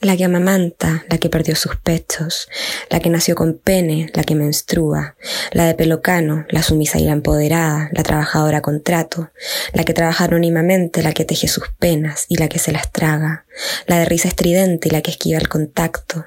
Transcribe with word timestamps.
la 0.00 0.16
que 0.16 0.24
amamanta, 0.24 1.04
la 1.10 1.18
que 1.18 1.28
perdió 1.28 1.54
sus 1.54 1.76
pechos, 1.76 2.48
la 2.88 3.00
que 3.00 3.10
nació 3.10 3.34
con 3.34 3.58
pene, 3.58 4.10
la 4.14 4.24
que 4.24 4.34
menstrua, 4.34 5.14
la 5.52 5.66
de 5.66 5.74
pelocano, 5.74 6.46
la 6.48 6.62
sumisa 6.62 6.98
y 6.98 7.04
la 7.04 7.12
empoderada, 7.12 7.90
la 7.92 8.02
trabajadora 8.02 8.62
con 8.62 8.82
trato, 8.82 9.30
la 9.74 9.84
que 9.84 9.92
trabaja 9.92 10.24
anónimamente, 10.24 11.02
la 11.02 11.12
que 11.12 11.26
teje 11.26 11.48
sus 11.48 11.68
penas 11.78 12.24
y 12.28 12.36
la 12.36 12.48
que 12.48 12.58
se 12.58 12.72
las 12.72 12.90
traga, 12.90 13.44
la 13.86 13.98
de 13.98 14.06
risa 14.06 14.28
estridente 14.28 14.88
y 14.88 14.92
la 14.92 15.02
que 15.02 15.10
esquiva 15.10 15.38
el 15.38 15.48
contacto, 15.48 16.24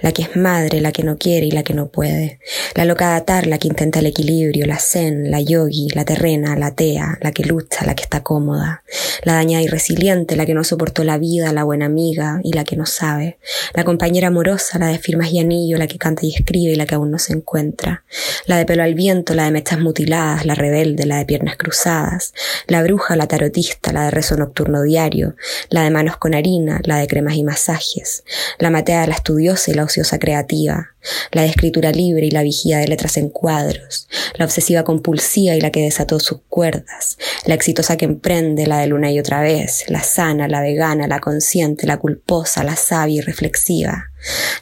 la 0.00 0.12
que 0.12 0.22
es 0.22 0.36
madre, 0.36 0.80
la 0.80 0.92
que 0.92 1.02
no 1.02 1.18
quiere 1.18 1.46
y 1.46 1.50
la 1.50 1.62
que 1.62 1.74
no 1.74 1.88
puede, 1.88 2.40
la 2.74 2.84
loca 2.84 3.10
de 3.10 3.16
atar, 3.16 3.46
la 3.46 3.58
que 3.58 3.68
intenta 3.68 4.00
el 4.00 4.06
equilibrio, 4.06 4.66
la 4.66 4.78
zen, 4.78 5.30
la 5.30 5.40
yogi, 5.40 5.88
la 5.94 6.04
terrena, 6.04 6.56
la 6.56 6.74
tea, 6.74 7.18
la 7.20 7.32
que 7.32 7.44
lucha, 7.44 7.84
la 7.84 7.94
que 7.94 8.02
está 8.02 8.22
cómoda, 8.22 8.82
la 9.22 9.34
dañada 9.34 9.62
y 9.62 9.68
resiliente, 9.68 10.36
la 10.36 10.46
que 10.46 10.54
no 10.54 10.64
soportó 10.64 11.04
la 11.04 11.18
vida, 11.18 11.52
la 11.52 11.64
buena 11.64 11.86
amiga 11.86 12.40
y 12.42 12.52
la 12.52 12.64
que 12.64 12.76
no 12.76 12.86
sabe, 12.86 13.38
la 13.74 13.84
compañera 13.84 14.28
amorosa, 14.28 14.78
la 14.78 14.88
de 14.88 14.98
firmas 14.98 15.32
y 15.32 15.40
anillo, 15.40 15.78
la 15.78 15.86
que 15.86 15.98
canta 15.98 16.24
y 16.26 16.34
escribe 16.34 16.72
y 16.72 16.76
la 16.76 16.86
que 16.86 16.94
aún 16.94 17.10
no 17.10 17.18
se 17.18 17.32
encuentra, 17.32 18.04
la 18.46 18.56
de 18.56 18.66
pelo 18.66 18.82
al 18.82 18.94
viento, 18.94 19.34
la 19.34 19.44
de 19.44 19.50
mechas 19.50 19.78
mutiladas, 19.78 20.46
la 20.46 20.54
rebelde, 20.54 21.06
la 21.06 21.18
de 21.18 21.26
piernas 21.26 21.56
cruzadas, 21.56 22.34
la 22.66 22.82
bruja, 22.82 23.16
la 23.16 23.26
tarotista, 23.26 23.92
la 23.92 24.04
de 24.04 24.10
rezo 24.10 24.36
nocturno 24.36 24.82
diario, 24.82 25.36
la 25.68 25.82
de 25.82 25.90
manos 25.90 26.16
con 26.16 26.34
harina, 26.34 26.80
la 26.84 26.96
de 26.96 27.06
cremas 27.06 27.34
y 27.34 27.44
masajes, 27.44 28.24
la 28.58 28.70
matea, 28.70 29.06
la 29.06 29.14
estudiosa 29.14 29.65
y 29.70 29.74
la 29.74 29.84
ociosa 29.84 30.18
creativa, 30.18 30.90
la 31.32 31.42
de 31.42 31.48
escritura 31.48 31.92
libre 31.92 32.26
y 32.26 32.30
la 32.30 32.42
vigía 32.42 32.78
de 32.78 32.88
letras 32.88 33.16
en 33.16 33.28
cuadros, 33.28 34.08
la 34.34 34.44
obsesiva 34.44 34.84
compulsiva 34.84 35.54
y 35.54 35.60
la 35.60 35.70
que 35.70 35.82
desató 35.82 36.20
sus 36.20 36.40
cuerdas, 36.48 37.18
la 37.44 37.54
exitosa 37.54 37.96
que 37.96 38.04
emprende, 38.04 38.66
la 38.66 38.78
de 38.78 38.86
luna 38.86 39.10
y 39.10 39.18
otra 39.18 39.40
vez, 39.40 39.84
la 39.88 40.02
sana, 40.02 40.48
la 40.48 40.60
vegana, 40.60 41.06
la 41.08 41.20
consciente, 41.20 41.86
la 41.86 41.98
culposa, 41.98 42.64
la 42.64 42.76
sabia 42.76 43.16
y 43.16 43.20
reflexiva, 43.20 44.10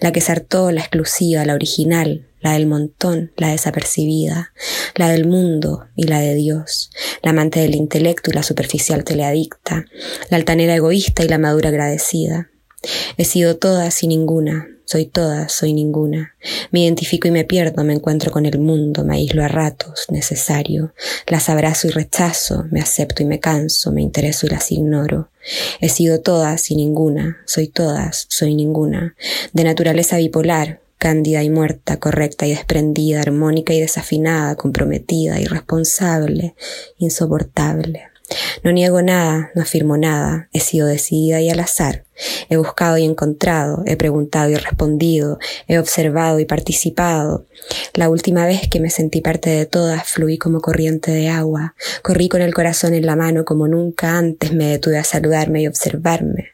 la 0.01 0.13
que 0.13 0.21
se 0.21 0.33
hartó, 0.33 0.71
la 0.71 0.81
exclusiva, 0.81 1.45
la 1.45 1.55
original, 1.55 2.27
la 2.45 2.53
del 2.53 2.67
montón, 2.67 3.33
la 3.39 3.49
desapercibida, 3.49 4.53
la 4.97 5.09
del 5.09 5.27
mundo 5.27 5.87
y 5.97 6.05
la 6.05 6.21
de 6.21 6.35
Dios, 6.35 6.91
la 7.23 7.31
amante 7.31 7.61
del 7.61 7.75
intelecto 7.75 8.31
y 8.31 8.35
la 8.35 8.43
superficial 8.43 9.03
teleadicta, 9.03 9.87
la 10.29 10.37
altanera 10.37 10.75
egoísta 10.75 11.25
y 11.25 11.29
la 11.29 11.39
madura 11.39 11.71
agradecida. 11.71 12.51
He 13.17 13.25
sido 13.25 13.57
todas 13.57 14.03
y 14.03 14.09
ninguna, 14.09 14.69
soy 14.85 15.07
toda, 15.07 15.49
soy 15.49 15.73
ninguna. 15.73 16.35
Me 16.71 16.81
identifico 16.81 17.27
y 17.27 17.31
me 17.31 17.45
pierdo, 17.45 17.85
me 17.85 17.95
encuentro 17.95 18.31
con 18.31 18.47
el 18.47 18.59
mundo, 18.59 19.05
me 19.05 19.15
aíslo 19.15 19.43
a 19.43 19.49
ratos, 19.49 20.07
necesario. 20.11 20.93
Las 21.27 21.49
abrazo 21.49 21.89
y 21.89 21.91
rechazo, 21.91 22.65
me 22.71 22.81
acepto 22.81 23.23
y 23.23 23.27
me 23.27 23.41
canso, 23.41 23.93
me 23.93 24.03
intereso 24.03 24.47
y 24.47 24.51
las 24.51 24.71
ignoro. 24.71 25.31
He 25.81 25.89
sido 25.89 26.21
todas 26.21 26.71
y 26.71 26.77
ninguna, 26.77 27.39
soy 27.47 27.69
todas, 27.69 28.27
soy 28.29 28.55
ninguna. 28.55 29.15
De 29.53 29.65
naturaleza 29.65 30.19
bipolar, 30.19 30.81
cándida 30.99 31.43
y 31.43 31.51
muerta, 31.51 31.99
correcta 31.99 32.47
y 32.47 32.51
desprendida, 32.51 33.21
armónica 33.21 33.75
y 33.75 33.81
desafinada, 33.81 34.55
comprometida, 34.57 35.41
irresponsable, 35.41 36.55
insoportable. 36.99 38.14
No 38.63 38.73
niego 38.73 39.03
nada, 39.03 39.51
no 39.55 39.63
afirmo 39.63 39.97
nada, 39.97 40.49
he 40.53 40.61
sido 40.61 40.87
decidida 40.87 41.41
y 41.41 41.51
al 41.51 41.61
azar. 41.61 42.05
He 42.49 42.57
buscado 42.57 42.97
y 42.97 43.05
encontrado, 43.05 43.83
he 43.87 43.97
preguntado 43.97 44.49
y 44.51 44.57
respondido, 44.57 45.39
he 45.69 45.79
observado 45.79 46.41
y 46.41 46.45
participado. 46.45 47.47
La 47.93 48.09
última 48.09 48.47
vez 48.47 48.69
que 48.71 48.81
me 48.81 48.91
sentí 48.91 49.21
parte 49.21 49.51
de 49.51 49.67
todas 49.67 50.09
fluí 50.09 50.39
como 50.39 50.61
corriente 50.61 51.11
de 51.11 51.29
agua, 51.29 51.75
corrí 52.03 52.29
con 52.29 52.41
el 52.41 52.55
corazón 52.55 52.95
en 52.95 53.07
la 53.07 53.17
mano 53.17 53.45
como 53.45 53.69
nunca 53.69 54.17
antes 54.17 54.53
me 54.53 54.67
detuve 54.67 54.99
a 54.99 55.05
saludarme 55.05 55.63
y 55.63 55.67
observarme. 55.67 56.51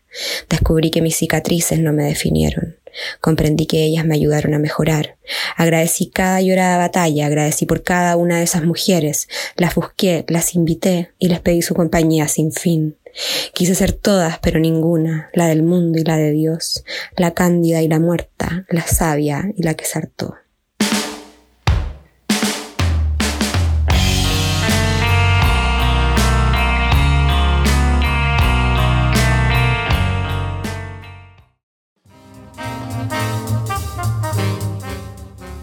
Descubrí 0.48 0.91
que 0.91 1.03
mis 1.03 1.17
cicatrices 1.17 1.79
no 1.79 1.93
me 1.93 2.05
definieron. 2.05 2.80
Comprendí 3.20 3.66
que 3.66 3.84
ellas 3.84 4.05
me 4.05 4.14
ayudaron 4.14 4.55
a 4.55 4.58
mejorar. 4.58 5.16
Agradecí 5.56 6.10
cada 6.10 6.41
llorada 6.41 6.78
batalla, 6.78 7.27
agradecí 7.27 7.66
por 7.66 7.83
cada 7.83 8.16
una 8.16 8.38
de 8.38 8.44
esas 8.44 8.64
mujeres, 8.64 9.28
las 9.56 9.74
busqué, 9.74 10.24
las 10.28 10.55
invité 10.55 11.12
y 11.18 11.29
les 11.29 11.40
pedí 11.40 11.62
su 11.62 11.74
compañía 11.74 12.29
sin 12.29 12.52
fin. 12.52 12.96
Quise 13.55 13.74
ser 13.74 13.92
todas, 13.92 14.39
pero 14.39 14.61
ninguna, 14.61 15.30
la 15.34 15.46
del 15.46 15.62
mundo 15.62 15.98
y 15.98 16.05
la 16.05 16.17
de 16.17 16.30
Dios, 16.30 16.84
la 17.17 17.33
cándida 17.33 17.83
y 17.83 17.89
la 17.89 17.98
muerta, 17.98 18.64
la 18.68 18.86
sabia 18.86 19.50
y 19.56 19.62
la 19.62 19.74
que 19.74 19.84
sartó. 19.84 20.36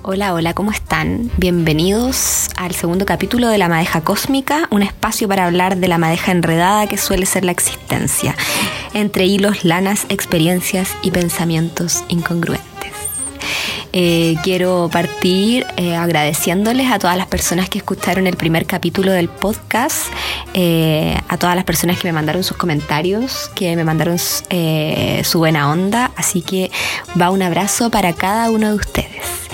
Hola, 0.10 0.34
hola, 0.34 0.54
¿cómo 0.54 0.72
están? 0.72 1.30
Bienvenidos 1.36 2.48
al 2.56 2.74
segundo 2.74 3.06
capítulo 3.06 3.50
de 3.50 3.58
La 3.58 3.68
Madeja 3.68 4.06
Cósmica, 4.06 4.70
un 4.72 4.82
espacio 4.82 5.28
para 5.28 5.46
hablar 5.46 5.76
de 5.76 5.90
la 5.90 5.98
madeja 5.98 6.32
enredada 6.32 6.88
que 6.88 6.96
suele 6.96 7.26
ser 7.26 7.44
la 7.44 7.52
existencia, 7.52 8.34
entre 8.94 9.26
hilos, 9.26 9.66
lanas, 9.66 10.06
experiencias 10.08 10.96
y 11.02 11.12
pensamientos 11.12 12.06
incongruentes. 12.08 12.94
Eh, 13.92 14.38
quiero 14.44 14.90
partir 14.90 15.66
eh, 15.76 15.98
agradeciéndoles 15.98 16.90
a 16.90 17.00
todas 17.00 17.18
las 17.18 17.28
personas 17.28 17.68
que 17.68 17.80
escucharon 17.80 18.28
el 18.28 18.38
primer 18.38 18.66
capítulo 18.66 19.12
del 19.12 19.28
podcast, 19.28 20.06
eh, 20.54 21.20
a 21.28 21.36
todas 21.36 21.58
las 21.58 21.66
personas 21.66 22.00
que 22.00 22.08
me 22.08 22.14
mandaron 22.14 22.46
sus 22.46 22.56
comentarios, 22.56 23.52
que 23.56 23.76
me 23.76 23.84
mandaron 23.84 24.18
su 24.20 25.38
buena 25.38 25.70
onda, 25.70 26.12
así 26.16 26.44
que 26.44 26.72
va 27.22 27.30
un 27.30 27.42
abrazo 27.42 27.90
para 27.92 28.14
cada 28.14 28.50
uno 28.52 28.70
de 28.70 28.76
ustedes. 28.76 29.47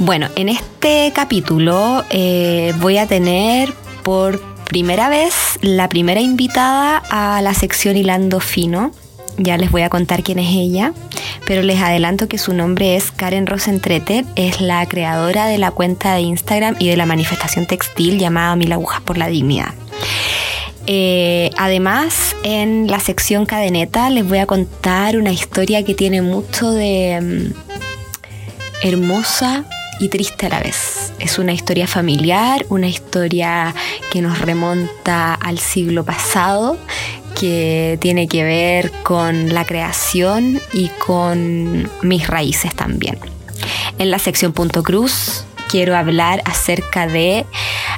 Bueno, 0.00 0.28
en 0.36 0.48
este 0.48 1.12
capítulo 1.12 2.04
eh, 2.10 2.72
voy 2.78 2.98
a 2.98 3.08
tener 3.08 3.72
por 4.04 4.40
primera 4.64 5.08
vez 5.08 5.58
la 5.60 5.88
primera 5.88 6.20
invitada 6.20 7.02
a 7.10 7.42
la 7.42 7.52
sección 7.52 7.96
Hilando 7.96 8.38
Fino. 8.38 8.92
Ya 9.38 9.56
les 9.56 9.72
voy 9.72 9.82
a 9.82 9.90
contar 9.90 10.22
quién 10.22 10.38
es 10.38 10.50
ella, 10.54 10.92
pero 11.46 11.62
les 11.62 11.80
adelanto 11.80 12.28
que 12.28 12.38
su 12.38 12.54
nombre 12.54 12.94
es 12.94 13.10
Karen 13.10 13.48
Rosentreter, 13.48 14.24
es 14.36 14.60
la 14.60 14.86
creadora 14.86 15.46
de 15.46 15.58
la 15.58 15.72
cuenta 15.72 16.14
de 16.14 16.20
Instagram 16.20 16.76
y 16.78 16.88
de 16.88 16.96
la 16.96 17.06
manifestación 17.06 17.66
textil 17.66 18.20
llamada 18.20 18.54
Mil 18.54 18.70
Agujas 18.70 19.00
por 19.00 19.18
la 19.18 19.26
Dignidad. 19.26 19.74
Eh, 20.86 21.50
además, 21.58 22.36
en 22.44 22.86
la 22.86 23.00
sección 23.00 23.46
cadeneta 23.46 24.10
les 24.10 24.26
voy 24.28 24.38
a 24.38 24.46
contar 24.46 25.18
una 25.18 25.32
historia 25.32 25.84
que 25.84 25.94
tiene 25.94 26.22
mucho 26.22 26.70
de 26.70 27.52
mm, 27.52 28.86
hermosa 28.86 29.64
y 30.00 30.08
triste 30.08 30.46
a 30.46 30.48
la 30.48 30.60
vez. 30.60 31.12
Es 31.18 31.38
una 31.38 31.52
historia 31.52 31.86
familiar, 31.86 32.64
una 32.68 32.88
historia 32.88 33.74
que 34.10 34.20
nos 34.20 34.40
remonta 34.40 35.34
al 35.34 35.58
siglo 35.58 36.04
pasado, 36.04 36.78
que 37.38 37.98
tiene 38.00 38.28
que 38.28 38.44
ver 38.44 38.90
con 39.02 39.54
la 39.54 39.64
creación 39.64 40.60
y 40.72 40.88
con 41.04 41.88
mis 42.02 42.26
raíces 42.26 42.74
también. 42.74 43.18
En 43.98 44.10
la 44.10 44.18
sección 44.18 44.52
Punto 44.52 44.82
Cruz 44.82 45.44
quiero 45.68 45.96
hablar 45.96 46.42
acerca 46.44 47.06
de, 47.06 47.46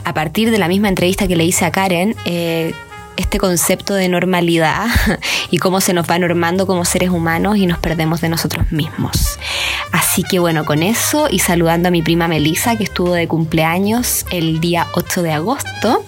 a 0.05 0.13
partir 0.13 0.51
de 0.51 0.59
la 0.59 0.69
misma 0.69 0.89
entrevista 0.89 1.29
que 1.29 1.37
le 1.37 1.45
hice 1.45 1.65
a 1.65 1.71
Karen, 1.71 2.17
eh, 2.25 2.75
este 3.21 3.39
concepto 3.39 3.95
de 3.95 4.09
normalidad 4.09 4.87
y 5.51 5.59
cómo 5.59 5.81
se 5.81 5.93
nos 5.93 6.09
va 6.09 6.19
normando 6.19 6.67
como 6.67 6.85
seres 6.85 7.11
humanos 7.11 7.57
y 7.57 7.67
nos 7.67 7.79
perdemos 7.79 8.21
de 8.21 8.29
nosotros 8.29 8.73
mismos. 8.73 9.39
Así 9.93 10.23
que 10.23 10.39
bueno, 10.39 10.65
con 10.65 10.83
eso 10.83 11.29
y 11.31 11.39
saludando 11.39 11.89
a 11.89 11.91
mi 11.91 12.03
prima 12.03 12.29
Melissa 12.29 12.77
que 12.77 12.85
estuvo 12.85 13.13
de 13.13 13.29
cumpleaños 13.29 14.27
el 14.31 14.61
día 14.61 14.87
8 14.93 15.23
de 15.23 15.33
agosto, 15.33 16.05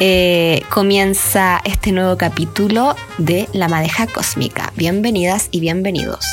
eh, 0.00 0.62
comienza 0.70 1.60
este 1.64 1.92
nuevo 1.92 2.16
capítulo 2.16 2.94
de 3.18 3.48
La 3.52 3.68
Madeja 3.68 4.06
Cósmica. 4.06 4.72
Bienvenidas 4.76 5.48
y 5.50 5.60
bienvenidos. 5.60 6.24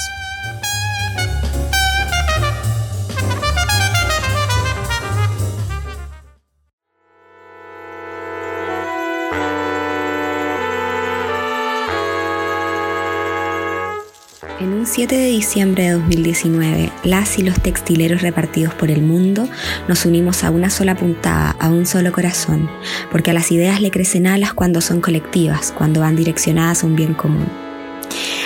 Un 14.86 14.92
7 14.92 15.18
de 15.18 15.30
diciembre 15.30 15.86
de 15.86 15.92
2019, 15.94 16.92
las 17.04 17.40
y 17.40 17.42
los 17.42 17.60
textileros 17.60 18.22
repartidos 18.22 18.76
por 18.76 18.92
el 18.92 19.02
mundo 19.02 19.50
nos 19.88 20.06
unimos 20.06 20.44
a 20.44 20.52
una 20.52 20.70
sola 20.70 20.94
puntada, 20.94 21.56
a 21.60 21.70
un 21.70 21.88
solo 21.88 22.12
corazón, 22.12 22.70
porque 23.12 23.32
a 23.32 23.34
las 23.34 23.52
ideas 23.52 23.82
le 23.82 23.90
crecen 23.90 24.28
alas 24.28 24.54
cuando 24.54 24.82
son 24.82 25.02
colectivas, 25.02 25.74
cuando 25.76 26.02
van 26.02 26.16
direccionadas 26.16 26.84
a 26.84 26.86
un 26.86 26.96
bien 26.96 27.16
común. 27.16 27.48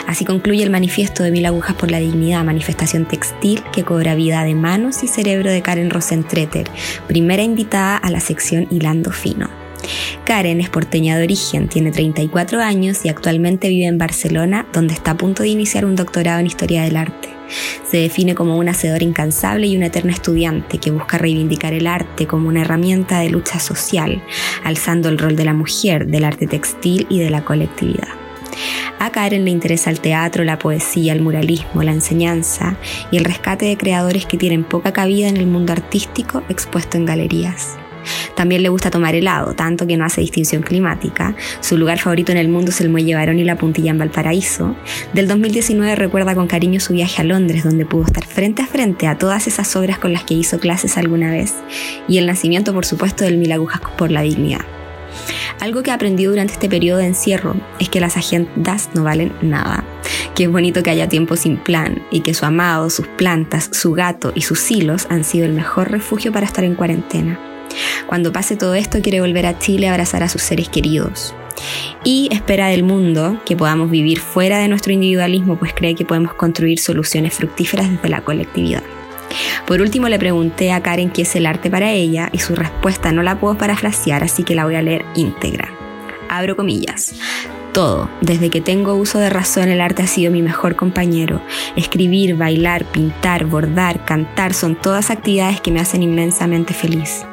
Así 0.08 0.24
concluye 0.24 0.64
el 0.64 0.70
manifiesto 0.70 1.24
de 1.24 1.32
Mil 1.32 1.46
Agujas 1.46 1.76
por 1.76 1.92
la 1.92 2.00
Dignidad, 2.00 2.46
manifestación 2.46 3.06
textil 3.06 3.62
que 3.74 3.84
cobra 3.84 4.16
vida 4.16 4.42
de 4.46 4.56
manos 4.56 5.04
y 5.04 5.08
cerebro 5.08 5.52
de 5.52 5.62
Karen 5.62 5.90
Rosentreter, 5.90 6.70
primera 7.06 7.44
invitada 7.44 7.98
a 7.98 8.10
la 8.10 8.22
sección 8.22 8.66
Hilando 8.72 9.12
Fino. 9.12 9.69
Karen 10.26 10.62
es 10.62 10.70
porteña 10.70 11.18
de 11.18 11.24
origen, 11.24 11.68
tiene 11.68 11.92
34 11.92 12.62
años 12.62 13.04
y 13.04 13.10
actualmente 13.10 13.70
vive 13.70 13.88
en 13.88 13.98
Barcelona, 13.98 14.68
donde 14.74 14.94
está 14.94 15.12
a 15.12 15.18
punto 15.18 15.44
de 15.44 15.50
iniciar 15.50 15.86
un 15.86 15.96
doctorado 15.96 16.40
en 16.40 16.48
Historia 16.48 16.84
del 16.84 16.98
Arte. 16.98 17.30
Se 17.90 17.98
define 17.98 18.36
como 18.36 18.58
un 18.58 18.70
hacedor 18.70 19.02
incansable 19.02 19.68
y 19.68 19.76
una 19.76 19.88
eterna 19.88 20.12
estudiante 20.12 20.78
que 20.78 20.92
busca 20.92 21.18
reivindicar 21.18 21.74
el 21.74 21.88
arte 21.88 22.28
como 22.28 22.48
una 22.48 22.62
herramienta 22.62 23.20
de 23.20 23.30
lucha 23.30 23.60
social, 23.60 24.22
alzando 24.64 25.10
el 25.10 25.18
rol 25.18 25.36
de 25.36 25.46
la 25.46 25.54
mujer, 25.54 26.08
del 26.08 26.26
arte 26.26 26.46
textil 26.46 27.08
y 27.10 27.20
de 27.20 27.32
la 27.32 27.44
colectividad. 27.44 28.10
A 29.00 29.12
Karen 29.12 29.46
le 29.46 29.52
interesa 29.52 29.90
el 29.90 30.02
teatro, 30.02 30.44
la 30.44 30.60
poesía, 30.60 31.14
el 31.14 31.22
muralismo, 31.22 31.84
la 31.84 31.94
enseñanza 31.94 32.78
y 33.12 33.18
el 33.18 33.26
rescate 33.26 33.66
de 33.66 33.78
creadores 33.78 34.26
que 34.26 34.38
tienen 34.38 34.64
poca 34.64 34.92
cabida 34.92 35.28
en 35.30 35.38
el 35.38 35.48
mundo 35.48 35.72
artístico 35.72 36.44
expuesto 36.50 36.98
en 36.98 37.06
galerías. 37.06 37.78
También 38.36 38.64
le 38.64 38.70
gusta 38.70 38.92
tomar 38.92 39.16
helado, 39.16 39.54
tanto 39.54 39.88
que 39.88 39.98
no 39.98 40.06
hace 40.06 40.22
distinción 40.22 40.62
climática. 40.62 41.36
Su 41.62 41.78
lugar 41.78 42.00
favorito 42.00 42.32
en 42.32 42.38
el 42.38 42.50
mundo 42.50 42.72
es 42.72 42.82
el 42.82 42.90
Muelle 42.90 43.16
Barón 43.16 43.40
y 43.40 43.44
la 43.44 43.58
Puntilla 43.58 43.92
en 43.92 43.98
Valparaíso. 43.98 44.76
Del 45.14 45.28
2019 45.28 45.96
recuerda 45.96 46.36
con 46.36 46.48
cariño 46.48 46.80
su 46.80 46.94
viaje 46.94 47.22
a 47.22 47.26
Londres, 47.26 47.64
donde 47.64 47.86
pudo 47.86 48.06
estar 48.06 48.26
frente 48.26 48.62
a 48.62 48.68
frente 48.68 49.08
a 49.08 49.18
todas 49.18 49.48
esas 49.48 49.76
obras 49.76 50.00
con 50.00 50.14
las 50.14 50.24
que 50.24 50.34
hizo 50.34 50.60
clases 50.60 50.98
alguna 50.98 51.32
vez. 51.32 51.56
Y 52.08 52.18
el 52.18 52.26
nacimiento, 52.26 52.74
por 52.74 52.86
supuesto, 52.86 53.24
del 53.24 53.38
Mil 53.38 53.52
Agujas 53.52 53.82
por 53.98 54.12
la 54.12 54.22
Dignidad. 54.22 54.62
Algo 55.60 55.84
que 55.84 55.92
aprendió 55.92 56.30
durante 56.30 56.54
este 56.54 56.70
periodo 56.70 57.00
de 57.00 57.08
encierro 57.08 57.56
es 57.80 57.90
que 57.90 58.00
las 58.00 58.16
agendas 58.16 58.90
no 58.94 59.04
valen 59.04 59.34
nada, 59.42 59.84
que 60.36 60.44
es 60.46 60.52
bonito 60.52 60.84
que 60.84 60.90
haya 60.90 61.10
tiempo 61.10 61.36
sin 61.36 61.58
plan 61.58 62.02
y 62.12 62.22
que 62.22 62.34
su 62.34 62.46
amado, 62.46 62.90
sus 62.90 63.08
plantas, 63.08 63.70
su 63.74 63.92
gato 63.92 64.32
y 64.36 64.42
sus 64.42 64.72
hilos 64.72 65.08
han 65.10 65.24
sido 65.24 65.46
el 65.46 65.54
mejor 65.54 65.92
refugio 65.92 66.32
para 66.32 66.46
estar 66.46 66.64
en 66.64 66.76
cuarentena. 66.76 67.49
Cuando 68.08 68.32
pase 68.34 68.56
todo 68.56 68.74
esto 68.76 69.02
quiere 69.02 69.22
volver 69.22 69.46
a 69.46 69.60
Chile 69.60 69.88
a 69.88 69.92
abrazar 69.92 70.24
a 70.24 70.30
sus 70.30 70.42
seres 70.42 70.70
queridos. 70.70 71.34
Y 72.04 72.30
espera 72.32 72.68
del 72.68 72.84
mundo 72.84 73.42
que 73.46 73.58
podamos 73.58 73.92
vivir 73.92 74.20
fuera 74.20 74.60
de 74.60 74.68
nuestro 74.68 74.94
individualismo, 74.94 75.58
pues 75.58 75.74
cree 75.74 75.96
que 75.96 76.06
podemos 76.06 76.34
construir 76.34 76.80
soluciones 76.80 77.34
fructíferas 77.34 77.90
desde 77.92 78.10
la 78.10 78.22
colectividad. 78.22 78.84
Por 79.68 79.82
último 79.82 80.10
le 80.10 80.18
pregunté 80.18 80.72
a 80.72 80.82
Karen 80.82 81.12
qué 81.12 81.22
es 81.24 81.36
el 81.36 81.46
arte 81.46 81.70
para 81.70 81.92
ella 81.92 82.30
y 82.32 82.40
su 82.40 82.56
respuesta 82.56 83.12
no 83.12 83.22
la 83.22 83.40
puedo 83.40 83.58
parafrasear, 83.58 84.24
así 84.24 84.44
que 84.44 84.56
la 84.56 84.66
voy 84.66 84.76
a 84.76 84.82
leer 84.82 85.06
íntegra. 85.16 85.70
Abro 86.30 86.56
comillas. 86.56 87.14
Todo, 87.74 88.10
desde 88.22 88.50
que 88.50 88.62
tengo 88.62 88.96
uso 88.96 89.20
de 89.20 89.30
razón, 89.30 89.70
el 89.70 89.80
arte 89.80 90.02
ha 90.02 90.08
sido 90.08 90.32
mi 90.32 90.42
mejor 90.42 90.76
compañero. 90.76 91.42
Escribir, 91.76 92.36
bailar, 92.36 92.84
pintar, 92.86 93.46
bordar, 93.46 94.06
cantar 94.06 94.54
son 94.54 94.76
todas 94.76 95.12
actividades 95.12 95.62
que 95.62 95.72
me 95.72 95.80
hacen 95.80 96.02
inmensamente 96.02 96.74
feliz. 96.74 97.26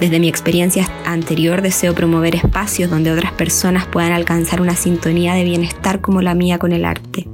Desde 0.00 0.20
mi 0.20 0.28
experiencia 0.28 0.88
anterior 1.04 1.62
deseo 1.62 1.94
promover 1.94 2.36
espacios 2.36 2.90
donde 2.90 3.10
otras 3.10 3.32
personas 3.32 3.86
puedan 3.86 4.12
alcanzar 4.12 4.60
una 4.60 4.76
sintonía 4.76 5.34
de 5.34 5.44
bienestar 5.44 6.00
como 6.00 6.22
la 6.22 6.34
mía 6.34 6.58
con 6.58 6.72
el 6.72 6.84
arte. 6.84 7.28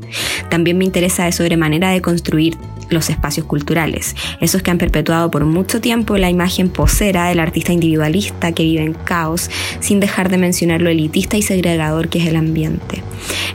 También 0.49 0.79
me 0.79 0.85
interesa 0.85 1.25
de 1.25 1.33
sobremanera 1.33 1.91
de 1.91 2.01
construir 2.01 2.57
los 2.91 3.11
espacios 3.11 3.47
culturales, 3.47 4.15
esos 4.41 4.63
que 4.63 4.71
han 4.71 4.79
perpetuado 4.79 5.31
por 5.31 5.45
mucho 5.45 5.81
tiempo 5.81 6.17
la 6.17 6.31
imagen 6.31 6.69
posera 6.69 7.29
del 7.29 7.41
artista 7.41 7.73
individualista 7.73 8.53
que 8.53 8.63
vive 8.63 8.83
en 8.83 8.95
caos, 8.95 9.51
sin 9.81 10.01
dejar 10.01 10.29
de 10.29 10.39
mencionar 10.39 10.81
lo 10.81 10.91
elitista 10.91 11.37
y 11.37 11.43
segregador 11.43 12.09
que 12.09 12.19
es 12.19 12.27
el 12.27 12.37
ambiente. 12.37 13.03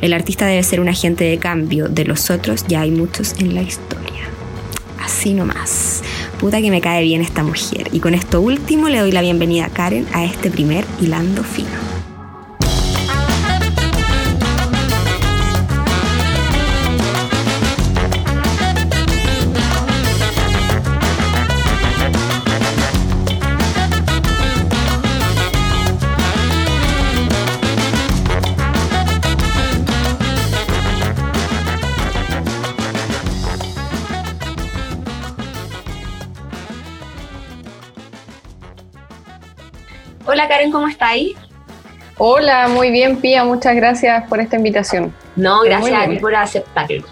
El 0.01 0.13
artista 0.13 0.45
debe 0.45 0.63
ser 0.63 0.79
un 0.79 0.89
agente 0.89 1.23
de 1.23 1.37
cambio, 1.37 1.89
de 1.89 2.05
los 2.05 2.29
otros 2.29 2.65
ya 2.67 2.81
hay 2.81 2.91
muchos 2.91 3.35
en 3.39 3.55
la 3.55 3.61
historia. 3.61 4.09
Así 5.01 5.33
nomás. 5.33 6.03
Puta 6.39 6.61
que 6.61 6.71
me 6.71 6.79
cae 6.79 7.03
bien 7.03 7.21
esta 7.21 7.43
mujer. 7.43 7.89
Y 7.91 7.99
con 7.99 8.13
esto 8.13 8.39
último 8.39 8.87
le 8.87 8.99
doy 8.99 9.11
la 9.11 9.21
bienvenida 9.21 9.65
a 9.65 9.69
Karen 9.69 10.07
a 10.13 10.23
este 10.23 10.49
primer 10.49 10.85
hilando 11.01 11.43
fino. 11.43 11.98
Hola 40.39 40.47
Karen, 40.47 40.71
¿cómo 40.71 40.87
estáis? 40.87 41.35
Hola, 42.17 42.69
muy 42.69 42.91
bien 42.91 43.17
Pía, 43.17 43.43
muchas 43.43 43.75
gracias 43.75 44.25
por 44.29 44.39
esta 44.39 44.55
invitación. 44.55 45.13
No, 45.35 45.63
gracias 45.63 46.01
a 46.01 46.07
ti 46.07 46.15
por 46.15 46.33
aceptarlo. 46.33 47.03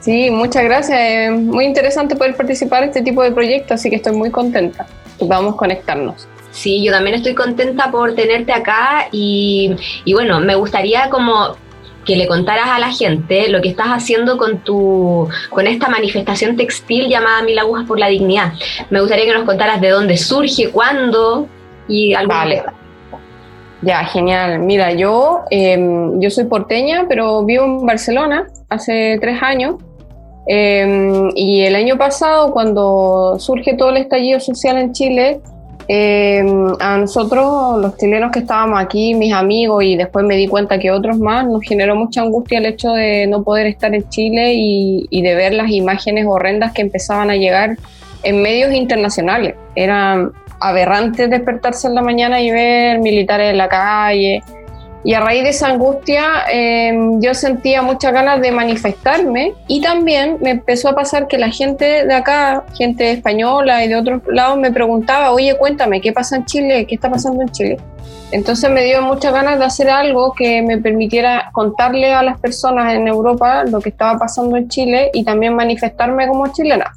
Sí, 0.00 0.28
muchas 0.28 0.64
gracias. 0.64 1.30
Muy 1.38 1.64
interesante 1.64 2.16
poder 2.16 2.34
participar 2.34 2.82
en 2.82 2.88
este 2.88 3.02
tipo 3.02 3.22
de 3.22 3.30
proyectos, 3.30 3.70
así 3.76 3.88
que 3.88 3.94
estoy 3.94 4.16
muy 4.16 4.32
contenta. 4.32 4.84
Vamos 5.20 5.54
a 5.54 5.56
conectarnos. 5.58 6.26
Sí, 6.50 6.82
yo 6.82 6.90
también 6.90 7.14
estoy 7.14 7.36
contenta 7.36 7.88
por 7.92 8.16
tenerte 8.16 8.52
acá 8.52 9.06
y, 9.12 9.76
y 10.04 10.12
bueno, 10.12 10.40
me 10.40 10.56
gustaría 10.56 11.10
como 11.10 11.54
que 12.04 12.16
le 12.16 12.26
contaras 12.26 12.66
a 12.66 12.80
la 12.80 12.90
gente 12.90 13.48
lo 13.48 13.62
que 13.62 13.68
estás 13.68 13.90
haciendo 13.90 14.38
con 14.38 14.58
tu 14.64 15.28
con 15.50 15.68
esta 15.68 15.88
manifestación 15.88 16.56
textil 16.56 17.08
llamada 17.08 17.42
Mil 17.42 17.60
agujas 17.60 17.86
por 17.86 18.00
la 18.00 18.08
dignidad. 18.08 18.54
Me 18.90 19.00
gustaría 19.00 19.24
que 19.24 19.34
nos 19.34 19.44
contaras 19.44 19.80
de 19.80 19.90
dónde 19.90 20.16
surge, 20.16 20.70
cuándo, 20.70 21.48
y 21.88 22.14
Vale. 22.14 22.62
Ya, 23.80 24.04
genial. 24.04 24.58
Mira, 24.58 24.92
yo, 24.92 25.42
em, 25.50 26.20
yo 26.20 26.30
soy 26.30 26.44
porteña, 26.44 27.06
pero 27.08 27.44
vivo 27.44 27.64
en 27.64 27.86
Barcelona 27.86 28.48
hace 28.68 29.18
tres 29.20 29.40
años. 29.42 29.76
Em, 30.46 31.30
y 31.34 31.60
el 31.60 31.76
año 31.76 31.96
pasado, 31.96 32.52
cuando 32.52 33.36
surge 33.38 33.74
todo 33.74 33.90
el 33.90 33.98
estallido 33.98 34.40
social 34.40 34.78
en 34.78 34.92
Chile, 34.92 35.40
em, 35.86 36.72
a 36.80 36.98
nosotros, 36.98 37.80
los 37.80 37.96
chilenos 37.96 38.32
que 38.32 38.40
estábamos 38.40 38.80
aquí, 38.80 39.14
mis 39.14 39.32
amigos, 39.32 39.84
y 39.84 39.96
después 39.96 40.24
me 40.24 40.36
di 40.36 40.48
cuenta 40.48 40.78
que 40.78 40.90
otros 40.90 41.18
más, 41.18 41.46
nos 41.46 41.62
generó 41.62 41.94
mucha 41.94 42.22
angustia 42.22 42.58
el 42.58 42.66
hecho 42.66 42.92
de 42.92 43.26
no 43.26 43.44
poder 43.44 43.66
estar 43.66 43.94
en 43.94 44.08
Chile 44.08 44.54
y, 44.54 45.06
y 45.10 45.22
de 45.22 45.34
ver 45.34 45.54
las 45.54 45.70
imágenes 45.70 46.26
horrendas 46.26 46.72
que 46.72 46.82
empezaban 46.82 47.30
a 47.30 47.36
llegar 47.36 47.76
en 48.22 48.42
medios 48.42 48.72
internacionales. 48.72 49.54
Eran 49.76 50.32
aberrante 50.60 51.28
despertarse 51.28 51.88
en 51.88 51.94
la 51.94 52.02
mañana 52.02 52.40
y 52.40 52.50
ver 52.50 52.98
militares 52.98 53.50
en 53.50 53.58
la 53.58 53.68
calle. 53.68 54.42
Y 55.04 55.14
a 55.14 55.20
raíz 55.20 55.44
de 55.44 55.50
esa 55.50 55.68
angustia 55.68 56.44
em, 56.50 57.20
yo 57.20 57.32
sentía 57.32 57.82
muchas 57.82 58.12
ganas 58.12 58.40
de 58.40 58.50
manifestarme 58.50 59.54
y 59.68 59.80
también 59.80 60.38
me 60.40 60.50
empezó 60.50 60.88
a 60.88 60.94
pasar 60.94 61.28
que 61.28 61.38
la 61.38 61.50
gente 61.50 62.04
de 62.04 62.14
acá, 62.14 62.64
gente 62.76 63.12
española 63.12 63.84
y 63.84 63.88
de 63.88 63.96
otros 63.96 64.22
lados 64.26 64.58
me 64.58 64.72
preguntaba, 64.72 65.30
oye, 65.30 65.56
cuéntame, 65.56 66.00
¿qué 66.00 66.12
pasa 66.12 66.36
en 66.36 66.44
Chile? 66.46 66.84
¿Qué 66.86 66.96
está 66.96 67.10
pasando 67.10 67.42
en 67.42 67.48
Chile? 67.50 67.78
Entonces 68.32 68.70
me 68.70 68.84
dio 68.84 69.00
muchas 69.00 69.32
ganas 69.32 69.58
de 69.58 69.64
hacer 69.64 69.88
algo 69.88 70.32
que 70.32 70.60
me 70.62 70.78
permitiera 70.78 71.48
contarle 71.52 72.12
a 72.12 72.22
las 72.22 72.38
personas 72.38 72.92
en 72.92 73.08
Europa 73.08 73.64
lo 73.64 73.80
que 73.80 73.88
estaba 73.88 74.18
pasando 74.18 74.56
en 74.56 74.68
Chile 74.68 75.10
y 75.14 75.24
también 75.24 75.54
manifestarme 75.54 76.28
como 76.28 76.48
chilena. 76.48 76.92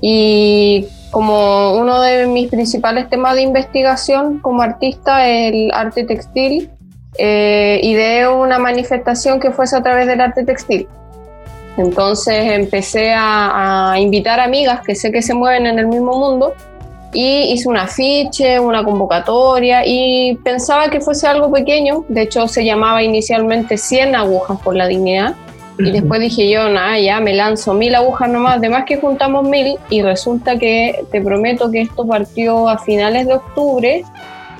Y 0.00 0.86
como 1.10 1.74
uno 1.74 2.00
de 2.00 2.26
mis 2.26 2.48
principales 2.48 3.08
temas 3.08 3.34
de 3.34 3.42
investigación 3.42 4.38
como 4.38 4.62
artista 4.62 5.28
el 5.28 5.70
arte 5.72 6.04
textil, 6.04 6.70
eh, 7.18 7.80
ideé 7.82 8.28
una 8.28 8.58
manifestación 8.58 9.40
que 9.40 9.50
fuese 9.50 9.76
a 9.76 9.82
través 9.82 10.06
del 10.06 10.20
arte 10.20 10.44
textil. 10.44 10.88
Entonces 11.76 12.52
empecé 12.52 13.12
a, 13.12 13.92
a, 13.92 14.00
invitar 14.00 14.40
amigas 14.40 14.80
que 14.82 14.94
sé 14.94 15.10
que 15.10 15.22
se 15.22 15.34
mueven 15.34 15.66
en 15.66 15.78
el 15.78 15.86
mismo 15.86 16.16
mundo 16.16 16.54
y 17.12 17.52
hice 17.52 17.68
un 17.68 17.76
afiche, 17.76 18.60
una 18.60 18.84
convocatoria 18.84 19.82
y 19.84 20.36
pensaba 20.44 20.88
que 20.90 21.00
fuese 21.00 21.26
algo 21.26 21.50
pequeño, 21.50 22.04
de 22.08 22.22
hecho 22.22 22.46
se 22.46 22.64
llamaba 22.64 23.02
inicialmente 23.02 23.76
100 23.76 24.14
agujas 24.14 24.60
por 24.60 24.76
la 24.76 24.86
dignidad 24.86 25.34
y 25.84 25.90
después 25.90 26.20
dije 26.20 26.50
yo, 26.50 26.68
nada, 26.68 26.98
ya 26.98 27.20
me 27.20 27.34
lanzo 27.34 27.74
mil 27.74 27.94
agujas 27.94 28.28
nomás, 28.28 28.56
además 28.56 28.84
que 28.86 28.96
juntamos 28.96 29.48
mil 29.48 29.76
y 29.88 30.02
resulta 30.02 30.58
que 30.58 31.04
te 31.10 31.20
prometo 31.20 31.70
que 31.70 31.82
esto 31.82 32.06
partió 32.06 32.68
a 32.68 32.78
finales 32.78 33.26
de 33.26 33.34
octubre, 33.34 34.04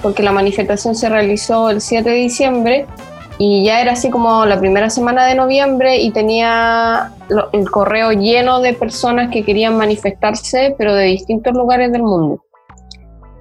porque 0.03 0.23
la 0.23 0.33
manifestación 0.33 0.95
se 0.95 1.09
realizó 1.09 1.71
el 1.71 1.81
7 1.81 2.09
de 2.09 2.17
diciembre 2.17 2.87
y 3.39 3.65
ya 3.65 3.81
era 3.81 3.93
así 3.93 4.11
como 4.11 4.45
la 4.45 4.61
primera 4.61 4.91
semana 4.91 5.27
de 5.27 5.35
noviembre 5.35 5.97
y 5.97 6.11
tenía 6.11 7.13
el 7.53 7.71
correo 7.71 8.13
lleno 8.13 8.61
de 8.61 8.75
personas 8.75 9.31
que 9.31 9.45
querían 9.45 9.77
manifestarse, 9.77 10.75
pero 10.77 10.95
de 10.95 11.05
distintos 11.05 11.55
lugares 11.55 11.91
del 11.91 12.03
mundo. 12.03 12.45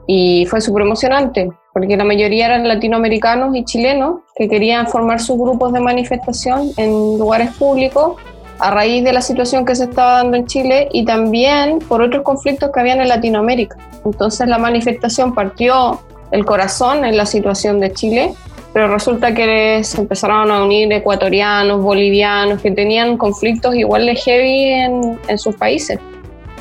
Y 0.07 0.45
fue 0.45 0.61
súper 0.61 0.83
emocionante, 0.83 1.51
porque 1.73 1.97
la 1.97 2.03
mayoría 2.03 2.47
eran 2.47 2.67
latinoamericanos 2.67 3.55
y 3.55 3.63
chilenos 3.63 4.21
que 4.35 4.47
querían 4.47 4.87
formar 4.87 5.19
sus 5.19 5.37
grupos 5.37 5.73
de 5.73 5.79
manifestación 5.79 6.71
en 6.77 7.17
lugares 7.17 7.51
públicos 7.55 8.15
a 8.59 8.71
raíz 8.71 9.03
de 9.03 9.13
la 9.13 9.21
situación 9.21 9.65
que 9.65 9.75
se 9.75 9.85
estaba 9.85 10.15
dando 10.15 10.37
en 10.37 10.45
Chile 10.45 10.89
y 10.91 11.05
también 11.05 11.79
por 11.79 12.01
otros 12.01 12.23
conflictos 12.23 12.71
que 12.73 12.79
habían 12.79 12.99
en 12.99 13.07
Latinoamérica. 13.07 13.77
Entonces 14.03 14.47
la 14.47 14.57
manifestación 14.57 15.33
partió 15.33 16.01
el 16.31 16.45
corazón 16.45 17.05
en 17.05 17.15
la 17.15 17.25
situación 17.25 17.79
de 17.79 17.93
Chile, 17.93 18.33
pero 18.73 18.87
resulta 18.87 19.33
que 19.33 19.83
se 19.83 20.01
empezaron 20.01 20.51
a 20.51 20.63
unir 20.63 20.91
ecuatorianos, 20.91 21.81
bolivianos, 21.81 22.61
que 22.61 22.71
tenían 22.71 23.17
conflictos 23.17 23.75
igual 23.75 24.05
de 24.05 24.15
heavy 24.15 24.63
en, 24.71 25.19
en 25.27 25.37
sus 25.37 25.55
países. 25.55 25.99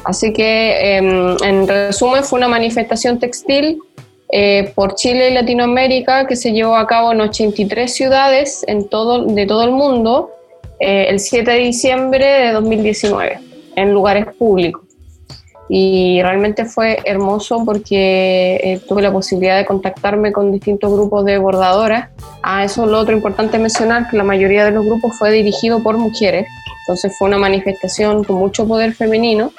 Así 0.04 0.32
que, 0.32 0.96
em, 0.96 1.36
en 1.42 1.68
resumen, 1.68 2.24
fue 2.24 2.38
una 2.38 2.48
manifestación 2.48 3.18
textil 3.18 3.78
eh, 4.30 4.72
por 4.74 4.94
Chile 4.94 5.30
y 5.30 5.34
Latinoamérica 5.34 6.26
que 6.26 6.36
se 6.36 6.52
llevó 6.52 6.76
a 6.76 6.86
cabo 6.86 7.12
en 7.12 7.20
83 7.20 7.92
ciudades 7.92 8.64
en 8.68 8.88
todo, 8.88 9.24
de 9.24 9.46
todo 9.46 9.64
el 9.64 9.70
mundo 9.70 10.30
eh, 10.80 11.06
el 11.08 11.18
7 11.18 11.50
de 11.50 11.58
diciembre 11.58 12.24
de 12.26 12.52
2019 12.52 13.40
en 13.76 13.92
lugares 13.92 14.26
públicos. 14.38 14.82
Y 15.70 16.20
realmente 16.22 16.64
fue 16.64 16.98
hermoso 17.04 17.62
porque 17.64 18.58
eh, 18.62 18.80
tuve 18.88 19.02
la 19.02 19.12
posibilidad 19.12 19.58
de 19.58 19.66
contactarme 19.66 20.32
con 20.32 20.50
distintos 20.50 20.90
grupos 20.90 21.24
de 21.26 21.36
bordadoras. 21.38 22.08
Ah, 22.42 22.64
eso 22.64 22.84
es 22.84 22.90
lo 22.90 22.98
otro 22.98 23.14
importante 23.14 23.58
mencionar, 23.58 24.08
que 24.08 24.16
la 24.16 24.24
mayoría 24.24 24.64
de 24.64 24.70
los 24.70 24.84
grupos 24.84 25.18
fue 25.18 25.30
dirigido 25.30 25.82
por 25.82 25.98
mujeres. 25.98 26.46
Entonces 26.86 27.14
fue 27.18 27.28
una 27.28 27.38
manifestación 27.38 28.24
con 28.24 28.36
mucho 28.36 28.66
poder 28.66 28.94
femenino 28.94 29.52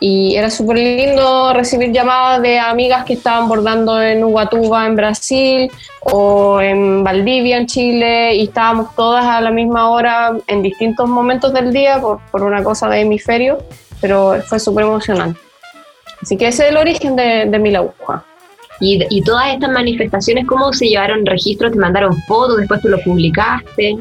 y 0.00 0.36
era 0.36 0.50
súper 0.50 0.76
lindo 0.76 1.52
recibir 1.52 1.92
llamadas 1.92 2.42
de 2.42 2.58
amigas 2.58 3.04
que 3.04 3.14
estaban 3.14 3.48
bordando 3.48 4.02
en 4.02 4.24
Ubatuba, 4.24 4.86
en 4.86 4.96
Brasil, 4.96 5.70
o 6.00 6.60
en 6.60 7.02
Valdivia, 7.04 7.56
en 7.56 7.66
Chile, 7.66 8.34
y 8.34 8.44
estábamos 8.44 8.94
todas 8.94 9.24
a 9.24 9.40
la 9.40 9.50
misma 9.50 9.90
hora 9.90 10.36
en 10.46 10.62
distintos 10.62 11.08
momentos 11.08 11.52
del 11.52 11.72
día 11.72 12.00
por, 12.00 12.20
por 12.30 12.42
una 12.42 12.62
cosa 12.62 12.88
de 12.88 13.00
hemisferio, 13.00 13.58
pero 14.00 14.42
fue 14.46 14.58
súper 14.58 14.84
emocionante. 14.84 15.40
Así 16.20 16.36
que 16.36 16.48
ese 16.48 16.64
es 16.64 16.70
el 16.70 16.76
origen 16.76 17.16
de, 17.16 17.46
de 17.46 17.58
Mil. 17.58 17.78
Y, 18.80 19.06
y 19.08 19.22
todas 19.22 19.54
estas 19.54 19.70
manifestaciones, 19.70 20.46
¿cómo 20.46 20.72
se 20.72 20.88
llevaron 20.88 21.24
registros? 21.24 21.72
¿Te 21.72 21.78
mandaron 21.78 22.16
fotos? 22.22 22.56
¿Después 22.58 22.80
tú 22.80 22.88
lo 22.88 22.98
publicaste? 23.00 23.96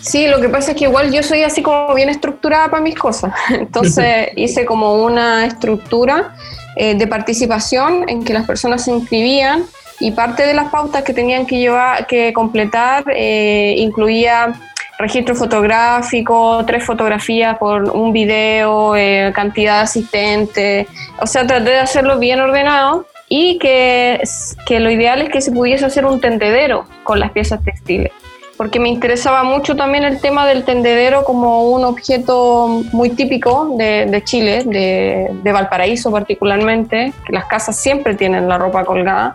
Sí, 0.00 0.26
lo 0.28 0.40
que 0.40 0.48
pasa 0.48 0.72
es 0.72 0.78
que 0.78 0.84
igual 0.84 1.12
yo 1.12 1.22
soy 1.22 1.42
así 1.42 1.62
como 1.62 1.94
bien 1.94 2.08
estructurada 2.08 2.70
para 2.70 2.82
mis 2.82 2.94
cosas. 2.94 3.32
Entonces 3.50 4.28
hice 4.36 4.64
como 4.64 5.04
una 5.04 5.46
estructura 5.46 6.34
eh, 6.76 6.94
de 6.94 7.06
participación 7.06 8.08
en 8.08 8.24
que 8.24 8.32
las 8.32 8.46
personas 8.46 8.84
se 8.84 8.92
inscribían 8.92 9.64
y 9.98 10.12
parte 10.12 10.46
de 10.46 10.54
las 10.54 10.70
pautas 10.70 11.02
que 11.02 11.12
tenían 11.12 11.46
que, 11.46 11.58
llevar, 11.58 12.06
que 12.06 12.32
completar 12.32 13.04
eh, 13.14 13.74
incluía 13.76 14.54
registro 14.98 15.34
fotográfico, 15.34 16.64
tres 16.66 16.84
fotografías 16.84 17.58
por 17.58 17.84
un 17.90 18.12
video, 18.12 18.96
eh, 18.96 19.32
cantidad 19.34 19.76
de 19.76 19.82
asistentes. 19.82 20.86
O 21.18 21.26
sea, 21.26 21.46
traté 21.46 21.70
de 21.70 21.78
hacerlo 21.78 22.18
bien 22.18 22.40
ordenado 22.40 23.06
y 23.28 23.58
que, 23.58 24.20
que 24.66 24.80
lo 24.80 24.90
ideal 24.90 25.20
es 25.22 25.30
que 25.30 25.40
se 25.40 25.52
pudiese 25.52 25.84
hacer 25.84 26.04
un 26.06 26.20
tendedero 26.20 26.86
con 27.04 27.20
las 27.20 27.30
piezas 27.32 27.62
textiles 27.62 28.12
porque 28.60 28.78
me 28.78 28.90
interesaba 28.90 29.42
mucho 29.42 29.74
también 29.74 30.04
el 30.04 30.20
tema 30.20 30.46
del 30.46 30.64
tendedero 30.64 31.24
como 31.24 31.70
un 31.70 31.82
objeto 31.82 32.82
muy 32.92 33.08
típico 33.08 33.74
de, 33.78 34.22
Chile, 34.26 34.64
de, 34.66 35.50
Valparaíso 35.50 36.10
particularmente, 36.10 37.14
que 37.24 37.32
las 37.32 37.46
casas 37.46 37.76
siempre 37.76 38.16
tienen 38.16 38.48
la 38.48 38.58
ropa 38.58 38.84
colgada, 38.84 39.34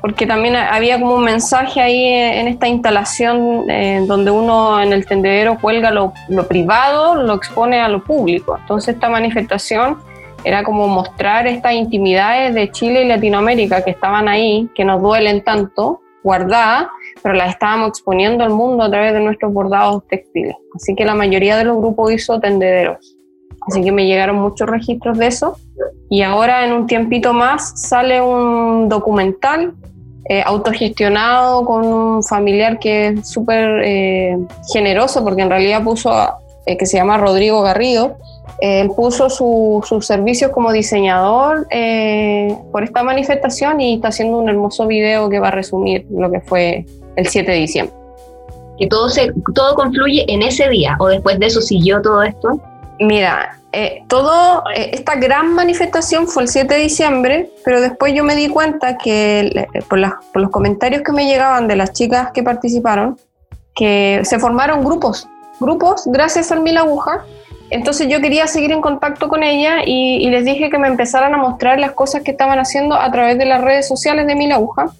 porque 0.00 0.26
también 0.26 0.56
había 0.56 0.98
como 0.98 1.14
un 1.14 1.22
mensaje 1.22 1.80
ahí 1.80 2.04
en 2.04 2.48
esta 2.48 2.66
instalación 2.66 3.70
eh, 3.70 4.02
donde 4.08 4.32
uno 4.32 4.82
en 4.82 4.92
el 4.92 5.06
tendedero 5.06 5.56
cuelga 5.60 5.92
lo, 5.92 6.12
lo 6.28 6.48
privado, 6.48 7.14
lo 7.14 7.34
expone 7.34 7.80
a 7.80 7.88
lo 7.88 8.02
público. 8.02 8.58
Entonces 8.60 8.96
esta 8.96 9.08
manifestación 9.08 9.98
era 10.42 10.64
como 10.64 10.88
mostrar 10.88 11.46
estas 11.46 11.74
intimidades 11.74 12.56
de 12.56 12.72
Chile 12.72 13.04
y 13.04 13.06
Latinoamérica 13.06 13.84
que 13.84 13.92
estaban 13.92 14.26
ahí, 14.26 14.68
que 14.74 14.84
nos 14.84 15.00
duelen 15.00 15.44
tanto, 15.44 16.00
guardadas, 16.24 16.88
pero 17.22 17.34
las 17.34 17.50
estábamos 17.50 17.88
exponiendo 17.90 18.44
al 18.44 18.50
mundo 18.50 18.84
a 18.84 18.90
través 18.90 19.12
de 19.12 19.20
nuestros 19.20 19.52
bordados 19.52 20.06
textiles. 20.08 20.56
Así 20.74 20.94
que 20.94 21.04
la 21.04 21.14
mayoría 21.14 21.56
de 21.56 21.64
los 21.64 21.76
grupos 21.78 22.12
hizo 22.12 22.40
tendederos. 22.40 23.16
Así 23.66 23.82
que 23.82 23.92
me 23.92 24.06
llegaron 24.06 24.36
muchos 24.36 24.68
registros 24.68 25.18
de 25.18 25.26
eso. 25.26 25.56
Y 26.08 26.22
ahora 26.22 26.64
en 26.64 26.72
un 26.72 26.86
tiempito 26.86 27.32
más 27.32 27.80
sale 27.80 28.20
un 28.20 28.88
documental 28.88 29.74
eh, 30.30 30.42
autogestionado 30.44 31.64
con 31.64 31.86
un 31.86 32.22
familiar 32.22 32.78
que 32.78 33.08
es 33.08 33.28
súper 33.28 33.80
eh, 33.82 34.38
generoso, 34.72 35.24
porque 35.24 35.42
en 35.42 35.48
realidad 35.48 35.82
puso, 35.82 36.12
eh, 36.66 36.76
que 36.76 36.84
se 36.84 36.98
llama 36.98 37.16
Rodrigo 37.16 37.62
Garrido, 37.62 38.18
él 38.60 38.90
puso 38.90 39.30
sus 39.30 40.06
servicios 40.06 40.50
como 40.50 40.72
diseñador 40.72 41.66
por 42.72 42.82
esta 42.82 43.02
manifestación 43.02 43.80
y 43.80 43.94
está 43.94 44.08
haciendo 44.08 44.38
un 44.38 44.48
hermoso 44.48 44.86
video 44.86 45.28
que 45.28 45.38
va 45.38 45.48
a 45.48 45.52
resumir 45.52 46.06
lo 46.10 46.30
que 46.30 46.40
fue 46.40 46.84
el 47.16 47.26
7 47.26 47.50
de 47.50 47.58
diciembre. 47.58 47.94
¿Que 48.78 48.86
todo, 48.86 49.08
se, 49.08 49.32
todo 49.54 49.74
confluye 49.74 50.24
en 50.32 50.42
ese 50.42 50.68
día 50.68 50.96
o 51.00 51.08
después 51.08 51.38
de 51.38 51.46
eso 51.46 51.60
siguió 51.60 52.00
todo 52.00 52.22
esto? 52.22 52.60
Mira, 53.00 53.58
eh, 53.72 54.04
todo, 54.08 54.62
eh, 54.74 54.90
esta 54.92 55.16
gran 55.16 55.52
manifestación 55.52 56.26
fue 56.26 56.44
el 56.44 56.48
7 56.48 56.74
de 56.74 56.80
diciembre, 56.80 57.50
pero 57.64 57.80
después 57.80 58.14
yo 58.14 58.24
me 58.24 58.34
di 58.34 58.48
cuenta 58.48 58.96
que 58.96 59.40
eh, 59.40 59.66
por, 59.88 60.00
por, 60.32 60.42
los 60.42 60.50
comentarios 60.50 61.02
que 61.02 61.12
me 61.12 61.26
llegaban 61.26 61.68
de 61.68 61.76
las 61.76 61.92
chicas 61.92 62.30
que 62.32 62.42
participaron, 62.42 63.18
que 63.74 64.22
se 64.24 64.38
formaron 64.38 64.84
grupos, 64.84 65.28
grupos 65.60 66.04
gracias 66.06 66.50
al 66.50 66.62
Mil 66.62 66.78
Aguja. 66.78 67.24
Entonces 67.70 68.08
yo 68.08 68.20
quería 68.20 68.46
seguir 68.46 68.72
en 68.72 68.80
contacto 68.80 69.28
con 69.28 69.42
ella 69.42 69.82
y, 69.84 70.16
y 70.16 70.30
les 70.30 70.44
dije 70.44 70.70
que 70.70 70.78
me 70.78 70.88
empezaran 70.88 71.34
a 71.34 71.36
mostrar 71.36 71.78
las 71.78 71.92
cosas 71.92 72.22
que 72.22 72.30
estaban 72.30 72.58
haciendo 72.58 72.94
a 72.94 73.10
través 73.10 73.38
de 73.38 73.44
las 73.44 73.62
redes 73.62 73.86
sociales 73.86 74.26
de 74.26 74.34
Mil 74.34 74.52
Aguja 74.52 74.92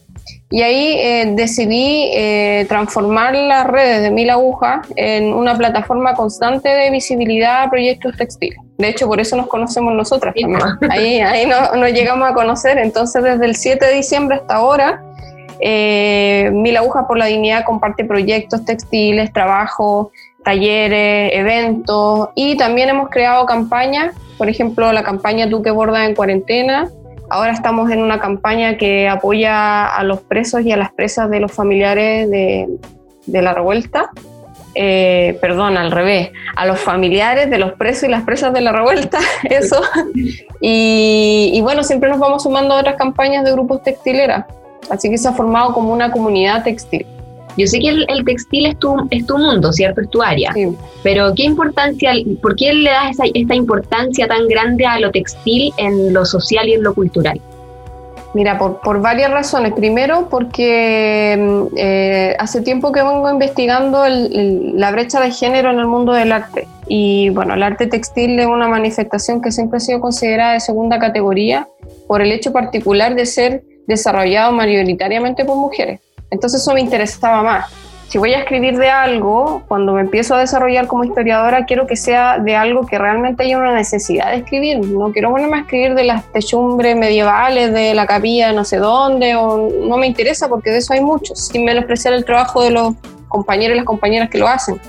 y 0.51 0.63
ahí 0.63 0.95
eh, 0.99 1.33
decidí 1.35 2.11
eh, 2.15 2.65
transformar 2.69 3.35
las 3.35 3.67
redes 3.67 4.01
de 4.01 4.11
Mil 4.11 4.31
Agujas 4.31 4.87
en 4.97 5.35
una 5.35 5.57
plataforma 5.57 6.15
constante 6.15 6.71
de 6.71 6.91
visibilidad 6.91 7.65
a 7.65 7.71
proyectos 7.71 8.17
textiles. 8.17 8.59
De 8.79 8.89
hecho, 8.89 9.07
por 9.07 9.21
eso 9.21 9.37
nos 9.37 9.47
conocemos 9.47 9.95
nosotras 9.95 10.35
también. 10.35 10.63
Ahí, 10.91 11.21
ahí 11.21 11.47
nos, 11.47 11.93
llegamos 11.93 12.31
a 12.31 12.33
conocer. 12.33 12.79
Entonces, 12.79 13.23
desde 13.23 13.45
el 13.45 13.57
7 13.57 13.85
de 13.85 13.93
diciembre 13.93 14.37
hasta 14.37 14.55
ahora, 14.55 15.03
eh, 15.61 16.49
Mil 16.53 16.77
Agujas 16.79 17.05
por 17.07 17.19
la 17.19 17.27
Dignidad 17.27 17.65
comparte 17.65 18.05
proyectos 18.05 18.65
textiles, 18.65 19.31
trabajo, 19.35 20.13
talleres, 20.49 21.31
eventos 21.35 22.31
y 22.35 22.57
también 22.57 22.89
hemos 22.89 23.11
creado 23.11 23.45
campañas. 23.45 24.15
Por 24.39 24.49
ejemplo, 24.49 24.91
la 24.95 25.03
campaña 25.03 25.51
Tú 25.51 25.61
que 25.61 25.71
bordas 25.71 26.09
en 26.09 26.15
cuarentena, 26.15 26.89
Ahora 27.31 27.53
estamos 27.53 27.91
en 27.91 28.01
una 28.01 28.19
campaña 28.21 28.79
que 28.79 29.07
apoya 29.07 29.85
a 29.85 30.03
los 30.03 30.21
presos 30.21 30.63
y 30.63 30.73
a 30.73 30.79
las 30.79 30.91
presas 30.93 31.29
de 31.29 31.41
los 31.41 31.53
familiares 31.53 32.31
de, 32.31 32.79
la 33.27 33.53
revuelta. 33.53 34.11
Eh, 34.75 35.37
perdón, 35.43 35.77
al 35.77 35.91
revés, 35.91 36.31
a 36.57 36.65
los 36.65 36.81
familiares 36.81 37.51
de 37.51 37.59
los 37.59 37.73
presos 37.73 38.05
y 38.05 38.09
las 38.09 38.23
presas 38.23 38.55
de 38.55 38.63
la 38.63 38.73
revuelta, 38.73 39.19
eso. 39.51 39.83
Y, 40.63 41.51
y, 41.53 41.61
bueno, 41.61 41.83
siempre 41.83 42.09
nos 42.09 42.19
vamos 42.19 42.45
sumando 42.45 42.75
a 42.75 42.81
otras 42.81 42.97
campañas 42.97 43.45
de 43.45 43.53
grupos 43.53 43.83
textileras. 43.83 44.47
Así 44.89 45.11
que 45.11 45.19
se 45.19 45.29
ha 45.29 45.33
formado 45.33 45.75
como 45.75 45.93
una 45.93 46.11
comunidad 46.11 46.65
textil. 46.65 47.07
Yo 47.59 47.67
sé 47.67 47.81
que 47.81 47.89
el, 47.89 48.25
textil 48.25 48.67
es 48.67 48.79
tu, 48.79 48.95
es 49.11 49.27
tu 49.27 49.37
mundo, 49.37 49.73
¿cierto? 49.73 50.01
Es 50.01 50.11
tu 50.11 50.23
área. 50.23 50.55
Pero 51.03 51.35
¿qué 51.35 51.43
importancia, 51.43 52.13
por 52.41 52.55
qué 52.55 52.73
le 52.73 52.91
das 52.91 53.17
esta 53.35 53.55
importancia 53.55 54.29
tan 54.29 54.47
grande 54.47 54.87
a 54.87 55.01
lo 55.01 55.11
textil 55.11 55.73
en 55.77 56.15
lo 56.15 56.25
social 56.25 56.69
y 56.69 56.75
en 56.75 56.85
lo 56.85 56.95
cultural? 56.95 57.41
Mira, 58.35 58.59
por, 58.59 58.81
por 58.81 59.01
varias 59.01 59.31
razones. 59.33 59.73
Primero, 59.73 60.29
porque 60.31 61.37
mm, 61.37 61.77
eh, 61.77 62.37
hace 62.39 62.61
tiempo 62.61 62.93
que 62.93 63.03
vengo 63.03 63.29
investigando 63.29 64.05
la 64.07 64.93
brecha 64.93 65.21
de 65.21 65.33
género 65.33 65.71
en 65.71 65.81
el 65.81 65.87
mundo 65.87 66.13
del 66.13 66.31
arte. 66.31 66.69
Y 66.87 67.31
bueno, 67.31 67.55
el 67.55 67.63
arte 67.63 67.87
textil 67.87 68.39
es 68.39 68.47
una 68.47 68.69
manifestación 68.69 69.43
que 69.43 69.51
siempre 69.51 69.79
ha 69.79 69.81
sido 69.81 70.01
considerada 70.01 70.53
de 70.53 70.61
segunda 70.61 70.99
categoría 70.99 71.67
por 72.07 72.23
el 72.23 72.31
hecho 72.31 72.53
particular 72.53 73.15
de 73.15 73.27
ser 73.27 73.65
desarrollado 73.87 74.53
mayoritariamente 74.53 75.45
por 75.45 75.57
mujeres. 75.57 76.01
Entonces 76.31 76.63
eso 76.63 76.75
me 76.75 76.81
interesaba 76.81 77.43
más. 77.43 77.73
Si 78.09 78.17
voy 78.17 78.33
a 78.33 78.39
escribir 78.39 78.79
de 78.79 78.89
algo, 78.89 79.63
cuando 79.69 79.93
me 79.93 80.01
empiezo 80.01 80.35
a 80.35 80.39
desarrollar 80.39 80.87
como 80.87 81.05
historiadora, 81.05 81.67
quiero 81.67 81.87
que 81.87 81.95
sea 81.95 82.39
de 82.39 82.57
algo 82.57 82.87
que 82.87 82.97
realmente 82.97 83.43
haya 83.43 83.59
una 83.59 83.75
necesidad 83.75 84.31
de 84.31 84.39
escribir. 84.39 84.79
No 84.79 85.13
quiero 85.13 85.31
ponerme 85.31 85.59
a 85.59 85.61
escribir 85.61 85.95
de 85.95 86.05
las 86.05 86.25
techumbres 86.33 86.97
medievales, 86.97 87.71
de 87.71 87.93
la 87.93 88.07
capilla 88.07 88.51
no 88.53 88.65
sé 88.65 88.79
dónde, 88.79 89.37
o 89.37 89.69
no 89.87 89.99
me 89.99 90.07
interesa 90.07 90.49
porque 90.49 90.71
de 90.71 90.79
eso 90.79 90.95
hay 90.95 91.03
muchos, 91.03 91.49
sin 91.49 91.67
menospreciar 91.67 92.15
el 92.15 92.25
trabajo 92.25 92.63
de 92.63 92.71
los 92.71 92.95
compañeros 93.29 93.75
y 93.75 93.77
las 93.77 93.85
compañeras 93.85 94.31
que 94.31 94.39
lo 94.39 94.49
hacen. 94.49 94.81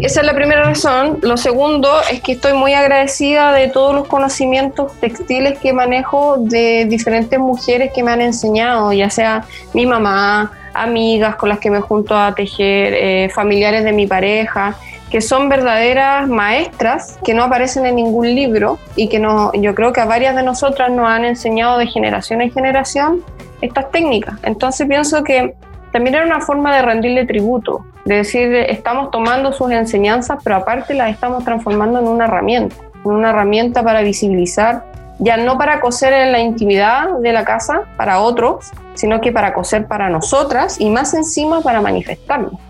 Esa 0.00 0.20
es 0.20 0.26
la 0.26 0.34
primera 0.34 0.62
razón. 0.64 1.18
Lo 1.22 1.36
segundo 1.36 1.88
es 2.10 2.20
que 2.20 2.32
estoy 2.32 2.52
muy 2.52 2.74
agradecida 2.74 3.52
de 3.52 3.68
todos 3.68 3.94
los 3.94 4.08
conocimientos 4.08 4.92
textiles 5.00 5.58
que 5.58 5.72
manejo 5.72 6.36
de 6.38 6.86
diferentes 6.86 7.38
mujeres 7.38 7.92
que 7.94 8.02
me 8.02 8.10
han 8.10 8.20
enseñado, 8.20 8.92
ya 8.92 9.10
sea 9.10 9.44
mi 9.72 9.86
mamá, 9.86 10.52
amigas 10.74 11.36
con 11.36 11.48
las 11.48 11.58
que 11.58 11.70
me 11.70 11.80
junto 11.80 12.16
a 12.16 12.34
tejer, 12.34 12.94
eh, 12.94 13.30
familiares 13.34 13.84
de 13.84 13.92
mi 13.92 14.06
pareja, 14.06 14.76
que 15.10 15.20
son 15.20 15.48
verdaderas 15.48 16.28
maestras 16.28 17.18
que 17.24 17.32
no 17.32 17.44
aparecen 17.44 17.86
en 17.86 17.96
ningún 17.96 18.34
libro 18.34 18.78
y 18.96 19.08
que 19.08 19.18
no, 19.18 19.52
yo 19.54 19.74
creo 19.74 19.92
que 19.92 20.00
a 20.00 20.04
varias 20.04 20.34
de 20.34 20.42
nosotras 20.42 20.90
nos 20.90 21.08
han 21.08 21.24
enseñado 21.24 21.78
de 21.78 21.86
generación 21.86 22.42
en 22.42 22.50
generación 22.50 23.24
estas 23.60 23.90
técnicas. 23.90 24.38
Entonces 24.42 24.86
pienso 24.86 25.24
que 25.24 25.54
también 25.96 26.16
era 26.16 26.26
una 26.26 26.42
forma 26.42 26.76
de 26.76 26.82
rendirle 26.82 27.24
tributo, 27.24 27.86
de 28.04 28.16
decir, 28.16 28.54
estamos 28.54 29.10
tomando 29.10 29.50
sus 29.54 29.70
enseñanzas, 29.70 30.38
pero 30.44 30.56
aparte 30.56 30.92
las 30.92 31.10
estamos 31.10 31.42
transformando 31.42 31.98
en 31.98 32.06
una 32.06 32.26
herramienta, 32.26 32.76
en 33.02 33.12
una 33.12 33.30
herramienta 33.30 33.82
para 33.82 34.02
visibilizar, 34.02 34.84
ya 35.18 35.38
no 35.38 35.56
para 35.56 35.80
coser 35.80 36.12
en 36.12 36.32
la 36.32 36.38
intimidad 36.38 37.18
de 37.20 37.32
la 37.32 37.46
casa 37.46 37.84
para 37.96 38.20
otros, 38.20 38.66
sino 38.92 39.22
que 39.22 39.32
para 39.32 39.54
coser 39.54 39.86
para 39.86 40.10
nosotras 40.10 40.78
y 40.78 40.90
más 40.90 41.14
encima 41.14 41.62
para 41.62 41.80
manifestarnos. 41.80 42.60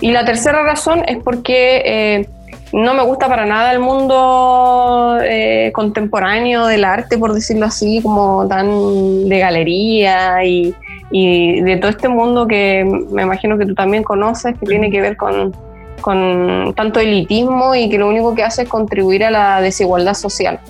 Y 0.00 0.12
la 0.12 0.24
tercera 0.24 0.62
razón 0.62 1.02
es 1.06 1.18
porque 1.22 1.82
eh, 1.84 2.28
no 2.72 2.94
me 2.94 3.02
gusta 3.02 3.28
para 3.28 3.44
nada 3.44 3.70
el 3.70 3.80
mundo 3.80 5.18
eh, 5.22 5.72
contemporáneo 5.74 6.64
del 6.64 6.86
arte, 6.86 7.18
por 7.18 7.34
decirlo 7.34 7.66
así, 7.66 8.00
como 8.00 8.48
tan 8.48 9.28
de 9.28 9.38
galería 9.40 10.42
y, 10.42 10.74
y, 11.10 11.60
de 11.60 11.76
todo 11.76 11.90
este 11.90 12.08
mundo 12.08 12.46
que 12.46 12.84
me 13.10 13.22
imagino 13.22 13.58
que 13.58 13.66
tú 13.66 13.74
también 13.74 14.02
conoces, 14.02 14.58
que 14.58 14.66
tiene 14.66 14.90
que 14.90 15.00
ver 15.00 15.16
con, 15.16 15.54
con 16.00 16.72
tanto 16.74 17.00
elitismo 17.00 17.74
y 17.74 17.88
que 17.88 17.98
lo 17.98 18.08
único 18.08 18.34
que 18.34 18.42
hace 18.42 18.62
es 18.62 18.68
contribuir 18.68 19.24
a 19.24 19.30
la 19.30 19.60
desigualdad 19.60 20.14
social. 20.14 20.60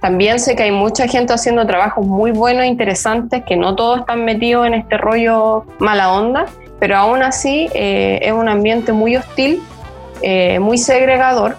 También 0.00 0.38
sé 0.38 0.54
que 0.54 0.64
hay 0.64 0.70
mucha 0.70 1.08
gente 1.08 1.32
haciendo 1.32 1.66
trabajos 1.66 2.06
muy 2.06 2.30
buenos 2.30 2.66
interesantes, 2.66 3.42
que 3.44 3.56
no 3.56 3.74
todos 3.74 4.00
están 4.00 4.24
metidos 4.24 4.66
en 4.66 4.74
este 4.74 4.98
rollo 4.98 5.64
mala 5.78 6.12
onda, 6.12 6.44
pero 6.78 6.96
aún 6.96 7.22
así 7.22 7.70
eh, 7.72 8.18
es 8.20 8.32
un 8.32 8.48
ambiente 8.48 8.92
muy 8.92 9.16
hostil, 9.16 9.62
eh, 10.20 10.58
muy 10.58 10.76
segregador 10.76 11.56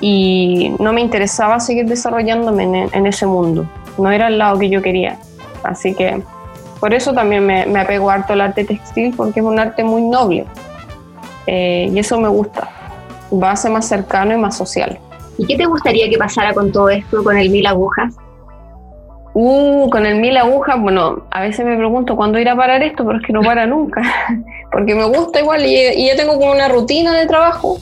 y 0.00 0.74
no 0.78 0.92
me 0.92 1.00
interesaba 1.00 1.60
seguir 1.60 1.86
desarrollándome 1.86 2.88
en, 2.92 3.06
ese 3.06 3.26
mundo. 3.26 3.66
No 3.98 4.10
era 4.10 4.28
el 4.28 4.38
lado 4.38 4.58
que 4.58 4.68
yo 4.68 4.82
quería. 4.82 5.18
Así 5.62 5.94
que 5.94 6.22
por 6.80 6.94
eso 6.94 7.12
también 7.12 7.46
me, 7.46 7.66
me 7.66 7.80
apego 7.80 8.10
harto 8.10 8.32
al 8.32 8.40
arte 8.40 8.64
textil, 8.64 9.14
porque 9.14 9.40
es 9.40 9.46
un 9.46 9.58
arte 9.58 9.84
muy 9.84 10.02
noble. 10.02 10.46
Eh, 11.46 11.90
y 11.92 11.98
eso 11.98 12.18
me 12.18 12.28
gusta. 12.28 12.68
Va 13.32 13.52
a 13.52 13.56
ser 13.56 13.70
más 13.70 13.86
cercano 13.86 14.34
y 14.34 14.38
más 14.38 14.56
social. 14.56 14.98
¿Y 15.38 15.46
qué 15.46 15.56
te 15.56 15.66
gustaría 15.66 16.08
que 16.08 16.18
pasara 16.18 16.52
con 16.52 16.72
todo 16.72 16.88
esto, 16.90 17.22
con 17.22 17.36
el 17.36 17.50
mil 17.50 17.66
agujas? 17.66 18.14
Uh, 19.32 19.88
con 19.90 20.06
el 20.06 20.20
mil 20.20 20.36
agujas, 20.36 20.80
bueno, 20.80 21.24
a 21.30 21.42
veces 21.42 21.64
me 21.64 21.76
pregunto 21.76 22.16
cuándo 22.16 22.38
irá 22.38 22.52
a 22.52 22.56
parar 22.56 22.82
esto, 22.82 23.06
pero 23.06 23.18
es 23.18 23.24
que 23.24 23.32
no 23.32 23.42
para 23.42 23.64
nunca, 23.64 24.02
porque 24.72 24.94
me 24.94 25.04
gusta 25.04 25.40
igual 25.40 25.64
y, 25.64 26.06
ya 26.06 26.16
tengo 26.16 26.38
como 26.38 26.50
una 26.50 26.68
rutina 26.68 27.14
de 27.14 27.26
trabajo. 27.26 27.78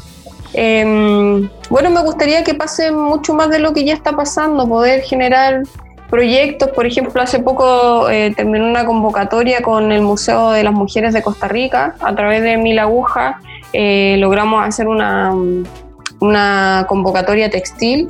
Em, 0.53 1.49
bueno, 1.71 1.91
me 1.91 2.03
gustaría 2.03 2.45
que 2.45 2.55
pase 2.55 2.93
mucho 2.93 3.33
más 3.33 3.49
de 3.49 3.61
lo 3.61 3.73
que 3.73 3.85
ya 3.85 3.95
está 3.95 4.13
pasando, 4.13 4.69
poder 4.69 5.01
generar 5.01 5.63
proyectos. 6.11 6.71
Por 6.71 6.87
ejemplo, 6.87 7.21
hace 7.21 7.39
poco 7.39 8.09
eh, 8.11 8.33
terminó 8.37 8.67
una 8.67 8.85
convocatoria 8.85 9.63
con 9.63 9.93
el 9.93 10.03
Museo 10.03 10.51
de 10.51 10.65
las 10.65 10.73
Mujeres 10.73 11.15
de 11.15 11.23
Costa 11.23 11.49
Rica. 11.49 11.95
A 12.01 12.15
través 12.15 12.43
de 12.43 12.57
Mil 12.57 12.79
Agujas 12.79 13.37
eh, 13.73 14.17
logramos 14.19 14.67
hacer 14.67 14.89
una, 14.89 15.35
una 16.21 16.87
convocatoria 16.89 17.51
textil 17.51 18.09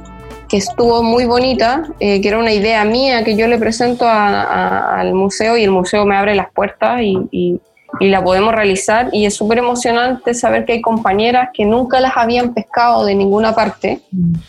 que 0.49 0.57
estuvo 0.57 1.03
muy 1.03 1.27
bonita, 1.27 1.83
eh, 2.01 2.21
que 2.21 2.29
era 2.29 2.39
una 2.39 2.53
idea 2.53 2.85
mía 2.85 3.23
que 3.23 3.37
yo 3.37 3.47
le 3.47 3.59
presento 3.59 4.07
al 4.09 5.13
museo 5.13 5.59
y 5.59 5.65
el 5.65 5.71
museo 5.71 6.07
me 6.07 6.17
abre 6.17 6.35
las 6.35 6.51
puertas 6.53 7.03
y, 7.03 7.19
y, 7.31 7.61
la 8.01 8.23
podemos 8.23 8.55
realizar 8.55 9.09
y 9.13 9.25
es 9.25 9.35
súper 9.35 9.59
emocionante 9.59 10.33
saber 10.35 10.65
que 10.65 10.75
hay 10.75 10.81
compañeras 10.81 11.49
que 11.53 11.65
nunca 11.65 12.01
las 12.01 12.17
habían 12.17 12.55
pescado 12.55 13.05
de 13.05 13.15
ninguna 13.15 13.55
parte 13.55 14.01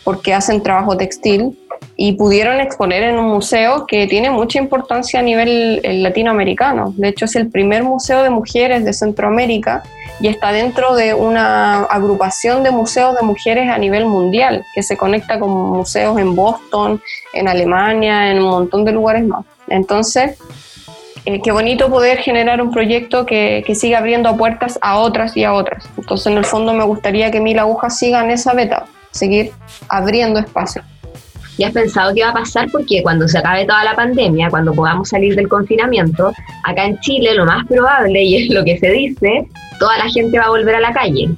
porque 0.04 0.34
hacen 0.34 0.62
trabajo 0.62 0.96
textil 0.96 1.58
y 2.02 2.12
pudieron 2.12 2.60
exponer 2.60 3.02
en 3.02 3.18
un 3.18 3.26
museo 3.26 3.86
que 3.86 4.06
tiene 4.06 4.30
mucha 4.30 4.58
importancia 4.58 5.20
a 5.20 5.22
nivel 5.22 5.80
eh, 5.82 5.98
latinoamericano. 5.98 6.94
De 6.96 7.08
hecho, 7.08 7.26
es 7.26 7.36
el 7.36 7.50
primer 7.50 7.82
museo 7.82 8.22
de 8.22 8.30
mujeres 8.30 8.86
de 8.86 8.94
Centroamérica 8.94 9.82
y 10.18 10.28
está 10.28 10.50
dentro 10.50 10.94
de 10.94 11.12
una 11.12 11.82
agrupación 11.84 12.62
de 12.62 12.70
museos 12.70 13.14
de 13.16 13.22
mujeres 13.22 13.68
a 13.68 13.76
nivel 13.76 14.06
mundial, 14.06 14.64
que 14.74 14.82
se 14.82 14.96
conecta 14.96 15.38
con 15.38 15.50
museos 15.50 16.18
en 16.18 16.34
Boston, 16.34 17.02
en 17.34 17.48
Alemania, 17.48 18.30
en 18.30 18.38
un 18.38 18.48
montón 18.48 18.84
de 18.86 18.92
lugares 18.92 19.26
más. 19.26 19.44
Entonces, 19.68 20.38
eh, 21.26 21.42
qué 21.42 21.52
bonito 21.52 21.90
poder 21.90 22.18
generar 22.18 22.62
un 22.62 22.70
proyecto 22.70 23.26
que, 23.26 23.62
que, 23.66 23.74
siga 23.74 23.98
abriendo 23.98 24.34
puertas 24.38 24.78
a 24.80 24.98
otras 24.98 25.36
y 25.36 25.44
a 25.44 25.52
otras. 25.52 25.86
Entonces, 25.98 26.28
en 26.28 26.38
el 26.38 26.46
fondo, 26.46 26.72
me 26.72 26.84
gustaría 26.84 27.30
que 27.30 27.40
Mil 27.40 27.58
Agujas 27.58 27.98
siga 27.98 28.24
en 28.24 28.30
esa 28.30 28.54
beta, 28.54 28.86
seguir 29.10 29.52
abriendo 29.88 30.40
espacio. 30.40 30.82
¿Y 31.60 31.64
has 31.64 31.74
pensado 31.74 32.14
qué 32.14 32.22
va 32.22 32.30
a 32.30 32.32
pasar? 32.32 32.70
Porque 32.72 33.02
cuando 33.02 33.28
se 33.28 33.36
acabe 33.36 33.66
toda 33.66 33.84
la 33.84 33.94
pandemia, 33.94 34.48
cuando 34.48 34.72
podamos 34.72 35.10
salir 35.10 35.36
del 35.36 35.46
confinamiento, 35.46 36.32
acá 36.64 36.86
en 36.86 36.98
Chile 37.00 37.34
lo 37.34 37.44
más 37.44 37.66
probable, 37.66 38.22
y 38.22 38.44
es 38.44 38.54
lo 38.54 38.64
que 38.64 38.78
se 38.78 38.90
dice, 38.90 39.46
toda 39.78 39.98
la 39.98 40.08
gente 40.08 40.38
va 40.38 40.46
a 40.46 40.48
volver 40.48 40.76
a 40.76 40.80
la 40.80 40.90
calle. 40.94 41.28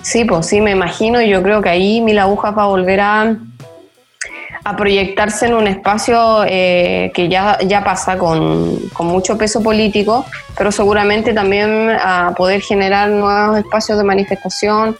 Sí, 0.00 0.24
pues 0.24 0.46
sí, 0.46 0.62
me 0.62 0.70
imagino, 0.70 1.20
yo 1.20 1.42
creo 1.42 1.60
que 1.60 1.68
ahí 1.68 2.00
Mil 2.00 2.18
Agujas 2.18 2.56
va 2.56 2.62
a 2.62 2.68
volver 2.68 2.98
a, 2.98 3.36
a 4.64 4.74
proyectarse 4.74 5.44
en 5.44 5.54
un 5.54 5.66
espacio 5.66 6.42
eh, 6.46 7.12
que 7.14 7.28
ya, 7.28 7.58
ya 7.58 7.84
pasa 7.84 8.16
con, 8.16 8.78
con, 8.94 9.06
mucho 9.06 9.36
peso 9.36 9.62
político, 9.62 10.24
pero 10.56 10.72
seguramente 10.72 11.34
también 11.34 11.90
a 12.02 12.32
poder 12.34 12.62
generar 12.62 13.10
nuevos 13.10 13.58
espacios 13.58 13.98
de 13.98 14.04
manifestación, 14.04 14.96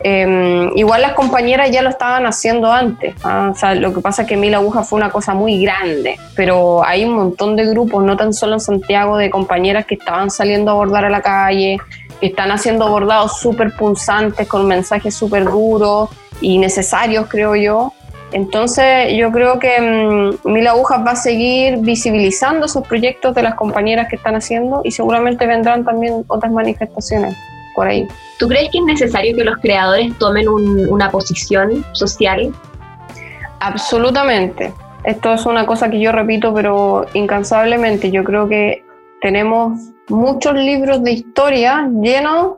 Em, 0.00 0.76
igual 0.76 1.00
las 1.00 1.14
compañeras 1.14 1.70
ya 1.70 1.80
lo 1.82 1.88
estaban 1.88 2.26
haciendo 2.26 2.70
antes. 2.70 3.14
¿ah? 3.24 3.52
lo 3.74 3.94
que 3.94 4.00
pasa 4.00 4.22
es 4.22 4.28
que 4.28 4.36
Mil 4.36 4.54
Agujas 4.54 4.88
fue 4.88 4.98
una 4.98 5.10
cosa 5.10 5.34
muy 5.34 5.62
grande, 5.62 6.18
pero 6.34 6.84
hay 6.84 7.04
un 7.04 7.14
montón 7.14 7.56
de 7.56 7.66
grupos, 7.66 8.04
no 8.04 8.16
tan 8.16 8.32
solo 8.34 8.54
en 8.54 8.60
Santiago, 8.60 9.16
de 9.16 9.30
compañeras 9.30 9.86
que 9.86 9.94
estaban 9.94 10.30
saliendo 10.30 10.70
a 10.70 10.74
abordar 10.74 11.04
a 11.06 11.10
la 11.10 11.22
calle, 11.22 11.78
que 12.20 12.26
están 12.26 12.50
haciendo 12.50 12.84
abordados 12.84 13.38
súper 13.40 13.74
punzantes 13.74 14.46
con 14.46 14.66
mensajes 14.66 15.14
súper 15.14 15.44
duros 15.44 16.10
y 16.40 16.58
necesarios, 16.58 17.26
creo 17.28 17.56
yo. 17.56 17.92
Entonces 18.32 19.14
yo 19.16 19.30
creo 19.32 19.58
que 19.58 19.80
mm, 19.80 20.50
Mil 20.50 20.66
Agujas 20.66 21.00
va 21.06 21.12
a 21.12 21.16
seguir 21.16 21.78
visibilizando 21.78 22.66
esos 22.66 22.86
proyectos 22.86 23.34
de 23.34 23.42
las 23.42 23.54
compañeras 23.54 24.08
que 24.08 24.16
están 24.16 24.34
haciendo 24.34 24.82
y 24.84 24.90
seguramente 24.90 25.46
vendrán 25.46 25.84
también 25.84 26.24
otras 26.26 26.52
manifestaciones 26.52 27.34
por 27.76 27.86
ahí. 27.86 28.08
¿Tú 28.40 28.48
crees 28.48 28.70
que 28.72 28.78
es 28.78 28.84
necesario 28.84 29.36
que 29.36 29.44
los 29.44 29.58
creadores 29.58 30.16
tomen 30.18 30.48
una 30.48 31.10
posición 31.10 31.84
social? 31.92 32.52
Absolutamente. 33.60 34.72
Esto 35.04 35.34
es 35.34 35.46
una 35.46 35.66
cosa 35.66 35.88
que 35.88 36.00
yo 36.00 36.10
repito, 36.10 36.52
pero 36.52 37.06
incansablemente. 37.14 38.10
Yo 38.10 38.24
creo 38.24 38.48
que 38.48 38.82
tenemos 39.20 39.78
muchos 40.08 40.54
libros 40.54 41.04
de 41.04 41.12
historia 41.12 41.88
llenos 42.02 42.56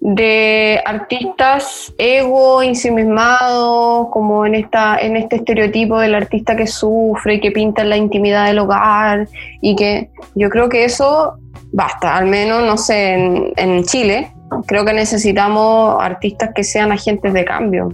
de 0.00 0.80
artistas 0.84 1.92
ego 1.96 2.62
ensimismados, 2.62 4.08
como 4.10 4.46
en, 4.46 4.54
esta, 4.54 4.98
en 4.98 5.16
este 5.16 5.36
estereotipo 5.36 5.98
del 5.98 6.14
artista 6.14 6.54
que 6.54 6.66
sufre 6.66 7.34
y 7.34 7.40
que 7.40 7.50
pinta 7.50 7.82
en 7.82 7.90
la 7.90 7.96
intimidad 7.96 8.46
del 8.46 8.58
hogar, 8.58 9.28
y 9.62 9.74
que 9.74 10.10
yo 10.34 10.50
creo 10.50 10.68
que 10.68 10.84
eso 10.84 11.38
basta, 11.72 12.16
al 12.16 12.26
menos, 12.26 12.62
no 12.62 12.76
sé, 12.76 13.14
en, 13.14 13.52
en 13.56 13.84
Chile, 13.84 14.32
Creo 14.66 14.84
que 14.84 14.92
necesitamos 14.92 15.96
artistas 16.00 16.50
que 16.54 16.64
sean 16.64 16.92
agentes 16.92 17.32
de 17.32 17.44
cambio, 17.44 17.92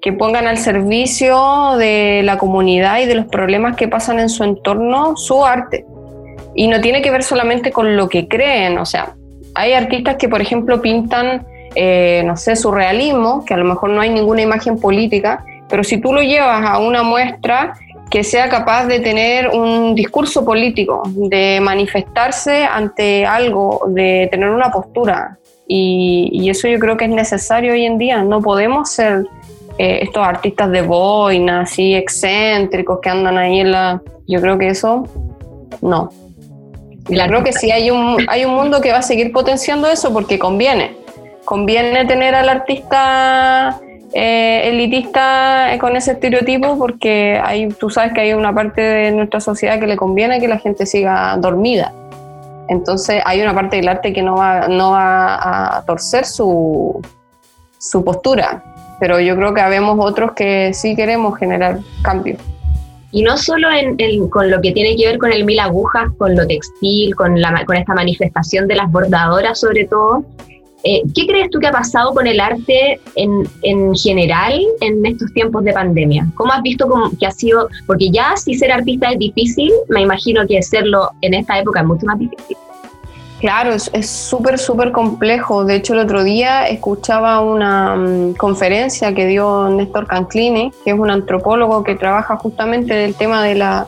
que 0.00 0.12
pongan 0.12 0.46
al 0.46 0.58
servicio 0.58 1.76
de 1.78 2.22
la 2.24 2.38
comunidad 2.38 3.00
y 3.00 3.06
de 3.06 3.14
los 3.14 3.26
problemas 3.26 3.76
que 3.76 3.88
pasan 3.88 4.20
en 4.20 4.28
su 4.28 4.44
entorno 4.44 5.16
su 5.16 5.44
arte. 5.44 5.86
Y 6.54 6.68
no 6.68 6.80
tiene 6.80 7.02
que 7.02 7.10
ver 7.10 7.22
solamente 7.22 7.72
con 7.72 7.96
lo 7.96 8.08
que 8.08 8.28
creen, 8.28 8.78
o 8.78 8.86
sea, 8.86 9.14
hay 9.56 9.72
artistas 9.72 10.16
que, 10.16 10.28
por 10.28 10.40
ejemplo, 10.42 10.82
pintan, 10.82 11.46
eh, 11.74 12.22
no 12.26 12.36
sé, 12.36 12.56
surrealismo, 12.56 13.44
que 13.44 13.54
a 13.54 13.56
lo 13.56 13.64
mejor 13.64 13.90
no 13.90 14.02
hay 14.02 14.10
ninguna 14.10 14.42
imagen 14.42 14.78
política, 14.78 15.44
pero 15.68 15.82
si 15.82 15.98
tú 15.98 16.12
lo 16.12 16.20
llevas 16.20 16.64
a 16.64 16.78
una 16.78 17.02
muestra 17.02 17.74
que 18.10 18.22
sea 18.22 18.48
capaz 18.48 18.86
de 18.86 19.00
tener 19.00 19.48
un 19.48 19.94
discurso 19.94 20.44
político, 20.44 21.02
de 21.06 21.58
manifestarse 21.60 22.64
ante 22.64 23.26
algo, 23.26 23.86
de 23.88 24.28
tener 24.30 24.50
una 24.50 24.70
postura, 24.70 25.38
y, 25.68 26.48
eso 26.48 26.68
yo 26.68 26.78
creo 26.78 26.96
que 26.96 27.06
es 27.06 27.10
necesario 27.10 27.72
hoy 27.72 27.84
en 27.84 27.98
día. 27.98 28.22
No 28.22 28.40
podemos 28.40 28.90
ser 28.90 29.26
eh, 29.78 30.00
estos 30.02 30.26
artistas 30.26 30.70
de 30.70 30.82
boina, 30.82 31.62
así 31.62 31.94
excéntricos 31.94 33.00
que 33.00 33.08
andan 33.08 33.38
ahí 33.38 33.60
en 33.60 33.72
la... 33.72 34.02
Yo 34.28 34.40
creo 34.40 34.58
que 34.58 34.68
eso, 34.68 35.04
no. 35.82 36.10
Y 37.08 37.16
creo 37.16 37.44
que 37.44 37.52
sí 37.52 37.70
hay 37.70 37.90
un, 37.90 38.16
hay 38.28 38.44
un 38.44 38.54
mundo 38.54 38.80
que 38.80 38.90
va 38.90 38.98
a 38.98 39.02
seguir 39.02 39.32
potenciando 39.32 39.86
eso 39.88 40.12
porque 40.12 40.38
conviene. 40.38 40.96
Conviene 41.44 42.04
tener 42.04 42.34
al 42.34 42.48
artista 42.48 43.80
eh, 44.12 44.68
elitista 44.68 45.68
con 45.78 45.96
ese 45.96 46.12
estereotipo 46.12 46.76
porque 46.78 47.40
hay, 47.44 47.68
tú 47.68 47.90
sabes 47.90 48.12
que 48.12 48.22
hay 48.22 48.32
una 48.32 48.52
parte 48.52 48.80
de 48.80 49.12
nuestra 49.12 49.40
sociedad 49.40 49.78
que 49.78 49.86
le 49.86 49.96
conviene 49.96 50.40
que 50.40 50.48
la 50.48 50.58
gente 50.58 50.86
siga 50.86 51.36
dormida. 51.36 51.92
Entonces 52.68 53.22
hay 53.24 53.40
una 53.40 53.54
parte 53.54 53.76
del 53.76 53.88
arte 53.88 54.12
que 54.12 54.22
no 54.22 54.36
va, 54.36 55.78
a 55.78 55.84
torcer 55.86 56.24
su, 56.24 57.02
postura, 58.04 58.62
pero 58.98 59.20
yo 59.20 59.36
creo 59.36 59.54
que 59.54 59.60
habemos 59.60 59.96
otros 60.00 60.32
que 60.32 60.72
sí 60.74 60.96
queremos 60.96 61.38
generar 61.38 61.78
cambio. 62.02 62.36
Y 63.12 63.22
no 63.22 63.38
solo 63.38 63.68
en, 63.70 64.28
con 64.28 64.50
lo 64.50 64.60
que 64.60 64.72
tiene 64.72 64.96
que 64.96 65.06
ver 65.06 65.18
con 65.18 65.32
el 65.32 65.44
mil 65.44 65.58
agujas, 65.58 66.10
con 66.18 66.36
lo 66.36 66.46
textil, 66.46 67.14
con, 67.14 67.40
la, 67.40 67.64
con 67.64 67.76
esta 67.76 67.94
manifestación 67.94 68.66
de 68.66 68.74
las 68.74 68.90
bordadoras 68.90 69.60
sobre 69.60 69.84
todo. 69.84 70.24
Eh, 70.84 71.02
¿Qué 71.14 71.26
crees 71.26 71.50
tú 71.50 71.58
que 71.58 71.66
ha 71.66 71.72
pasado 71.72 72.14
con 72.14 72.26
el 72.26 72.38
arte 72.38 73.00
en, 73.16 73.48
en, 73.62 73.94
general 73.94 74.60
en 74.80 75.04
estos 75.04 75.32
tiempos 75.32 75.64
de 75.64 75.72
pandemia? 75.72 76.26
¿Cómo 76.34 76.52
has 76.52 76.62
visto 76.62 76.86
que 77.18 77.26
ha 77.26 77.30
sido, 77.30 77.68
porque 77.86 78.10
ya 78.10 78.36
si 78.36 78.54
ser 78.54 78.70
artista 78.70 79.10
es 79.10 79.18
difícil, 79.18 79.72
me 79.88 80.02
imagino 80.02 80.46
que 80.46 80.62
serlo 80.62 81.10
en 81.22 81.34
esta 81.34 81.58
época 81.58 81.80
es 81.80 81.86
mucho 81.86 82.06
más 82.06 82.18
difícil? 82.18 82.56
Claro, 83.40 83.72
es 83.72 84.08
súper, 84.08 84.58
súper 84.58 84.92
complejo. 84.92 85.64
De 85.64 85.76
hecho, 85.76 85.92
el 85.92 86.00
otro 86.00 86.24
día 86.24 86.66
escuchaba 86.68 87.40
una 87.40 87.94
mm, 87.94 88.34
conferencia 88.34 89.14
que 89.14 89.26
dio 89.26 89.68
Néstor 89.68 90.06
Canclini, 90.06 90.72
que 90.84 90.92
es 90.92 90.98
un 90.98 91.10
antropólogo 91.10 91.84
que 91.84 91.96
trabaja 91.96 92.36
justamente 92.36 93.04
el 93.04 93.14
tema 93.14 93.42
de 93.42 93.56
la, 93.56 93.86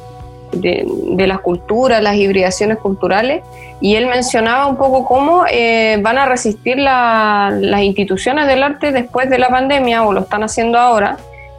de, 0.52 1.26
las 1.26 1.40
culturas, 1.40 2.02
las 2.02 2.16
hibridaciones 2.16 2.78
culturales, 2.78 3.42
y 3.80 3.96
él 3.96 4.06
mencionaba 4.06 4.66
un 4.66 4.76
poco 4.76 5.04
cómo 5.04 5.44
eh, 5.50 5.98
van 6.02 6.18
a 6.18 6.26
resistir 6.26 6.78
las 6.78 7.82
instituciones 7.82 8.46
del 8.46 8.62
arte 8.62 8.92
después 8.92 9.30
de 9.30 9.38
la 9.38 9.48
pandemia, 9.48 10.04
o 10.04 10.12
lo 10.12 10.20
están 10.20 10.42
haciendo 10.42 10.78
ahora, 10.78 11.16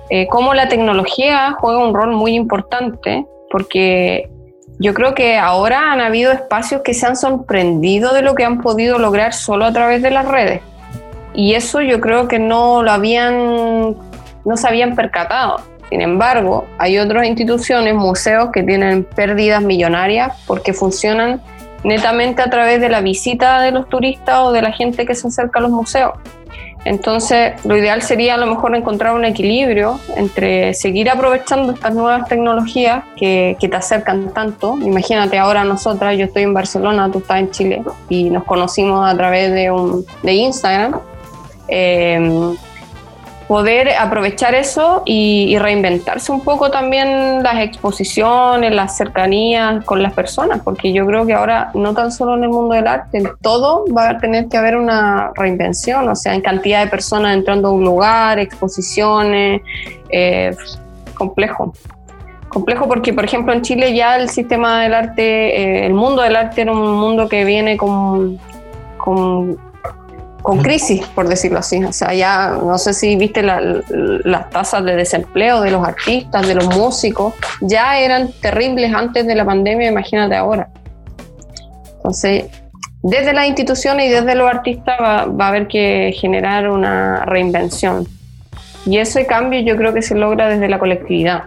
eh, 0.10 0.28
cómo 0.28 0.54
la 0.54 0.68
tecnología 0.68 1.56
juega 1.60 1.80
un 1.80 1.94
rol 1.94 2.12
muy 2.12 2.34
importante, 2.34 3.26
porque 3.52 4.30
yo 4.80 4.94
creo 4.94 5.14
que 5.14 5.38
ahora 5.38 5.92
han 5.92 6.00
habido 6.00 6.32
espacios 6.32 6.82
que 6.82 6.94
se 6.94 7.06
han 7.06 7.16
sorprendido 7.16 8.14
de 8.14 8.22
lo 8.22 8.34
que 8.34 8.46
han 8.46 8.62
podido 8.62 8.98
lograr 8.98 9.34
solo 9.34 9.66
a 9.66 9.74
través 9.74 10.02
de 10.02 10.10
las 10.10 10.28
redes. 10.28 10.62
Y 11.34 11.54
eso 11.54 11.82
yo 11.82 12.00
creo 12.00 12.28
que 12.28 12.40
no 12.40 12.82
lo 12.82 12.92
habían, 12.92 13.96
no 14.46 14.58
se 14.58 14.68
habían 14.68 14.96
percatado. 14.96 15.62
Sin 15.90 16.02
embargo, 16.02 16.68
hay 16.78 17.00
otras 17.00 17.26
instituciones, 17.26 17.96
museos 17.96 18.50
que 18.54 18.64
tienen 18.64 19.04
pérdidas 19.04 19.64
millonarias 19.64 20.38
porque 20.46 20.74
funcionan 20.74 21.42
netamente 21.84 22.42
a 22.42 22.50
través 22.50 22.80
de 22.82 22.90
la 22.90 23.02
visita 23.02 23.62
de 23.62 23.72
los 23.72 23.90
turistas 23.90 24.40
o 24.40 24.52
de 24.52 24.62
la 24.62 24.72
gente 24.72 25.06
que 25.06 25.16
se 25.16 25.28
acerca 25.28 25.60
a 25.60 25.62
los 25.64 25.72
museos. 25.72 26.14
Entonces, 26.86 27.54
lo 27.66 27.76
ideal 27.76 28.02
sería 28.02 28.36
a 28.36 28.38
lo 28.38 28.46
mejor 28.46 28.76
encontrar 28.76 29.14
un 29.14 29.26
equilibrio 29.26 30.00
entre 30.16 30.74
seguir 30.74 31.10
aprovechando 31.10 31.74
estas 31.74 31.94
nuevas 31.94 32.28
tecnologías 32.30 33.04
que, 33.18 33.58
te 33.60 33.76
acercan 33.76 34.34
tanto. 34.34 34.78
Imagínate 34.82 35.38
ahora 35.38 35.64
nosotras, 35.66 36.18
yo 36.18 36.26
estoy 36.26 36.44
en 36.44 36.54
Barcelona, 36.54 37.12
tú 37.12 37.20
estás 37.20 37.40
en 37.40 37.52
Chile 37.52 37.84
y 38.08 38.30
nos 38.30 38.46
conocimos 38.46 39.08
a 39.08 39.16
través 39.16 39.52
de, 39.52 39.72
un, 39.72 40.06
de 40.24 40.34
Instagram. 40.34 41.00
Eh, 41.68 42.56
poder 43.50 43.90
aprovechar 43.98 44.54
eso 44.54 45.02
y, 45.08 45.58
reinventarse 45.58 46.32
un 46.32 46.42
poco 46.42 46.70
también 46.70 47.42
las 47.42 47.60
exposiciones, 47.64 48.72
las 48.72 48.96
cercanías 48.96 49.84
con 49.86 50.04
las 50.04 50.14
personas, 50.14 50.62
porque 50.64 50.94
yo 50.94 51.04
creo 51.08 51.26
que 51.26 51.34
ahora 51.34 51.72
no 51.74 51.96
tan 51.96 52.12
solo 52.12 52.38
en 52.38 52.44
el 52.44 52.50
mundo 52.50 52.76
del 52.76 52.86
arte, 52.86 53.18
en 53.18 53.32
todo 53.42 53.86
va 53.92 54.10
a 54.10 54.18
tener 54.20 54.50
que 54.50 54.58
haber 54.58 54.78
una 54.78 55.32
reinvención, 55.34 56.08
o 56.08 56.16
sea, 56.16 56.36
en 56.36 56.42
cantidad 56.42 56.84
de 56.84 56.92
personas 56.92 57.36
entrando 57.36 57.70
a 57.70 57.72
un 57.72 57.84
lugar, 57.84 58.38
exposiciones, 58.38 59.64
eh, 60.12 60.56
complejo. 61.16 61.74
Complejo 62.50 62.88
porque, 62.88 63.14
por 63.14 63.26
ejemplo, 63.26 63.52
en 63.52 63.64
Chile 63.64 63.96
ya 63.96 64.18
el 64.18 64.30
sistema 64.30 64.84
del 64.84 64.94
arte, 64.94 65.24
eh, 65.24 65.86
el 65.88 65.96
mundo 65.96 66.22
del 66.22 66.36
arte 66.36 66.62
era 66.62 66.72
un 66.72 66.98
mundo 66.98 67.28
que 67.28 67.46
viene 67.46 67.78
con, 67.78 68.38
con 68.98 69.58
con 70.42 70.60
crisis, 70.60 71.06
por 71.08 71.28
decirlo 71.28 71.60
así. 71.60 71.84
O 71.84 71.94
sea, 71.94 72.14
ya 72.14 72.58
no 72.64 72.78
sé 72.78 72.94
si 72.94 73.16
viste 73.16 73.44
las 73.44 74.50
tasas 74.50 74.84
de 74.84 74.96
desempleo 74.96 75.62
de 75.62 75.72
los 75.72 75.86
artistas, 75.86 76.48
de 76.48 76.56
los 76.56 76.66
músicos, 76.76 77.34
ya 77.62 78.00
eran 78.00 78.32
terribles 78.42 78.94
antes 78.94 79.28
de 79.28 79.36
la 79.36 79.46
pandemia, 79.46 79.90
imagínate 79.90 80.36
ahora. 80.36 80.70
Entonces, 81.98 82.46
desde 83.04 83.34
las 83.34 83.48
instituciones 83.48 84.08
y 84.08 84.10
desde 84.10 84.36
los 84.36 84.50
artistas 84.50 84.98
va, 85.00 85.46
a 85.46 85.48
haber 85.48 85.68
que 85.68 86.14
generar 86.18 86.70
una 86.70 87.26
reinvención. 87.26 88.08
Y 88.86 88.98
ese 88.98 89.26
cambio 89.26 89.60
yo 89.60 89.76
creo 89.76 89.94
que 89.94 90.02
se 90.02 90.16
logra 90.16 90.48
desde 90.48 90.70
la 90.70 90.80
colectividad. 90.80 91.44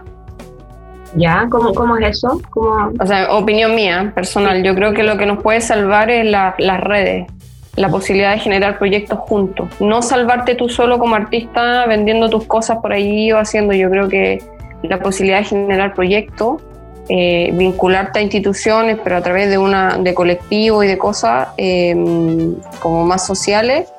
¿Ya? 1.15 1.47
¿Cómo, 1.49 1.73
cómo 1.73 1.97
es 1.97 2.17
eso? 2.17 2.41
¿Cómo... 2.49 2.91
O 2.99 3.05
sea, 3.05 3.31
opinión 3.33 3.75
mía, 3.75 4.11
personal. 4.15 4.63
Yo 4.63 4.73
creo 4.73 4.93
que 4.93 5.03
lo 5.03 5.17
que 5.17 5.27
nos 5.27 5.43
puede 5.43 5.61
salvar 5.61 6.09
es 6.09 6.25
las 6.25 6.79
redes 6.81 7.27
la 7.75 7.89
posibilidad 7.89 8.33
de 8.33 8.39
generar 8.39 8.77
proyectos 8.77 9.19
juntos. 9.19 9.69
No 9.79 10.01
salvarte 10.01 10.55
tú 10.55 10.69
solo 10.69 10.99
como 10.99 11.15
artista 11.15 11.85
vendiendo 11.87 12.29
tus 12.29 12.45
cosas 12.45 12.77
por 12.77 12.93
ahí 12.93 13.31
o 13.31 13.39
haciendo. 13.39 13.73
Yo 13.73 13.89
creo 13.89 14.07
que 14.07 14.43
la 14.83 14.99
posibilidad 14.99 15.39
de 15.39 15.45
generar 15.45 15.93
proyectos, 15.93 16.61
eh, 17.09 17.51
vincularte 17.53 18.19
a 18.19 18.21
instituciones, 18.21 18.97
pero 19.03 19.17
a 19.17 19.21
través 19.21 19.49
de 19.49 19.57
una 19.57 19.97
de 19.97 20.13
colectivo 20.13 20.83
y 20.83 20.87
de 20.87 20.97
cosas 20.97 21.49
em, 21.57 22.55
como 22.79 23.05
más 23.05 23.25
sociales, 23.25 23.89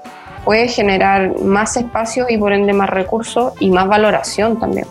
puede 0.45 0.69
generar 0.69 1.41
más 1.41 1.77
espacios 1.77 2.31
y 2.31 2.39
por 2.39 2.53
ende 2.53 2.73
más 2.73 2.91
recursos 2.91 3.55
y 3.61 3.71
más 3.71 3.89
valoración 3.89 4.59
también. 4.61 4.87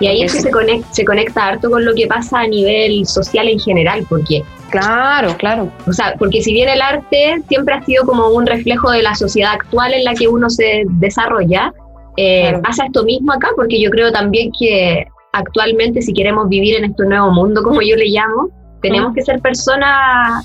Y 0.00 0.08
ahí 0.08 0.22
eso 0.22 0.40
se 0.40 0.50
conecta, 0.50 0.86
se 0.90 1.04
conecta 1.04 1.46
harto 1.46 1.70
con 1.70 1.84
lo 1.84 1.94
que 1.94 2.06
pasa 2.06 2.40
a 2.40 2.46
nivel 2.46 3.06
social 3.06 3.48
en 3.48 3.58
general, 3.58 4.04
porque 4.08 4.42
Claro, 4.70 5.36
claro. 5.36 5.70
O 5.86 5.92
sea, 5.92 6.14
porque 6.18 6.42
si 6.42 6.52
bien 6.52 6.68
el 6.68 6.82
arte 6.82 7.42
siempre 7.48 7.74
ha 7.74 7.82
sido 7.82 8.04
como 8.04 8.28
un 8.28 8.46
reflejo 8.46 8.90
de 8.90 9.02
la 9.02 9.14
sociedad 9.14 9.52
actual 9.52 9.94
en 9.94 10.04
la 10.04 10.14
que 10.14 10.28
uno 10.28 10.50
se 10.50 10.84
desarrolla, 10.86 11.72
eh, 12.16 12.58
pasa 12.62 12.86
esto 12.86 13.04
mismo 13.04 13.32
acá, 13.32 13.48
porque 13.56 13.80
yo 13.80 13.90
creo 13.90 14.10
también 14.10 14.50
que 14.58 15.06
actualmente 15.32 16.02
si 16.02 16.12
queremos 16.12 16.48
vivir 16.48 16.76
en 16.76 16.86
este 16.86 17.04
nuevo 17.04 17.30
mundo, 17.30 17.62
como 17.62 17.82
yo 17.82 17.96
le 17.96 18.06
llamo, 18.06 18.48
tenemos 18.80 19.14
que 19.14 19.22
ser 19.22 19.40
personas 19.40 20.44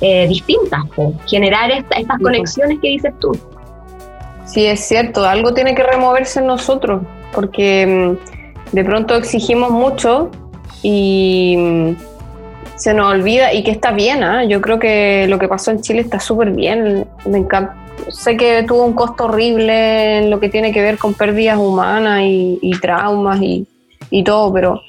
eh, 0.00 0.26
distintas, 0.26 0.82
generar 1.28 1.70
estas 1.70 2.18
conexiones 2.20 2.78
que 2.80 2.88
dices 2.88 3.12
tú. 3.20 3.32
Sí, 4.44 4.66
es 4.66 4.80
cierto, 4.80 5.24
algo 5.24 5.54
tiene 5.54 5.74
que 5.74 5.82
removerse 5.82 6.40
en 6.40 6.46
nosotros, 6.46 7.02
porque 7.32 8.16
mm, 8.72 8.74
de 8.74 8.84
pronto 8.84 9.14
exigimos 9.14 9.70
mucho 9.70 10.30
y 10.82 11.54
mm, 11.56 11.96
se 12.82 12.94
nos 12.94 13.12
olvida 13.12 13.52
y 13.52 13.62
que 13.62 13.70
está 13.70 13.92
bien. 13.92 14.24
¿ah? 14.24 14.44
Yo 14.44 14.60
creo 14.60 14.80
que 14.80 15.26
lo 15.28 15.38
que 15.38 15.46
pasó 15.46 15.70
en 15.70 15.82
Chile 15.82 16.00
está 16.00 16.18
súper 16.18 16.50
bien. 16.50 17.06
Me 17.26 17.38
encanta. 17.38 17.76
Sé 18.08 18.36
que 18.36 18.64
tuvo 18.64 18.84
un 18.84 18.94
costo 18.94 19.26
horrible 19.26 20.18
en 20.18 20.30
lo 20.30 20.40
que 20.40 20.48
tiene 20.48 20.72
que 20.72 20.82
ver 20.82 20.98
con 20.98 21.14
pérdidas 21.14 21.58
humanas 21.58 22.22
y, 22.24 22.72
traumas 22.80 23.38
y, 23.40 24.24
todo, 24.24 24.52
pero 24.52 24.82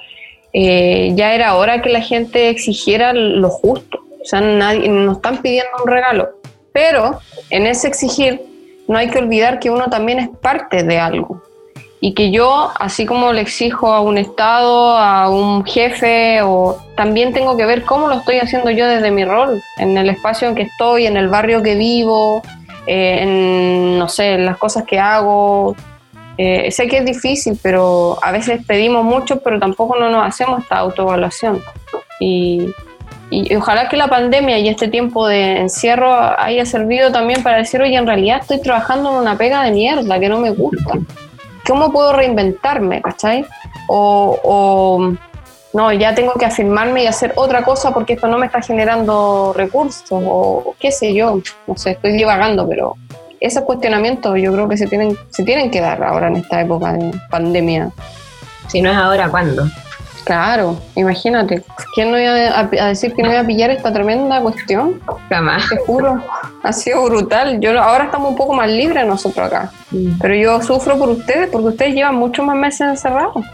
eh, 0.53 1.11
ya 1.13 1.35
era 1.35 1.55
hora 1.55 1.83
que 1.83 1.89
la 1.89 2.01
gente 2.01 2.49
exigiera 2.49 3.13
lo 3.13 3.49
justo. 3.49 3.99
O 3.99 4.25
sea, 4.25 4.41
nadie, 4.41 4.89
nos 4.89 5.17
están 5.17 5.37
pidiendo 5.43 5.71
un 5.83 5.91
regalo. 5.91 6.29
Pero 6.73 7.19
en 7.51 7.67
ese 7.67 7.87
exigir 7.89 8.41
no 8.87 8.97
hay 8.97 9.11
que 9.11 9.19
olvidar 9.19 9.59
que 9.59 9.69
uno 9.69 9.85
también 9.91 10.17
es 10.17 10.29
parte 10.41 10.81
de 10.81 10.97
algo 10.97 11.43
y 12.05 12.11
que 12.15 12.31
yo, 12.31 12.69
así 12.81 13.05
como 13.05 13.31
le 13.31 13.39
exijo 13.39 13.93
a 13.93 14.01
un 14.01 14.17
Estado, 14.17 14.97
a 14.97 15.29
un 15.29 15.63
jefe, 15.63 16.41
o 16.41 16.77
también 16.97 17.31
tengo 17.31 17.55
que 17.55 17.65
ver 17.65 17.83
cómo 17.83 18.09
lo 18.09 18.15
estoy 18.15 18.39
haciendo 18.39 18.71
yo 18.71 18.85
desde 18.85 19.09
mi 19.09 19.23
rol, 19.23 19.63
en 19.77 19.97
el 19.97 20.09
espacio 20.09 20.49
en 20.49 20.55
que 20.55 20.63
estoy, 20.63 21.05
en 21.05 21.15
el 21.15 21.29
barrio 21.29 21.63
que 21.63 21.75
vivo, 21.75 22.41
eh, 22.87 23.19
en, 23.21 23.97
no 23.97 24.09
sé, 24.09 24.33
en 24.33 24.45
las 24.45 24.57
cosas 24.57 24.83
que 24.83 24.99
hago. 24.99 25.77
Eh, 26.37 26.71
sé 26.71 26.89
que 26.89 26.97
es 26.97 27.05
difícil, 27.05 27.57
pero 27.63 28.17
a 28.21 28.33
veces 28.33 28.65
pedimos 28.65 29.05
mucho, 29.05 29.39
pero 29.39 29.57
tampoco 29.57 29.97
no 29.97 30.09
nos 30.09 30.27
hacemos 30.27 30.61
esta 30.61 30.79
autoevaluación. 30.79 31.61
Y, 32.19 32.67
y, 33.29 33.55
ojalá 33.55 33.87
que 33.87 33.95
la 33.95 34.09
pandemia 34.09 34.59
y 34.59 34.67
este 34.67 34.89
tiempo 34.89 35.25
de 35.25 35.61
encierro 35.61 36.13
haya 36.37 36.65
servido 36.65 37.13
también 37.13 37.43
para 37.43 37.59
decir, 37.59 37.81
oye, 37.81 37.95
en 37.95 38.07
realidad 38.07 38.39
estoy 38.41 38.61
trabajando 38.61 39.09
en 39.09 39.19
una 39.19 39.37
pega 39.37 39.63
de 39.63 39.71
mierda 39.71 40.19
que 40.19 40.27
no 40.27 40.39
me 40.39 40.49
gusta 40.49 40.99
¿cómo 41.67 41.91
puedo 41.91 42.13
reinventarme? 42.13 43.01
¿Cachai? 43.01 43.45
O, 43.87 45.13
no, 45.73 45.91
ya 45.91 46.13
tengo 46.13 46.33
que 46.33 46.45
afirmarme 46.45 47.03
y 47.03 47.07
hacer 47.07 47.33
otra 47.35 47.63
cosa 47.63 47.93
porque 47.93 48.13
esto 48.13 48.27
no 48.27 48.37
me 48.37 48.45
está 48.45 48.61
generando 48.61 49.53
recursos 49.55 50.05
o 50.11 50.75
qué 50.79 50.91
sé 50.91 51.13
yo, 51.13 51.39
no 51.65 51.77
sé, 51.77 51.91
estoy 51.91 52.11
divagando, 52.11 52.67
pero 52.67 52.95
esos 53.39 53.63
cuestionamientos 53.63 54.39
yo 54.39 54.53
creo 54.53 54.69
que 54.69 54.77
se 54.77 54.87
tienen, 54.87 55.17
se 55.29 55.43
tienen 55.43 55.71
que 55.71 55.81
dar 55.81 56.03
ahora 56.03 56.27
en 56.27 56.37
esta 56.37 56.61
época 56.61 56.93
de 56.93 57.11
pandemia. 57.29 57.91
Si 58.67 58.81
no 58.81 58.91
es 58.91 58.97
ahora, 58.97 59.29
¿cuándo? 59.29 59.65
Claro, 60.25 60.77
imagínate. 60.95 61.63
¿Quién 61.95 62.11
no 62.11 62.19
iba 62.19 62.59
a, 62.59 62.87
decir 62.87 63.13
que 63.13 63.23
no 63.23 63.31
iba 63.31 63.41
a 63.41 63.45
pillar 63.45 63.69
esta 63.71 63.91
tremenda 63.91 64.41
cuestión? 64.41 65.01
Jamás. 65.29 65.67
Te 65.69 65.77
juro. 65.77 66.21
Ha 66.63 66.71
sido 66.71 67.03
brutal. 67.05 67.59
Yo 67.59 67.79
ahora 67.81 68.05
estamos 68.05 68.29
un 68.29 68.35
poco 68.37 68.53
más 68.53 68.69
libres 68.69 69.05
nosotros 69.05 69.47
acá. 69.47 69.71
Mm. 69.91 70.19
Pero 70.21 70.35
yo 70.35 70.61
sufro 70.61 70.97
por 70.97 71.09
ustedes 71.09 71.49
porque 71.49 71.67
ustedes 71.69 71.95
llevan 71.95 72.15
muchos 72.15 72.45
más 72.45 72.55
meses 72.55 72.81
encerrados. 72.81 73.45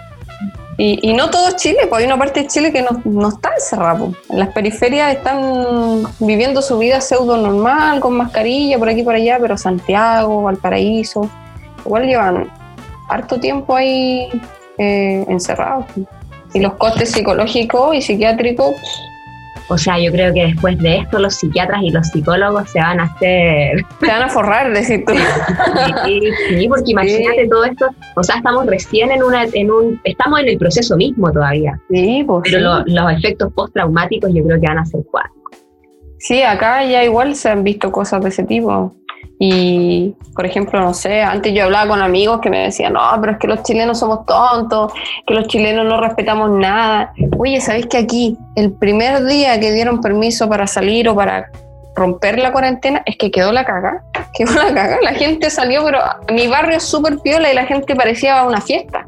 Y, 0.82 1.12
no 1.12 1.30
todo 1.30 1.58
Chile, 1.58 1.88
pues 1.90 2.00
hay 2.00 2.06
una 2.06 2.18
parte 2.18 2.40
de 2.40 2.48
Chile 2.48 2.72
que 2.72 2.82
no, 2.82 3.02
no 3.04 3.28
está 3.28 3.50
encerrado. 3.54 4.14
En 4.30 4.40
las 4.40 4.48
periferias 4.54 5.14
están 5.14 6.04
viviendo 6.20 6.62
su 6.62 6.78
vida 6.78 7.02
pseudo 7.02 7.36
normal, 7.36 8.00
con 8.00 8.16
mascarilla 8.16 8.80
por 8.80 8.88
aquí 8.88 9.02
y 9.02 9.04
por 9.04 9.14
allá, 9.14 9.40
pero 9.42 9.58
Santiago, 9.58 10.44
Valparaíso, 10.44 11.30
igual 11.86 12.08
llevan 12.08 12.50
harto 13.10 13.42
tiempo 13.42 13.76
ahí 13.76 14.30
eh, 14.78 15.26
encerrados. 15.28 15.84
Y 16.54 16.60
los 16.60 16.74
costes 16.74 17.12
psicológicos 17.12 17.96
y 17.96 18.02
psiquiátricos. 18.02 18.76
O 19.72 19.78
sea, 19.78 20.00
yo 20.00 20.12
creo 20.12 20.34
que 20.34 20.48
después 20.48 20.80
de 20.80 20.98
esto 20.98 21.20
los 21.20 21.36
psiquiatras 21.36 21.84
y 21.84 21.92
los 21.92 22.08
psicólogos 22.08 22.72
se 22.72 22.80
van 22.80 23.00
a 23.00 23.04
hacer... 23.04 23.86
Se 24.00 24.08
van 24.08 24.24
a 24.24 24.30
forrar, 24.30 24.74
decir 24.74 25.06
tú. 25.06 25.14
Sí, 26.06 26.68
porque 26.68 26.92
imagínate 26.92 27.48
todo 27.48 27.66
esto, 27.66 27.88
o 28.16 28.24
sea, 28.24 28.38
estamos 28.38 28.66
recién 28.66 29.12
en 29.12 29.22
una, 29.22 29.44
en 29.54 29.70
un, 29.70 30.02
estamos 30.04 30.40
en 30.40 30.50
el 30.50 30.58
proceso 30.58 30.98
mismo 30.98 31.32
todavía. 31.32 31.80
Sí, 31.92 32.24
pues 32.26 32.52
Pero 32.52 32.84
los 32.88 33.12
efectos 33.12 33.54
postraumáticos 33.54 34.32
yo 34.34 34.44
creo 34.44 34.60
que 34.60 34.68
van 34.68 34.80
a 34.80 34.86
ser 34.86 35.02
cuatro. 35.12 35.34
Sí, 36.18 36.42
acá 36.42 36.84
ya 36.84 37.04
igual 37.04 37.36
se 37.36 37.50
han 37.50 37.64
visto 37.64 37.92
cosas 37.92 38.22
de 38.24 38.30
ese 38.30 38.44
tipo. 38.44 38.96
Y, 39.42 40.18
por 40.36 40.46
ejemplo, 40.46 40.82
no 40.82 40.94
sé, 40.94 41.22
antes 41.22 41.54
yo 41.54 41.64
hablaba 41.64 41.88
con 41.92 42.02
amigos 42.02 42.42
que 42.42 42.50
me 42.50 42.60
decían, 42.66 42.92
no, 42.92 43.00
pero 43.22 43.32
es 43.32 43.38
que 43.40 43.48
los 43.48 43.64
chilenos 43.64 43.98
somos 43.98 44.26
tontos, 44.26 44.92
que 45.26 45.34
los 45.34 45.48
chilenos 45.48 45.86
no 45.86 46.00
respetamos 46.02 46.50
nada. 46.52 47.14
Oye, 47.38 47.62
¿sabéis 47.62 47.86
que 47.86 47.98
aquí 47.98 48.38
el 48.58 48.74
primer 48.74 49.24
día 49.24 49.58
que 49.58 49.72
dieron 49.72 50.02
permiso 50.02 50.50
para 50.50 50.68
salir 50.68 51.08
o 51.08 51.16
para 51.16 51.50
romper 51.96 52.38
la 52.38 52.52
cuarentena 52.52 53.02
es 53.06 53.16
que 53.16 53.32
quedó 53.32 53.54
la 53.54 53.64
caga? 53.64 54.04
Quedó 54.34 54.54
la 54.54 54.74
caga, 54.74 54.98
la 55.02 55.14
gente 55.14 55.50
salió, 55.50 55.86
pero 55.86 56.00
mi 56.34 56.48
barrio 56.48 56.76
es 56.76 56.84
súper 56.84 57.20
piola 57.20 57.50
y 57.50 57.56
la 57.56 57.66
gente 57.66 57.96
parecía 57.96 58.44
una 58.44 58.60
fiesta. 58.60 59.08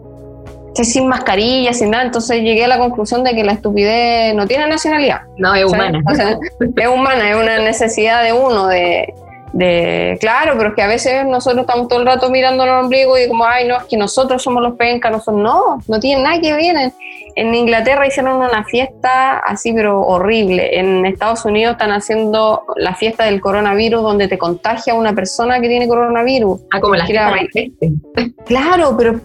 Sin 0.76 1.08
mascarilla, 1.08 1.74
sin 1.74 1.91
nada, 1.91 2.06
entonces 2.06 2.41
llegué 2.41 2.63
a 2.63 2.67
la 2.70 2.78
conclusión 2.78 3.24
de 3.26 3.36
que 3.36 3.44
la 3.44 3.52
estupidez 3.52 4.34
no 4.34 4.48
tiene 4.48 4.67
nacionalidad. 4.67 5.22
No, 5.38 5.54
es 5.54 5.65
humana. 5.65 6.02
es 6.78 6.88
humana, 6.88 7.30
es 7.30 7.36
una 7.36 7.60
necesidad 7.60 8.24
de 8.24 8.32
uno, 8.32 8.67
de, 8.67 9.13
de, 9.53 10.17
claro, 10.19 10.53
pero 10.57 10.69
es 10.69 10.75
que 10.75 10.81
a 10.81 10.87
veces 10.87 11.25
nosotros 11.25 11.61
estamos 11.61 11.87
todo 11.87 11.99
el 11.99 12.05
rato 12.05 12.29
mirando 12.29 12.63
el 12.63 12.69
ombligo 12.69 13.17
y 13.17 13.27
como, 13.27 13.45
ay, 13.45 13.67
no, 13.67 13.77
es 13.77 13.83
que 13.83 13.97
nosotros 13.97 14.41
somos 14.41 14.63
los 14.63 14.75
pencas, 14.75 15.11
nosotros 15.11 15.41
no, 15.41 15.81
no 15.87 15.99
tienen 15.99 16.23
nada 16.23 16.39
que 16.39 16.53
ver. 16.53 16.93
En, 17.36 17.54
Inglaterra 17.54 18.08
hicieron 18.08 18.38
una 18.38 18.63
fiesta 18.63 19.38
así, 19.39 19.74
pero 19.74 20.02
horrible. 20.02 20.80
En 20.80 21.06
Estados 21.06 21.46
Unidos 21.46 21.74
están 21.74 21.91
haciendo 21.91 22.63
la 22.76 22.96
fiesta 22.96 23.26
del 23.26 23.41
coronavirus 23.41 24.02
donde 24.02 24.28
te 24.28 24.38
contagia 24.38 24.94
una 24.94 25.13
persona 25.13 25.60
que 25.60 25.67
tiene 25.67 25.88
coronavirus. 25.88 26.62
Ah, 26.72 26.80
como 26.80 26.96
la 26.96 27.06
Claro, 28.46 28.96
pero, 28.98 29.20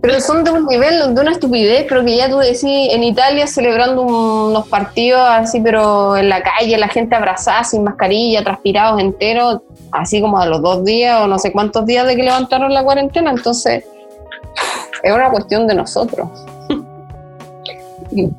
pero 0.00 0.20
son 0.20 0.44
de 0.44 0.50
un 0.50 0.66
nivel, 0.66 1.14
de 1.14 1.20
una 1.20 1.32
estupidez, 1.32 1.86
pero 1.88 2.04
que 2.04 2.16
ya 2.16 2.28
tú 2.28 2.38
decís, 2.38 2.62
en 2.92 3.02
Italia 3.02 3.46
celebrando 3.46 4.02
unos 4.02 4.68
partidos 4.68 5.20
así, 5.22 5.60
pero 5.60 6.16
en 6.16 6.28
la 6.28 6.42
calle, 6.42 6.76
la 6.78 6.88
gente 6.88 7.14
abrazada, 7.14 7.64
sin 7.64 7.84
mascarilla, 7.84 8.42
transpirados 8.42 9.00
enteros 9.00 9.60
así 9.92 10.20
como 10.20 10.38
a 10.38 10.46
los 10.46 10.62
dos 10.62 10.84
días 10.84 11.20
o 11.22 11.26
no 11.26 11.38
sé 11.38 11.52
cuántos 11.52 11.86
días 11.86 12.06
de 12.06 12.16
que 12.16 12.22
levantaron 12.22 12.72
la 12.72 12.82
cuarentena. 12.84 13.30
Entonces, 13.30 13.84
es 15.02 15.12
una 15.12 15.30
cuestión 15.30 15.66
de 15.66 15.74
nosotros. 15.74 16.28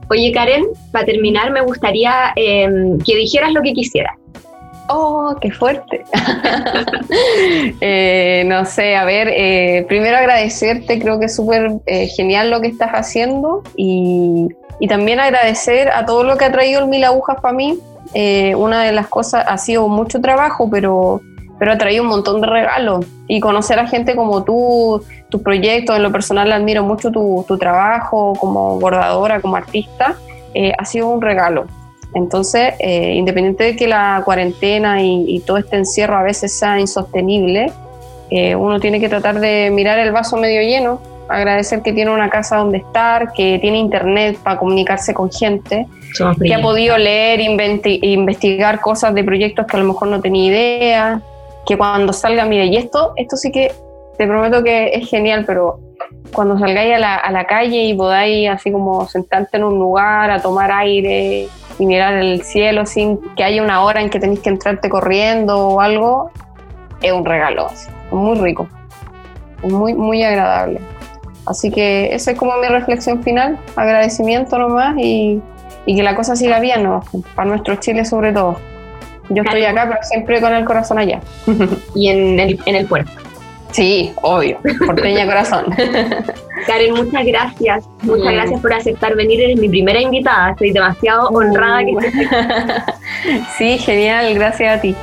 Oye, 0.10 0.32
Karen, 0.32 0.66
para 0.92 1.06
terminar, 1.06 1.52
me 1.52 1.62
gustaría 1.62 2.32
em, 2.36 2.98
que 3.00 3.16
dijeras 3.16 3.52
lo 3.54 3.62
que 3.62 3.74
quisieras. 3.74 4.14
Oh, 4.90 5.36
qué 5.40 5.52
fuerte. 5.52 6.04
Eh, 7.82 8.44
no 8.46 8.66
sé, 8.66 8.96
a 8.96 9.04
ver, 9.04 9.30
eh, 9.30 9.86
primero 9.88 10.18
agradecerte, 10.18 11.00
creo 11.00 11.20
que 11.20 11.26
es 11.26 11.36
súper 11.36 11.72
eh, 11.86 12.08
genial 12.08 12.52
lo 12.52 12.62
que 12.62 12.68
estás 12.68 12.92
haciendo 12.92 13.64
y, 13.76 14.48
y, 14.80 14.88
también 14.88 15.20
agradecer 15.20 15.90
a 15.90 16.06
todo 16.06 16.24
lo 16.24 16.38
que 16.38 16.46
ha 16.46 16.52
traído 16.52 16.82
el 16.82 16.88
Mil 16.88 17.04
Agujas 17.04 17.38
para 17.42 17.54
mí. 17.56 17.80
una 18.56 18.84
de 18.84 18.92
las 18.92 19.08
cosas 19.08 19.46
ha 19.48 19.58
sido 19.58 19.88
mucho 19.88 20.22
trabajo, 20.22 20.70
pero 20.70 21.22
pero 21.60 21.74
ha 21.74 21.78
traído 21.78 22.04
un 22.04 22.10
montón 22.10 22.42
de 22.42 22.48
regalos. 22.48 23.06
Y 23.28 23.40
conocer 23.42 23.78
a 23.78 23.88
gente 23.88 24.16
como 24.16 24.44
tú, 24.44 25.04
tus 25.30 25.42
proyectos, 25.42 25.96
en 25.96 26.04
lo 26.04 26.12
personal 26.12 26.52
admiro 26.52 26.84
mucho 26.84 27.12
tu, 27.12 27.46
tu 27.48 27.58
trabajo 27.58 28.34
como 28.40 28.80
bordadora, 28.80 29.42
como 29.42 29.58
artista, 29.58 30.16
eh, 30.54 30.72
ha 30.78 30.86
sido 30.86 31.10
un 31.10 31.22
regalo. 31.22 31.68
Entonces, 32.16 32.74
eh, 32.80 33.14
independiente 33.16 33.66
de 33.66 33.76
que 33.76 33.88
la 33.88 34.22
cuarentena 34.26 35.04
y, 35.04 35.42
todo 35.46 35.58
este 35.58 35.78
encierro 35.78 36.18
a 36.18 36.24
veces 36.24 36.58
sea 36.58 36.80
insostenible, 36.80 37.72
eh, 38.32 38.56
uno 38.56 38.80
tiene 38.80 39.00
que 39.00 39.10
tratar 39.10 39.40
de 39.40 39.70
mirar 39.72 40.00
el 40.00 40.12
vaso 40.12 40.38
medio 40.38 40.62
lleno, 40.62 41.02
agradecer 41.28 41.84
que 41.84 41.94
tiene 41.94 42.12
una 42.12 42.30
casa 42.30 42.58
donde 42.58 42.80
estar, 42.80 43.32
que 43.34 43.60
tiene 43.60 43.78
internet 43.78 44.40
para 44.42 44.58
comunicarse 44.58 45.14
con 45.14 45.32
gente, 45.32 45.86
que 46.44 46.54
ha 46.54 46.62
podido 46.62 46.98
leer, 46.98 47.40
investigar 47.42 48.82
cosas 48.82 49.14
de 49.14 49.24
proyectos 49.24 49.68
que 49.68 49.78
a 49.78 49.80
lo 49.80 49.86
mejor 49.86 50.08
no 50.08 50.20
tenía 50.20 50.46
idea, 50.46 51.22
que 51.70 51.78
cuando 51.78 52.14
salga, 52.14 52.46
mire, 52.46 52.66
y 52.66 52.78
esto, 52.78 53.14
esto 53.16 53.38
sí 53.38 53.52
que 53.52 53.72
te 54.18 54.26
prometo 54.26 54.64
que 54.64 54.88
es 54.88 55.08
genial, 55.08 55.44
pero 55.46 55.80
cuando 56.34 56.58
salgáis 56.58 56.96
a 56.96 56.98
la, 56.98 57.16
a 57.16 57.32
la 57.32 57.46
calle 57.46 57.84
y 57.84 57.94
podáis 57.94 58.50
así 58.50 58.72
como 58.72 59.08
sentarte 59.08 59.58
en 59.58 59.66
un 59.66 59.76
lugar 59.76 60.32
a 60.32 60.42
tomar 60.42 60.72
aire 60.72 61.48
y 61.78 61.86
mirar 61.86 62.16
el 62.16 62.42
cielo 62.42 62.88
sin 62.88 63.20
que 63.36 63.44
haya 63.44 63.62
una 63.62 63.84
hora 63.84 64.02
en 64.02 64.10
que 64.10 64.20
tenéis 64.20 64.40
que 64.40 64.50
entrarte 64.50 64.90
corriendo 64.90 65.60
o 65.60 65.80
algo, 65.80 66.32
es 67.04 67.12
un 67.12 67.24
regalo, 67.24 67.68
es 67.72 67.88
muy 68.10 68.40
rico, 68.40 68.68
muy, 69.62 69.94
muy 69.94 70.24
agradable. 70.24 70.80
Así 71.46 71.70
que 71.70 72.16
esa 72.16 72.32
es 72.32 72.38
como 72.40 72.58
mi 72.58 72.68
reflexión 72.68 73.22
final, 73.22 73.60
agradecimiento 73.76 74.58
nomás 74.58 74.98
y, 74.98 75.40
y 75.86 75.96
que 75.96 76.02
la 76.02 76.16
cosa 76.16 76.36
siga 76.36 76.60
bien, 76.60 76.82
¿no? 76.82 77.04
para 77.36 77.48
nuestro 77.48 77.76
Chile 77.76 78.06
sobre 78.06 78.34
todo. 78.34 78.58
Yo 79.30 79.44
estoy 79.44 79.64
acá, 79.66 79.88
pero 79.88 80.04
siempre 80.04 80.42
con 80.42 80.54
el 80.54 80.66
corazón 80.66 81.00
allá. 81.00 81.20
y 81.96 82.10
en 82.10 82.40
el, 82.40 82.60
en 82.66 82.76
el 82.76 82.86
puerto. 82.86 83.12
Sí, 83.72 84.12
obvio, 84.22 84.60
porteña 84.86 85.26
corazón. 85.26 85.66
Karen, 86.68 86.94
muchas 86.94 87.26
gracias. 87.26 87.88
Muchas 88.02 88.34
gracias 88.34 88.62
por 88.62 88.74
aceptar 88.74 89.16
venir. 89.16 89.42
Eres 89.42 89.60
mi 89.60 89.70
primera 89.70 90.02
invitada. 90.02 90.52
Estoy 90.52 90.72
demasiado 90.72 91.30
honrada 91.30 91.82
que 91.86 91.94
Sí, 93.58 93.78
genial. 93.78 94.34
Gracias 94.34 94.78
a 94.78 94.82
ti. 94.82 94.96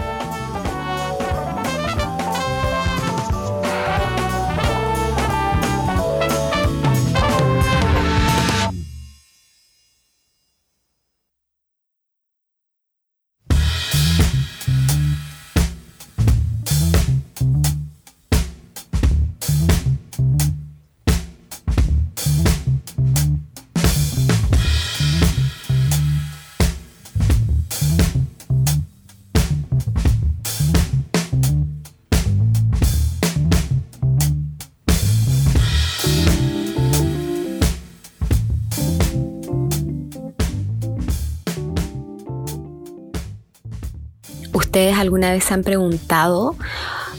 ¿Ustedes 44.77 44.99
alguna 44.99 45.31
vez 45.31 45.43
se 45.45 45.55
han 45.55 45.62
preguntado, 45.62 46.55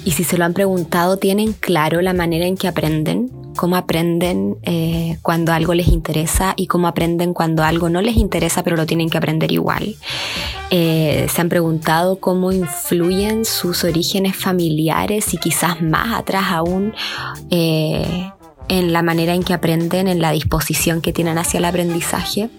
y 0.05 0.11
si 0.11 0.23
se 0.23 0.37
lo 0.37 0.45
han 0.45 0.53
preguntado, 0.53 1.17
tienen 1.17 1.53
claro 1.53 2.01
la 2.01 2.13
manera 2.13 2.45
en 2.45 2.55
que 2.55 2.67
aprenden? 2.67 3.31
¿Cómo 3.55 3.75
aprenden 3.75 4.57
eh, 4.61 5.17
cuando 5.23 5.51
algo 5.51 5.73
les 5.73 5.87
interesa 5.87 6.53
y 6.55 6.67
cómo 6.67 6.87
aprenden 6.87 7.33
cuando 7.33 7.63
algo 7.63 7.89
no 7.89 7.99
les 8.03 8.15
interesa 8.15 8.61
pero 8.61 8.75
lo 8.75 8.85
tienen 8.85 9.09
que 9.09 9.17
aprender 9.17 9.51
igual? 9.51 9.95
Eh, 10.69 11.25
¿Se 11.33 11.41
han 11.41 11.49
preguntado 11.49 12.19
cómo 12.19 12.51
influyen 12.51 13.43
sus 13.43 13.83
orígenes 13.83 14.35
familiares 14.35 15.33
y 15.33 15.37
quizás 15.37 15.81
más 15.81 16.15
atrás 16.15 16.51
aún? 16.51 16.93
Eh, 17.49 18.29
en 18.69 18.93
la 18.93 19.01
manera 19.01 19.33
en 19.33 19.43
que 19.43 19.53
aprenden, 19.53 20.07
en 20.07 20.21
la 20.21 20.31
disposición 20.31 21.01
que 21.01 21.13
tienen 21.13 21.37
hacia 21.37 21.59
el 21.59 21.65
aprendizaje. 21.65 22.49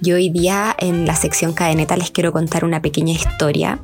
Yo 0.00 0.16
hoy 0.16 0.30
día 0.30 0.74
en 0.78 1.06
la 1.06 1.14
sección 1.14 1.52
cadeneta 1.52 1.96
les 1.96 2.10
quiero 2.10 2.32
contar 2.32 2.64
una 2.64 2.80
pequeña 2.80 3.12
historia. 3.12 3.78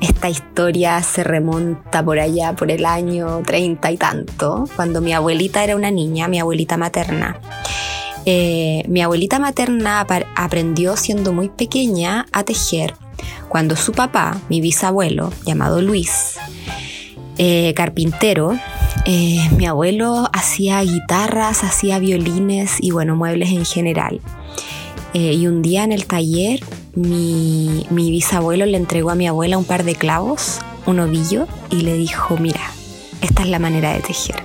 Esta 0.00 0.28
historia 0.28 1.02
se 1.02 1.22
remonta 1.22 2.04
por 2.04 2.18
allá, 2.18 2.54
por 2.54 2.70
el 2.70 2.84
año 2.84 3.42
treinta 3.46 3.92
y 3.92 3.96
tanto, 3.96 4.64
cuando 4.74 5.00
mi 5.00 5.12
abuelita 5.12 5.62
era 5.62 5.76
una 5.76 5.90
niña, 5.90 6.26
mi 6.26 6.40
abuelita 6.40 6.76
materna. 6.76 7.38
Eh, 8.24 8.84
mi 8.88 9.02
abuelita 9.02 9.38
materna 9.38 10.06
aprendió 10.36 10.96
siendo 10.96 11.32
muy 11.32 11.48
pequeña 11.48 12.26
a 12.32 12.44
tejer 12.44 12.94
cuando 13.48 13.76
su 13.76 13.92
papá, 13.92 14.40
mi 14.48 14.60
bisabuelo, 14.60 15.32
llamado 15.44 15.82
Luis, 15.82 16.38
eh, 17.38 17.72
carpintero, 17.74 18.58
eh, 19.04 19.48
mi 19.56 19.66
abuelo 19.66 20.28
hacía 20.32 20.80
guitarras, 20.82 21.64
hacía 21.64 21.98
violines 21.98 22.76
y 22.80 22.90
bueno, 22.90 23.16
muebles 23.16 23.50
en 23.50 23.64
general. 23.64 24.20
Eh, 25.14 25.34
y 25.34 25.46
un 25.46 25.60
día 25.62 25.84
en 25.84 25.92
el 25.92 26.06
taller 26.06 26.60
mi, 26.94 27.86
bisabuelo 27.90 28.66
le 28.66 28.76
entregó 28.76 29.10
a 29.10 29.14
mi 29.14 29.26
abuela 29.26 29.58
un 29.58 29.64
par 29.64 29.84
de 29.84 29.94
clavos, 29.94 30.58
un 30.86 31.00
ovillo 31.00 31.46
y 31.70 31.82
le 31.82 31.94
dijo, 31.94 32.36
mira, 32.36 32.60
esta 33.20 33.42
es 33.42 33.48
la 33.48 33.58
manera 33.58 33.92
de 33.92 34.00
tejer. 34.00 34.36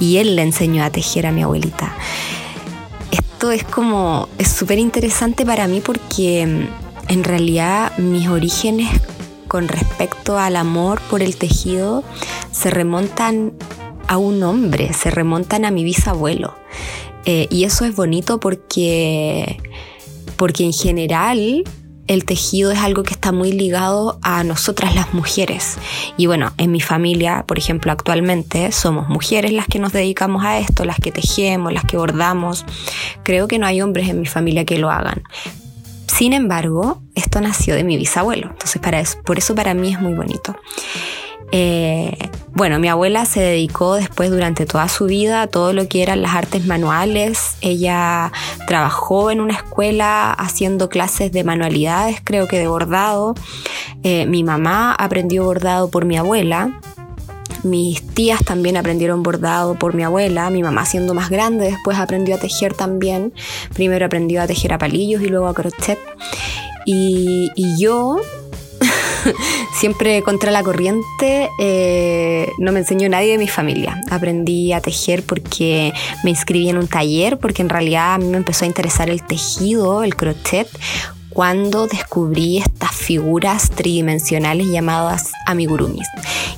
Y 0.00 0.18
él 0.18 0.36
le 0.36 0.42
enseñó 0.42 0.84
a 0.84 0.90
tejer 0.90 1.26
a 1.26 1.32
mi 1.32 1.42
abuelita. 1.42 1.94
esto 3.10 3.50
es 3.52 3.64
como, 3.64 4.28
es 4.38 4.48
súper 4.48 4.78
interesante 4.78 5.46
para 5.46 5.66
mí 5.66 5.80
porque 5.80 6.46
mm, 6.46 7.12
en 7.12 7.24
realidad 7.24 7.96
mis 7.98 8.28
orígenes 8.28 8.88
con 9.48 9.68
respecto 9.68 10.38
al 10.38 10.56
amor 10.56 11.00
por 11.10 11.22
el 11.22 11.36
tejido 11.36 12.04
se 12.52 12.70
remontan 12.70 13.54
a 14.06 14.18
un 14.18 14.42
hombre, 14.42 14.92
se 14.92 15.10
remontan 15.10 15.64
a 15.64 15.70
mi 15.70 15.84
bisabuelo. 15.84 16.54
Eh, 17.24 17.46
y 17.50 17.64
eso 17.64 17.84
es 17.84 17.94
bonito 17.94 18.40
porque, 18.40 19.60
porque 20.36 20.64
en 20.64 20.72
general 20.72 21.64
el 22.08 22.24
tejido 22.24 22.72
es 22.72 22.78
algo 22.78 23.02
que 23.02 23.12
está 23.12 23.32
muy 23.32 23.52
ligado 23.52 24.18
a 24.22 24.42
nosotras 24.42 24.94
las 24.94 25.12
mujeres. 25.12 25.76
Y 26.16 26.26
bueno, 26.26 26.52
en 26.56 26.72
mi 26.72 26.80
familia, 26.80 27.44
por 27.46 27.58
ejemplo, 27.58 27.92
actualmente 27.92 28.72
somos 28.72 29.08
mujeres 29.08 29.52
las 29.52 29.66
que 29.66 29.78
nos 29.78 29.92
dedicamos 29.92 30.44
a 30.44 30.58
esto, 30.58 30.84
las 30.84 30.96
que 30.96 31.12
tejemos, 31.12 31.72
las 31.72 31.84
que 31.84 31.98
bordamos. 31.98 32.64
Creo 33.22 33.46
que 33.46 33.58
no 33.58 33.66
hay 33.66 33.82
hombres 33.82 34.08
en 34.08 34.20
mi 34.20 34.26
familia 34.26 34.64
que 34.64 34.78
lo 34.78 34.90
hagan. 34.90 35.22
Sin 36.08 36.32
embargo, 36.32 37.00
esto 37.14 37.40
nació 37.40 37.76
de 37.76 37.84
mi 37.84 37.96
bisabuelo, 37.96 38.48
entonces 38.48 38.82
para 38.82 38.98
eso, 38.98 39.18
por 39.24 39.38
eso 39.38 39.54
para 39.54 39.74
mí 39.74 39.92
es 39.92 40.00
muy 40.00 40.14
bonito. 40.14 40.56
Eh, 41.52 42.16
bueno, 42.52 42.78
mi 42.78 42.88
abuela 42.88 43.24
se 43.24 43.40
dedicó 43.40 43.94
después 43.94 44.30
durante 44.30 44.66
toda 44.66 44.88
su 44.88 45.06
vida 45.06 45.42
a 45.42 45.46
todo 45.46 45.72
lo 45.72 45.88
que 45.88 46.02
eran 46.02 46.22
las 46.22 46.34
artes 46.34 46.66
manuales. 46.66 47.56
Ella 47.60 48.32
trabajó 48.66 49.30
en 49.30 49.40
una 49.40 49.54
escuela 49.54 50.32
haciendo 50.32 50.88
clases 50.88 51.32
de 51.32 51.44
manualidades, 51.44 52.20
creo 52.22 52.48
que 52.48 52.58
de 52.58 52.68
bordado. 52.68 53.34
Eh, 54.02 54.26
mi 54.26 54.42
mamá 54.44 54.92
aprendió 54.92 55.44
bordado 55.44 55.90
por 55.90 56.04
mi 56.04 56.16
abuela. 56.16 56.80
Mis 57.62 58.06
tías 58.06 58.44
también 58.44 58.76
aprendieron 58.76 59.22
bordado 59.22 59.74
por 59.74 59.94
mi 59.94 60.02
abuela. 60.02 60.50
Mi 60.50 60.62
mamá 60.62 60.86
siendo 60.86 61.14
más 61.14 61.30
grande 61.30 61.66
después 61.66 61.98
aprendió 61.98 62.36
a 62.36 62.38
tejer 62.38 62.74
también. 62.74 63.32
Primero 63.74 64.06
aprendió 64.06 64.42
a 64.42 64.46
tejer 64.46 64.72
a 64.72 64.78
palillos 64.78 65.22
y 65.22 65.26
luego 65.26 65.48
a 65.48 65.54
crochet. 65.54 65.98
y 66.86 67.50
yo 67.78 68.20
siempre 69.74 70.22
contra 70.22 70.50
la 70.50 70.62
corriente, 70.62 71.48
eh, 71.58 72.50
no 72.58 72.72
me 72.72 72.80
enseñó 72.80 73.08
nadie 73.08 73.32
de 73.32 73.38
mi 73.38 73.48
familia. 73.48 74.00
Aprendí 74.10 74.72
a 74.72 74.80
tejer 74.80 75.22
porque 75.22 75.92
me 76.24 76.30
inscribí 76.30 76.68
en 76.68 76.78
un 76.78 76.88
taller, 76.88 77.38
porque 77.38 77.62
en 77.62 77.68
realidad 77.68 78.14
a 78.14 78.18
mí 78.18 78.26
me 78.26 78.36
empezó 78.36 78.64
a 78.64 78.68
interesar 78.68 79.10
el 79.10 79.22
tejido, 79.22 80.02
el 80.02 80.16
crochet, 80.16 80.68
cuando 81.38 81.86
descubrí 81.86 82.58
estas 82.58 82.90
figuras 82.96 83.70
tridimensionales 83.70 84.66
llamadas 84.66 85.30
amigurumis. 85.46 86.08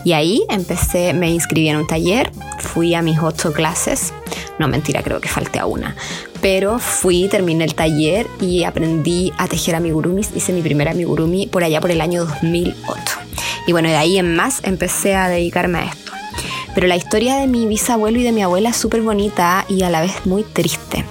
Y 0.06 0.14
ahí 0.14 0.42
empecé, 0.48 1.12
me 1.12 1.28
inscribí 1.28 1.68
en 1.68 1.76
un 1.76 1.86
taller, 1.86 2.32
fui 2.60 2.94
a 2.94 3.02
mis 3.02 3.18
ocho 3.18 3.52
clases, 3.52 4.14
no 4.58 4.68
mentira, 4.68 5.02
creo 5.02 5.20
que 5.20 5.28
falté 5.28 5.58
a 5.58 5.66
una, 5.66 5.96
pero 6.40 6.78
fui, 6.78 7.28
terminé 7.28 7.64
el 7.64 7.74
taller 7.74 8.26
y 8.40 8.64
aprendí 8.64 9.34
a 9.36 9.48
tejer 9.48 9.74
amigurumis, 9.74 10.30
hice 10.34 10.54
mi 10.54 10.62
primer 10.62 10.88
amigurumi 10.88 11.46
por 11.46 11.62
allá 11.62 11.82
por 11.82 11.90
el 11.90 12.00
año 12.00 12.24
2008. 12.24 13.18
Y 13.66 13.72
bueno, 13.72 13.90
de 13.90 13.96
ahí 13.96 14.16
en 14.16 14.34
más 14.34 14.60
empecé 14.64 15.14
a 15.14 15.28
dedicarme 15.28 15.80
a 15.80 15.84
esto. 15.90 16.09
Pero 16.74 16.86
la 16.86 16.96
historia 16.96 17.36
de 17.36 17.46
mi 17.46 17.66
bisabuelo 17.66 18.18
y 18.18 18.22
de 18.22 18.32
mi 18.32 18.42
abuela 18.42 18.70
es 18.70 18.76
súper 18.76 19.02
bonita 19.02 19.64
y 19.68 19.82
a 19.82 19.90
la 19.90 20.00
vez 20.00 20.26
muy 20.26 20.42
triste. 20.42 21.04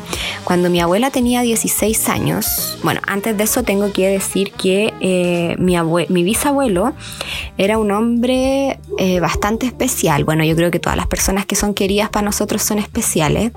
Cuando 0.43 0.69
mi 0.69 0.79
abuela 0.79 1.11
tenía 1.11 1.41
16 1.41 2.09
años, 2.09 2.77
bueno, 2.83 3.01
antes 3.05 3.37
de 3.37 3.43
eso 3.43 3.63
tengo 3.63 3.91
que 3.91 4.07
decir 4.07 4.51
que 4.51 4.93
eh, 4.99 5.55
mi, 5.59 5.75
mi, 6.09 6.23
bisabuelo 6.23 6.93
era 7.57 7.77
un 7.77 7.91
hombre 7.91 8.79
eh, 8.97 9.19
bastante 9.19 9.65
especial. 9.65 10.23
Bueno, 10.23 10.43
yo 10.43 10.55
creo 10.55 10.71
que 10.71 10.79
todas 10.79 10.97
las 10.97 11.07
personas 11.07 11.45
que 11.45 11.55
son 11.55 11.73
queridas 11.73 12.09
para 12.09 12.25
nosotros 12.25 12.61
son 12.63 12.79
especiales 12.79 13.51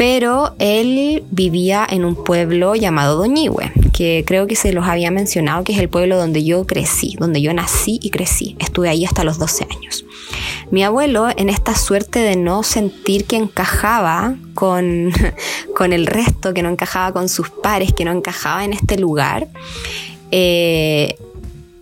pero 0.00 0.54
él 0.58 1.24
vivía 1.30 1.86
en 1.86 2.06
un 2.06 2.14
pueblo 2.14 2.74
llamado 2.74 3.18
Doñihue, 3.18 3.70
que 3.92 4.24
creo 4.26 4.46
que 4.46 4.56
se 4.56 4.72
los 4.72 4.86
había 4.86 5.10
mencionado, 5.10 5.62
que 5.62 5.74
es 5.74 5.78
el 5.78 5.90
pueblo 5.90 6.16
donde 6.16 6.42
yo 6.42 6.66
crecí, 6.66 7.18
donde 7.20 7.42
yo 7.42 7.52
nací 7.52 8.00
y 8.02 8.08
crecí. 8.08 8.56
Estuve 8.60 8.88
ahí 8.88 9.04
hasta 9.04 9.24
los 9.24 9.38
12 9.38 9.66
años. 9.70 10.06
Mi 10.70 10.84
abuelo, 10.84 11.28
en 11.36 11.50
esta 11.50 11.74
suerte 11.74 12.18
de 12.18 12.34
no 12.36 12.62
sentir 12.62 13.26
que 13.26 13.36
encajaba 13.36 14.36
con, 14.54 15.12
con 15.76 15.92
el 15.92 16.06
resto, 16.06 16.54
que 16.54 16.62
no 16.62 16.70
encajaba 16.70 17.12
con 17.12 17.28
sus 17.28 17.50
pares, 17.50 17.92
que 17.92 18.06
no 18.06 18.12
encajaba 18.12 18.64
en 18.64 18.72
este 18.72 18.96
lugar, 18.96 19.48
eh, 20.30 21.14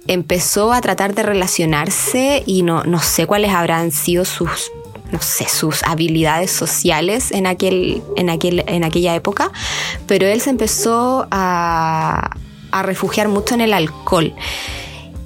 empezó 0.08 0.72
a 0.72 0.80
tratar 0.80 1.14
de 1.14 1.22
relacionarse 1.22 2.42
y 2.46 2.62
no, 2.62 2.82
no 2.82 2.98
sé 2.98 3.28
cuáles 3.28 3.52
habrán 3.52 3.92
sido 3.92 4.24
sus 4.24 4.72
no 5.12 5.20
sé, 5.20 5.48
sus 5.48 5.82
habilidades 5.84 6.50
sociales 6.50 7.30
en, 7.32 7.46
aquel, 7.46 8.02
en, 8.16 8.30
aquel, 8.30 8.64
en 8.66 8.84
aquella 8.84 9.14
época, 9.14 9.50
pero 10.06 10.26
él 10.26 10.40
se 10.40 10.50
empezó 10.50 11.26
a, 11.30 12.36
a 12.70 12.82
refugiar 12.82 13.28
mucho 13.28 13.54
en 13.54 13.62
el 13.62 13.72
alcohol 13.72 14.34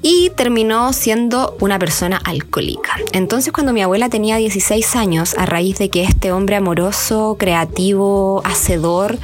y 0.02 0.30
terminó 0.30 0.92
siendo 0.92 1.56
una 1.60 1.78
persona 1.78 2.20
alcohólica. 2.24 2.96
Entonces 3.12 3.52
cuando 3.52 3.72
mi 3.72 3.82
abuela 3.82 4.08
tenía 4.08 4.36
16 4.36 4.96
años, 4.96 5.34
a 5.38 5.46
raíz 5.46 5.78
de 5.78 5.88
que 5.90 6.02
este 6.02 6.32
hombre 6.32 6.56
amoroso, 6.56 7.36
creativo, 7.38 8.42
hacedor, 8.44 9.18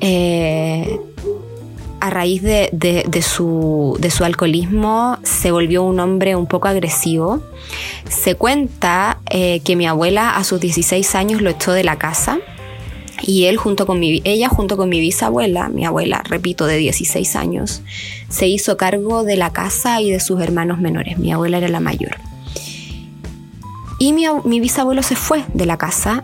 eh, 0.00 1.00
a 2.04 2.10
raíz 2.10 2.42
de, 2.42 3.22
su, 3.22 3.98
alcoholismo 4.22 5.16
se 5.22 5.50
volvió 5.50 5.82
un 5.82 5.98
hombre 6.00 6.36
un 6.36 6.46
poco 6.46 6.68
agresivo. 6.68 7.40
Se 8.10 8.34
cuenta 8.34 9.20
eh, 9.30 9.60
que 9.60 9.74
mi 9.74 9.86
abuela 9.86 10.36
a 10.36 10.44
sus 10.44 10.60
16 10.60 11.14
años 11.14 11.40
lo 11.40 11.48
echó 11.48 11.72
de 11.72 11.82
la 11.82 11.96
casa 11.96 12.40
y 13.22 13.44
él 13.44 13.56
junto 13.56 13.86
con 13.86 14.00
mi, 14.00 14.20
ella 14.24 14.50
junto 14.50 14.76
con 14.76 14.90
mi 14.90 15.00
bisabuela, 15.00 15.70
mi 15.70 15.86
abuela, 15.86 16.22
repito, 16.28 16.66
de 16.66 16.76
16 16.76 17.36
años, 17.36 17.80
se 18.28 18.48
hizo 18.48 18.76
cargo 18.76 19.24
de 19.24 19.36
la 19.36 19.50
casa 19.50 20.02
y 20.02 20.10
de 20.10 20.20
sus 20.20 20.42
hermanos 20.42 20.80
menores. 20.80 21.16
Mi 21.16 21.32
abuela 21.32 21.56
era 21.56 21.68
la 21.68 21.80
mayor. 21.80 22.16
Y 23.98 24.12
mi, 24.12 24.26
mi 24.44 24.60
bisabuelo 24.60 25.02
se 25.02 25.16
fue 25.16 25.42
de 25.54 25.64
la 25.64 25.78
casa 25.78 26.22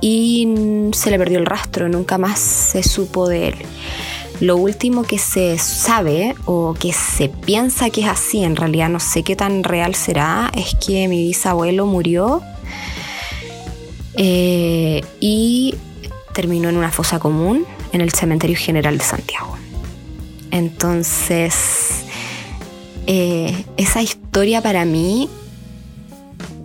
y 0.00 0.48
se 0.94 1.12
le 1.12 1.18
perdió 1.18 1.38
el 1.38 1.46
rastro, 1.46 1.88
nunca 1.88 2.18
más 2.18 2.40
se 2.40 2.82
supo 2.82 3.28
de 3.28 3.50
él. 3.50 3.54
Lo 4.42 4.56
último 4.56 5.04
que 5.04 5.18
se 5.18 5.56
sabe 5.56 6.34
o 6.46 6.74
que 6.74 6.92
se 6.92 7.28
piensa 7.28 7.90
que 7.90 8.00
es 8.00 8.08
así, 8.08 8.42
en 8.42 8.56
realidad 8.56 8.88
no 8.88 8.98
sé 8.98 9.22
qué 9.22 9.36
tan 9.36 9.62
real 9.62 9.94
será, 9.94 10.50
es 10.56 10.74
que 10.84 11.06
mi 11.06 11.22
bisabuelo 11.28 11.86
murió 11.86 12.42
eh, 14.14 15.04
y 15.20 15.76
terminó 16.34 16.68
en 16.70 16.76
una 16.76 16.90
fosa 16.90 17.20
común 17.20 17.64
en 17.92 18.00
el 18.00 18.10
Cementerio 18.10 18.56
General 18.56 18.98
de 18.98 19.04
Santiago. 19.04 19.56
Entonces, 20.50 22.02
eh, 23.06 23.64
esa 23.76 24.02
historia 24.02 24.60
para 24.60 24.84
mí 24.84 25.28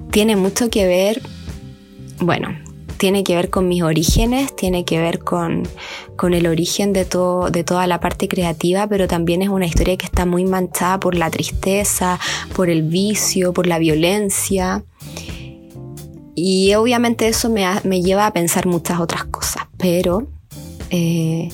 tiene 0.09 0.35
mucho 0.35 0.71
que 0.71 0.87
ver, 0.87 1.21
bueno, 2.21 2.57
tiene 2.97 3.23
que 3.23 3.35
ver 3.35 3.49
con 3.49 3.67
mis 3.67 3.83
orígenes, 3.83 4.55
tiene 4.55 4.85
que 4.85 4.99
ver 4.99 5.19
con, 5.19 5.67
el 6.31 6.47
origen 6.47 6.93
de, 6.93 7.05
todo, 7.05 7.49
de 7.49 7.63
toda 7.63 7.87
la 7.87 7.99
parte 7.99 8.27
creativa, 8.27 8.87
pero 8.87 9.07
también 9.07 9.41
es 9.41 9.49
una 9.49 9.65
historia 9.65 9.97
que 9.97 10.05
está 10.05 10.25
muy 10.25 10.45
manchada 10.45 10.99
por 10.99 11.15
la 11.15 11.29
tristeza, 11.29 12.19
por 12.55 12.69
el 12.69 12.83
vicio, 12.83 13.53
por 13.53 13.67
la 13.67 13.79
violencia. 13.79 14.83
Y 16.35 16.73
obviamente 16.75 17.27
eso 17.27 17.49
me, 17.49 17.65
me 17.83 18.01
lleva 18.01 18.27
a 18.27 18.33
pensar 18.33 18.67
muchas 18.67 18.99
otras 18.99 19.25
cosas, 19.25 19.63
pero 19.77 20.27
eh, 20.89 21.49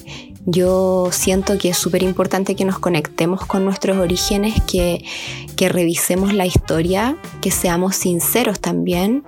yo 0.46 1.10
siento 1.12 1.58
que 1.58 1.70
es 1.70 1.78
súper 1.78 2.04
importante 2.04 2.56
que 2.56 2.66
nos 2.66 2.80
conectemos 2.80 3.46
con 3.46 3.64
nuestros 3.66 3.98
orígenes, 3.98 4.62
que, 4.64 5.04
revisemos 5.64 6.34
la 6.34 6.46
historia, 6.46 7.16
que 7.40 7.50
seamos 7.50 7.96
sinceros 7.96 8.60
también, 8.60 9.24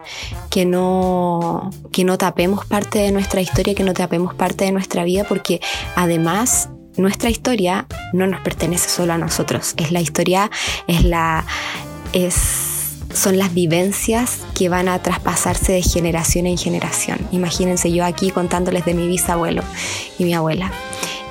que 0.50 0.66
no, 0.66 1.70
que 1.94 2.04
no 2.04 2.18
tapemos 2.18 2.66
parte 2.66 3.00
de 3.00 3.14
nuestra 3.14 3.40
historia, 3.40 3.74
que 3.74 3.84
no 3.84 3.94
tapemos 3.94 4.34
parte 4.34 4.66
de 4.66 4.74
nuestra 4.74 5.06
vida, 5.06 5.24
porque 5.24 5.62
además 5.96 6.68
nuestra 6.98 7.30
historia 7.30 7.88
no 8.12 8.28
nos 8.28 8.42
pertenece 8.42 8.90
solo 8.90 9.14
a 9.14 9.18
nosotros, 9.18 9.76
es 9.78 9.94
la 9.94 10.02
historia, 10.02 10.52
es 10.88 11.06
la... 11.06 11.46
Es, 12.12 12.65
son 13.16 13.38
las 13.38 13.54
vivencias 13.54 14.40
que 14.54 14.70
van 14.70 14.88
a 14.88 15.02
traspasarse 15.02 15.74
de 15.74 15.82
generación 15.82 16.46
en 16.46 16.58
generación. 16.58 17.20
Imagínense 17.32 17.92
yo 17.92 18.06
aquí 18.06 18.30
contándoles 18.30 18.86
de 18.86 18.94
mi 18.94 19.08
bisabuelo 19.08 19.64
y 20.20 20.26
mi 20.26 20.34
abuela. 20.34 20.72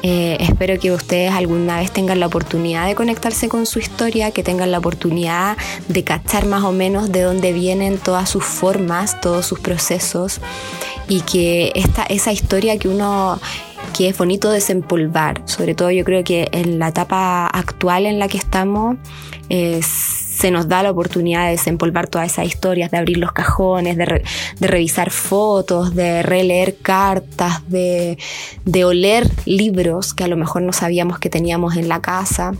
Eh, 0.07 0.37
espero 0.41 0.79
que 0.79 0.93
ustedes 0.93 1.33
alguna 1.33 1.79
vez 1.79 1.91
tengan 1.91 2.21
la 2.21 2.27
oportunidad 2.27 2.87
de 2.87 2.95
conectarse 2.95 3.49
con 3.49 3.65
su 3.65 3.79
historia, 3.79 4.33
que 4.33 4.43
tengan 4.43 4.71
la 4.71 4.79
oportunidad 4.79 5.57
de 5.89 6.05
cachar 6.05 6.45
más 6.45 6.63
o 6.65 6.73
menos 6.73 7.11
de 7.11 7.23
dónde 7.23 7.55
vienen 7.55 7.97
todas 7.97 8.29
sus 8.29 8.45
formas, 8.45 9.19
todos 9.23 9.47
sus 9.47 9.61
procesos 9.61 10.41
y 11.09 11.23
que 11.23 11.73
esta, 11.75 12.03
esa 12.03 12.33
historia 12.33 12.79
que 12.79 12.89
uno 12.89 13.41
que 13.97 14.09
es 14.09 14.19
bonito 14.19 14.51
desempolvar, 14.51 15.41
sobre 15.47 15.75
todo 15.75 15.91
yo 15.91 16.05
creo 16.05 16.23
que 16.23 16.49
en 16.53 16.79
la 16.79 16.89
etapa 16.89 17.47
actual 17.47 18.07
en 18.07 18.19
la 18.19 18.29
que 18.29 18.39
estamos, 18.39 18.97
se 20.37 20.51
nos 20.51 20.69
da 20.69 20.83
la 20.83 20.91
oportunidad 20.91 21.45
de 21.45 21.53
desempolvar 21.53 22.09
todas 22.09 22.33
esas 22.33 22.47
historias, 22.47 22.91
de 22.91 22.99
abrir 22.99 23.19
los 23.19 23.33
cajones, 23.33 23.97
de, 23.97 24.25
revisar 24.61 25.11
fotos, 25.11 25.95
de 25.95 26.23
releer 26.23 26.77
cartas, 26.79 27.63
de, 27.69 28.19
oler 28.85 29.31
libros 29.45 30.13
que 30.13 30.25
a 30.25 30.29
lo 30.29 30.37
mejor 30.37 30.63
no 30.63 30.73
sabíamos 30.73 31.19
que 31.19 31.31
teníamos 31.31 31.77
en 31.77 31.89
la 31.89 32.01
casa, 32.01 32.53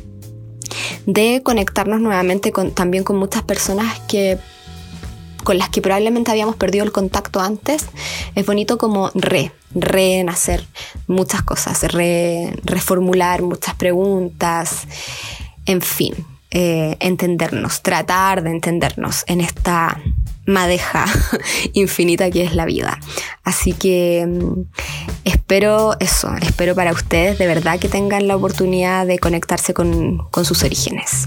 de 1.07 1.43
conectarnos 1.43 2.01
nuevamente 2.01 2.53
también 2.75 3.05
con 3.05 3.17
muchas 3.17 3.43
personas 3.43 4.01
que 4.09 4.39
con 5.43 5.59
las 5.59 5.69
que 5.69 5.83
probablemente 5.83 6.31
habíamos 6.31 6.57
perdido 6.57 6.87
el 6.87 6.93
contacto 6.93 7.39
antes, 7.39 7.85
es 8.35 8.47
bonito 8.47 8.79
como 8.79 9.11
re, 9.15 9.53
renacer 9.75 10.65
muchas 11.07 11.43
cosas, 11.43 11.85
reformular 11.93 13.43
muchas 13.43 13.75
preguntas, 13.75 14.87
en 15.67 15.83
fin, 15.83 16.15
eh, 16.55 16.97
entendernos, 17.01 17.83
tratar 17.83 18.45
de 18.45 18.51
entendernos 18.51 19.25
en 19.27 19.41
esta 19.41 20.01
madeja 20.47 21.05
infinita 21.73 22.31
que 22.31 22.45
es 22.45 22.55
la 22.55 22.65
vida. 22.65 23.01
Así 23.43 23.73
que 23.73 24.25
mm, 24.27 24.61
espero 25.25 25.97
eso, 25.99 26.33
espero 26.41 26.77
para 26.77 26.93
ustedes 26.93 27.39
de 27.39 27.49
verdad 27.49 27.81
que 27.81 27.89
tengan 27.89 28.29
la 28.29 28.37
oportunidad 28.37 29.05
de 29.05 29.19
conectarse 29.19 29.75
con, 29.75 30.19
con 30.31 30.45
sus 30.45 30.63
orígenes. 30.63 31.27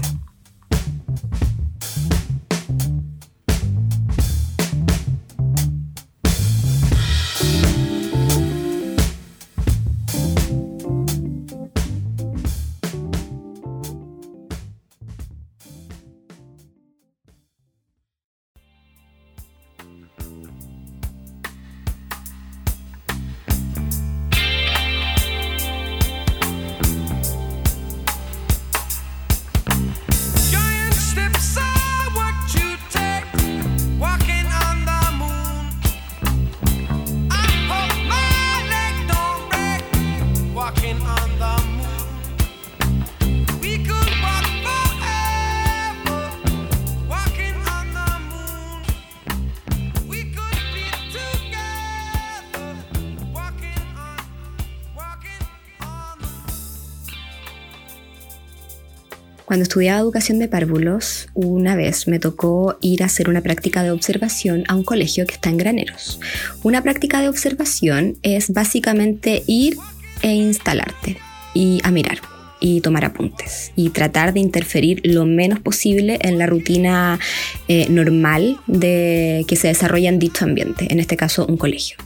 Cuando 59.58 59.70
estudiaba 59.70 59.98
educación 59.98 60.38
de 60.38 60.46
párvulos, 60.46 61.26
una 61.34 61.74
vez 61.74 62.06
me 62.06 62.20
tocó 62.20 62.78
ir 62.80 63.02
a 63.02 63.06
hacer 63.06 63.28
una 63.28 63.40
práctica 63.40 63.82
de 63.82 63.90
observación 63.90 64.62
a 64.68 64.76
un 64.76 64.84
colegio 64.84 65.26
que 65.26 65.34
está 65.34 65.50
en 65.50 65.56
Graneros. 65.56 66.20
Una 66.62 66.80
práctica 66.84 67.20
de 67.20 67.28
observación 67.28 68.18
es 68.22 68.52
básicamente 68.52 69.42
ir 69.48 69.76
e 70.22 70.32
instalarte 70.32 71.16
y 71.54 71.80
a 71.82 71.90
mirar 71.90 72.20
y 72.60 72.82
tomar 72.82 73.04
apuntes 73.04 73.72
y 73.74 73.90
tratar 73.90 74.32
de 74.32 74.38
interferir 74.38 75.00
lo 75.02 75.26
menos 75.26 75.58
posible 75.58 76.20
en 76.20 76.38
la 76.38 76.46
rutina 76.46 77.18
eh, 77.66 77.88
normal 77.90 78.60
de, 78.68 79.44
que 79.48 79.56
se 79.56 79.66
desarrolla 79.66 80.08
en 80.08 80.20
dicho 80.20 80.44
ambiente, 80.44 80.86
en 80.88 81.00
este 81.00 81.16
caso 81.16 81.46
un 81.46 81.56
colegio. 81.56 81.96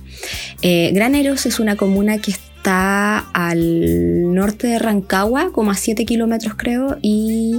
Eh, 0.63 0.91
Graneros 0.95 1.45
es 1.45 1.61
una 1.61 1.77
comuna 1.77 2.17
que 2.17 2.31
está 2.31 2.52
está 2.63 3.19
al 3.33 4.33
norte 4.33 4.69
de 4.69 4.79
Rancagua, 4.79 5.51
como 5.51 5.73
a 5.73 5.75
7 5.75 6.05
kilómetros 6.05 6.55
creo, 6.57 6.97
y 7.03 7.57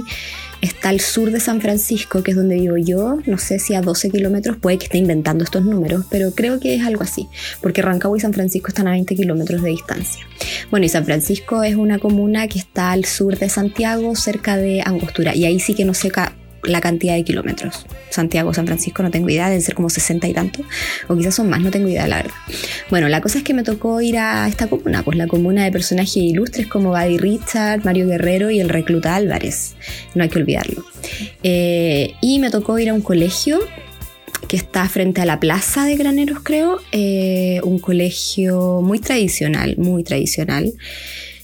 está 0.62 0.88
al 0.88 1.00
sur 1.00 1.30
de 1.30 1.40
San 1.40 1.60
Francisco, 1.60 2.22
que 2.22 2.30
es 2.30 2.36
donde 2.38 2.54
vivo 2.54 2.78
yo, 2.78 3.18
no 3.26 3.36
sé 3.36 3.58
si 3.58 3.74
a 3.74 3.82
12 3.82 4.08
kilómetros, 4.08 4.56
puede 4.56 4.78
que 4.78 4.86
esté 4.86 4.96
inventando 4.96 5.44
estos 5.44 5.62
números, 5.62 6.06
pero 6.10 6.30
creo 6.30 6.58
que 6.58 6.74
es 6.74 6.86
algo 6.86 7.02
así, 7.02 7.28
porque 7.60 7.82
Rancagua 7.82 8.16
y 8.16 8.22
San 8.22 8.32
Francisco 8.32 8.68
están 8.68 8.88
a 8.88 8.92
20 8.92 9.14
kilómetros 9.14 9.60
de 9.60 9.70
distancia. 9.70 10.24
Bueno, 10.70 10.86
y 10.86 10.88
San 10.88 11.04
Francisco 11.04 11.62
es 11.62 11.76
una 11.76 11.98
comuna 11.98 12.48
que 12.48 12.58
está 12.58 12.92
al 12.92 13.04
sur 13.04 13.36
de 13.36 13.50
Santiago, 13.50 14.16
cerca 14.16 14.56
de 14.56 14.80
Angostura, 14.86 15.36
y 15.36 15.44
ahí 15.44 15.60
sí 15.60 15.74
que 15.74 15.84
no 15.84 15.92
sé 15.92 16.10
la 16.64 16.80
cantidad 16.80 17.14
de 17.14 17.24
kilómetros. 17.24 17.86
Santiago, 18.10 18.54
San 18.54 18.66
Francisco, 18.66 19.02
no 19.02 19.10
tengo 19.10 19.28
idea, 19.28 19.46
deben 19.46 19.62
ser 19.62 19.74
como 19.74 19.90
60 19.90 20.28
y 20.28 20.32
tanto, 20.32 20.62
o 21.08 21.16
quizás 21.16 21.34
son 21.34 21.48
más, 21.48 21.60
no 21.60 21.70
tengo 21.70 21.88
idea, 21.88 22.06
la 22.06 22.16
verdad. 22.16 22.34
Bueno, 22.90 23.08
la 23.08 23.20
cosa 23.20 23.38
es 23.38 23.44
que 23.44 23.54
me 23.54 23.62
tocó 23.62 24.00
ir 24.00 24.18
a 24.18 24.46
esta 24.48 24.66
comuna, 24.68 25.02
pues 25.02 25.16
la 25.16 25.26
comuna 25.26 25.64
de 25.64 25.72
personajes 25.72 26.16
ilustres 26.16 26.66
como 26.66 26.90
Buddy 26.90 27.18
Richard, 27.18 27.84
Mario 27.84 28.06
Guerrero 28.06 28.50
y 28.50 28.60
el 28.60 28.68
recluta 28.68 29.16
Álvarez, 29.16 29.74
no 30.14 30.22
hay 30.22 30.28
que 30.28 30.38
olvidarlo. 30.38 30.84
Eh, 31.42 32.14
y 32.20 32.38
me 32.38 32.50
tocó 32.50 32.78
ir 32.78 32.90
a 32.90 32.94
un 32.94 33.02
colegio 33.02 33.58
que 34.48 34.56
está 34.56 34.88
frente 34.88 35.22
a 35.22 35.24
la 35.24 35.40
plaza 35.40 35.84
de 35.84 35.96
Graneros, 35.96 36.40
creo, 36.42 36.80
eh, 36.92 37.60
un 37.64 37.78
colegio 37.78 38.80
muy 38.82 38.98
tradicional, 38.98 39.76
muy 39.78 40.04
tradicional 40.04 40.72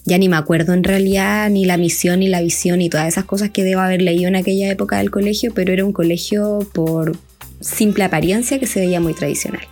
ya 0.05 0.19
ni 0.19 0.29
me 0.29 0.37
acuerdo 0.37 0.73
en 0.73 0.85
realidad 0.85 1.51
ni 1.51 1.65
la 1.65 1.77
misión 1.77 2.21
ni 2.21 2.29
la 2.29 2.41
visión 2.41 2.81
y 2.83 2.89
todas 2.89 3.09
esas 3.09 3.25
cosas 3.25 3.51
que 3.51 3.65
debo 3.65 3.81
haber 3.81 4.03
leído 4.03 4.29
en 4.29 4.37
aquella 4.37 4.71
época 4.71 4.99
del 4.99 5.11
colegio, 5.11 5.53
pero 5.55 5.73
era 5.73 5.85
un 5.85 5.93
colegio 5.93 6.61
por 6.73 7.17
simple 7.61 8.05
apariencia 8.05 8.59
que 8.59 8.67
se 8.67 8.81
veía 8.81 9.01
muy 9.01 9.15
tradicional. 9.15 9.67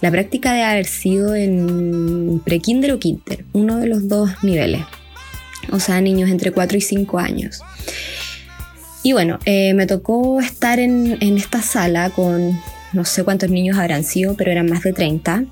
La 0.00 0.10
práctica 0.10 0.52
de 0.52 0.62
haber 0.62 0.86
sido 0.86 1.34
en 1.34 2.40
pre-kinder 2.44 2.92
o 2.92 2.98
kinder, 2.98 3.44
uno 3.52 3.78
de 3.78 3.86
los 3.86 4.08
dos 4.08 4.30
niveles, 4.42 4.82
o 5.72 5.80
sea, 5.80 6.00
niños 6.00 6.30
entre 6.30 6.52
4 6.52 6.76
y 6.76 6.80
5 6.80 7.18
años. 7.18 7.62
Y 9.02 9.12
bueno, 9.12 9.38
eh, 9.46 9.72
me 9.72 9.86
tocó 9.86 10.40
estar 10.40 10.78
en, 10.78 11.16
en 11.20 11.38
esta 11.38 11.62
sala 11.62 12.10
con 12.10 12.60
no 12.92 13.04
sé 13.04 13.24
cuántos 13.24 13.50
niños 13.50 13.78
habrán 13.78 14.04
sido, 14.04 14.34
pero 14.34 14.50
eran 14.50 14.66
más 14.68 14.82
de 14.82 14.92
30. 14.92 15.44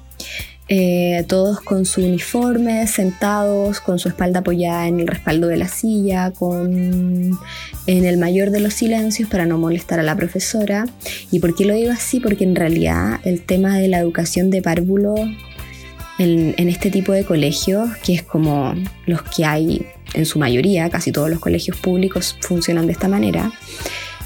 Eh, 0.70 1.24
todos 1.26 1.60
con 1.60 1.86
su 1.86 2.02
uniforme, 2.02 2.86
sentados, 2.86 3.80
con 3.80 3.98
su 3.98 4.08
espalda 4.08 4.40
apoyada 4.40 4.86
en 4.86 5.00
el 5.00 5.06
respaldo 5.06 5.46
de 5.46 5.56
la 5.56 5.66
silla, 5.66 6.30
en 6.40 7.38
el 7.86 8.18
mayor 8.18 8.50
de 8.50 8.60
los 8.60 8.74
silencios 8.74 9.30
para 9.30 9.46
no 9.46 9.56
molestar 9.56 9.98
a 9.98 10.02
la 10.02 10.14
profesora. 10.14 10.84
¿Y 11.30 11.40
por 11.40 11.54
qué 11.54 11.64
lo 11.64 11.72
digo 11.72 11.90
así? 11.90 12.20
Porque 12.20 12.44
en 12.44 12.54
realidad 12.54 13.20
el 13.24 13.40
tema 13.40 13.78
de 13.78 13.88
la 13.88 13.98
educación 13.98 14.50
de 14.50 14.60
párvulo 14.60 15.14
en, 16.18 16.54
en 16.58 16.68
este 16.68 16.90
tipo 16.90 17.12
de 17.12 17.24
colegios, 17.24 17.88
que 18.04 18.14
es 18.14 18.22
como 18.22 18.74
los 19.06 19.22
que 19.22 19.46
hay 19.46 19.86
en 20.12 20.26
su 20.26 20.38
mayoría, 20.38 20.90
casi 20.90 21.12
todos 21.12 21.30
los 21.30 21.38
colegios 21.38 21.78
públicos 21.78 22.36
funcionan 22.40 22.86
de 22.86 22.92
esta 22.92 23.08
manera, 23.08 23.52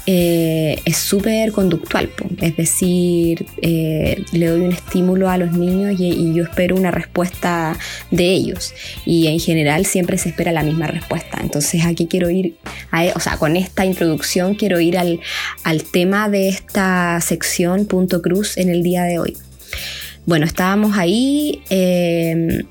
eh, 0.05 0.79
es 0.83 0.97
súper 0.97 1.51
conductual, 1.51 2.09
es 2.41 2.57
decir, 2.57 3.45
eh, 3.61 4.23
le 4.33 4.47
doy 4.47 4.61
un 4.61 4.73
estímulo 4.73 5.29
a 5.29 5.37
los 5.37 5.53
niños 5.53 5.95
y, 5.99 6.33
yo 6.33 6.43
espero 6.43 6.75
una 6.75 6.91
respuesta 6.91 7.77
de 8.11 8.25
ellos 8.25 8.73
y 9.05 9.27
en 9.27 9.39
general 9.39 9.85
siempre 9.85 10.17
se 10.17 10.29
espera 10.29 10.51
la 10.51 10.63
misma 10.63 10.87
respuesta. 10.87 11.39
Entonces 11.41 11.85
aquí 11.85 12.07
quiero 12.07 12.29
ir, 12.29 12.55
o 13.15 13.19
sea, 13.19 13.37
con 13.37 13.55
esta 13.55 13.85
introducción 13.85 14.55
quiero 14.55 14.79
ir 14.79 14.97
al, 14.97 15.19
al 15.63 15.83
tema 15.83 16.27
de 16.29 16.49
esta 16.49 17.21
sección 17.21 17.85
punto 17.85 18.21
cruz 18.21 18.57
en 18.57 18.69
el 18.69 18.83
día 18.83 19.03
de 19.03 19.19
hoy. 19.19 19.37
Bueno, 20.25 20.45
estábamos 20.45 20.97
ahí. 20.97 21.61
Eh, 21.69 22.63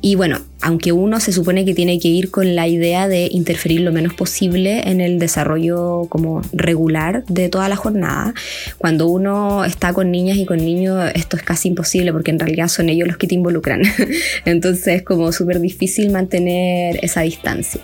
y 0.00 0.14
bueno, 0.14 0.38
aunque 0.60 0.92
uno 0.92 1.18
se 1.18 1.32
supone 1.32 1.64
que 1.64 1.74
tiene 1.74 1.98
que 1.98 2.06
ir 2.06 2.30
con 2.30 2.54
la 2.54 2.68
idea 2.68 3.08
de 3.08 3.28
interferir 3.32 3.80
lo 3.80 3.90
menos 3.90 4.14
posible 4.14 4.88
en 4.88 5.00
el 5.00 5.18
desarrollo 5.18 6.06
como 6.08 6.40
regular 6.52 7.24
de 7.26 7.48
toda 7.48 7.68
la 7.68 7.74
jornada, 7.74 8.32
cuando 8.76 9.08
uno 9.08 9.64
está 9.64 9.92
con 9.92 10.12
niñas 10.12 10.36
y 10.36 10.46
con 10.46 10.58
niños 10.58 11.10
esto 11.14 11.36
es 11.36 11.42
casi 11.42 11.68
imposible 11.68 12.12
porque 12.12 12.30
en 12.30 12.38
realidad 12.38 12.68
son 12.68 12.88
ellos 12.90 13.08
los 13.08 13.16
que 13.16 13.26
te 13.26 13.34
involucran. 13.34 13.82
Entonces 14.44 14.86
es 14.86 15.02
como 15.02 15.32
súper 15.32 15.60
difícil 15.60 16.10
mantener 16.10 17.00
esa 17.02 17.22
distancia. 17.22 17.80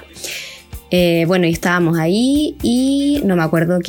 Eh, 0.92 1.24
bueno, 1.26 1.46
y 1.46 1.50
estábamos 1.50 1.98
ahí 1.98 2.56
y 2.62 3.22
no 3.24 3.34
me 3.34 3.42
acuerdo 3.42 3.80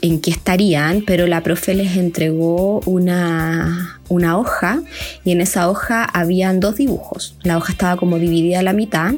en 0.00 0.20
qué 0.20 0.30
estarían, 0.30 1.02
pero 1.06 1.26
la 1.26 1.42
profe 1.42 1.74
les 1.74 1.98
entregó 1.98 2.80
una, 2.86 3.93
una 4.08 4.38
hoja 4.38 4.82
y 5.24 5.32
en 5.32 5.40
esa 5.40 5.68
hoja 5.68 6.04
habían 6.04 6.60
dos 6.60 6.76
dibujos. 6.76 7.36
La 7.42 7.56
hoja 7.56 7.72
estaba 7.72 7.96
como 7.96 8.18
dividida 8.18 8.60
a 8.60 8.62
la 8.62 8.72
mitad 8.72 9.14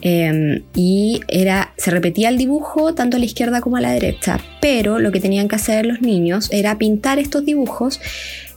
em, 0.00 0.62
y 0.74 1.20
era, 1.28 1.72
se 1.76 1.90
repetía 1.90 2.28
el 2.28 2.38
dibujo 2.38 2.94
tanto 2.94 3.16
a 3.16 3.20
la 3.20 3.26
izquierda 3.26 3.60
como 3.60 3.76
a 3.76 3.80
la 3.80 3.92
derecha, 3.92 4.40
pero 4.60 4.98
lo 4.98 5.12
que 5.12 5.20
tenían 5.20 5.48
que 5.48 5.56
hacer 5.56 5.86
los 5.86 6.00
niños 6.00 6.48
era 6.52 6.78
pintar 6.78 7.18
estos 7.18 7.44
dibujos 7.44 8.00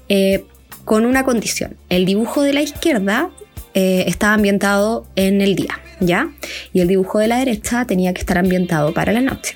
eh, 0.10 0.46
con 0.86 1.06
una 1.06 1.24
condición. 1.24 1.76
El 1.90 2.06
dibujo 2.06 2.42
de 2.42 2.54
la 2.54 2.62
izquierda 2.62 3.30
eh, 3.74 4.06
estaba 4.08 4.34
ambientado 4.34 5.06
en 5.16 5.42
el 5.42 5.56
día, 5.56 5.80
¿ya? 6.00 6.32
Y 6.74 6.80
el 6.80 6.88
dibujo 6.88 7.20
de 7.20 7.28
la 7.28 7.38
derecha 7.38 7.86
tenía 7.86 8.14
que 8.14 8.22
estar 8.22 8.38
ambientado 8.38 8.94
para 8.94 9.12
la 9.12 9.22
noche. 9.22 9.56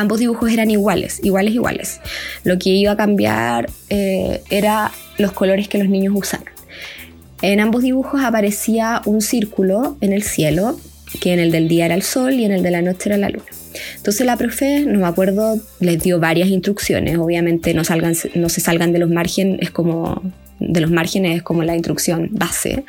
Ambos 0.00 0.18
dibujos 0.18 0.50
eran 0.50 0.70
iguales, 0.70 1.20
iguales, 1.22 1.54
iguales. 1.54 2.00
Lo 2.44 2.58
que 2.58 2.70
iba 2.70 2.92
a 2.92 2.96
cambiar 2.96 3.70
eh, 3.90 4.42
era 4.50 4.92
los 5.18 5.32
colores 5.32 5.68
que 5.68 5.78
los 5.78 5.88
niños 5.88 6.14
usaban. 6.16 6.46
En 7.42 7.60
ambos 7.60 7.82
dibujos 7.82 8.22
aparecía 8.22 9.02
un 9.04 9.20
círculo 9.20 9.96
en 10.00 10.12
el 10.12 10.22
cielo, 10.22 10.78
que 11.20 11.32
en 11.32 11.38
el 11.38 11.52
del 11.52 11.68
día 11.68 11.86
era 11.86 11.94
el 11.94 12.02
sol 12.02 12.34
y 12.34 12.44
en 12.44 12.52
el 12.52 12.62
de 12.62 12.70
la 12.70 12.82
noche 12.82 13.08
era 13.08 13.16
la 13.16 13.28
luna. 13.28 13.46
Entonces 13.96 14.26
la 14.26 14.36
profe, 14.36 14.80
no 14.80 15.00
me 15.00 15.06
acuerdo, 15.06 15.60
les 15.80 16.02
dio 16.02 16.18
varias 16.18 16.48
instrucciones. 16.48 17.16
Obviamente 17.18 17.74
no, 17.74 17.84
salgan, 17.84 18.14
no 18.34 18.48
se 18.48 18.60
salgan 18.60 18.92
de 18.92 18.98
los 18.98 19.10
márgenes, 19.10 19.60
es 19.62 19.70
como 19.70 20.22
de 20.60 20.80
los 20.80 20.90
márgenes 20.90 21.36
es 21.36 21.42
como 21.42 21.62
la 21.62 21.76
instrucción 21.76 22.28
base. 22.32 22.84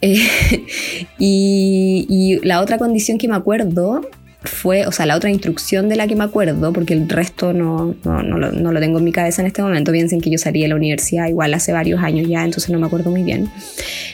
Eh, 0.00 0.66
y, 1.18 2.40
la 2.42 2.60
otra 2.60 2.78
condición 2.78 3.18
que 3.18 3.28
me 3.28 3.36
acuerdo 3.36 4.08
fue, 4.44 4.86
o 4.86 4.92
sea, 4.92 5.06
la 5.06 5.16
otra 5.16 5.30
instrucción 5.30 5.88
de 5.88 5.96
la 5.96 6.06
que 6.06 6.16
me 6.16 6.24
acuerdo, 6.24 6.72
porque 6.72 6.94
el 6.94 7.08
resto 7.08 7.52
no, 7.52 7.94
no, 8.04 8.22
no, 8.22 8.38
lo, 8.38 8.52
no, 8.52 8.72
lo, 8.72 8.80
tengo 8.80 8.98
en 8.98 9.04
mi 9.04 9.12
cabeza 9.12 9.42
en 9.42 9.46
este 9.46 9.62
momento, 9.62 9.92
piensen 9.92 10.20
que 10.20 10.30
yo 10.30 10.38
salí 10.38 10.62
de 10.62 10.68
la 10.68 10.76
universidad 10.76 11.28
igual 11.28 11.54
hace 11.54 11.72
varios 11.72 12.02
años 12.02 12.28
ya, 12.28 12.44
entonces 12.44 12.70
no 12.70 12.78
me 12.78 12.86
acuerdo 12.86 13.10
muy 13.10 13.22
bien, 13.22 13.50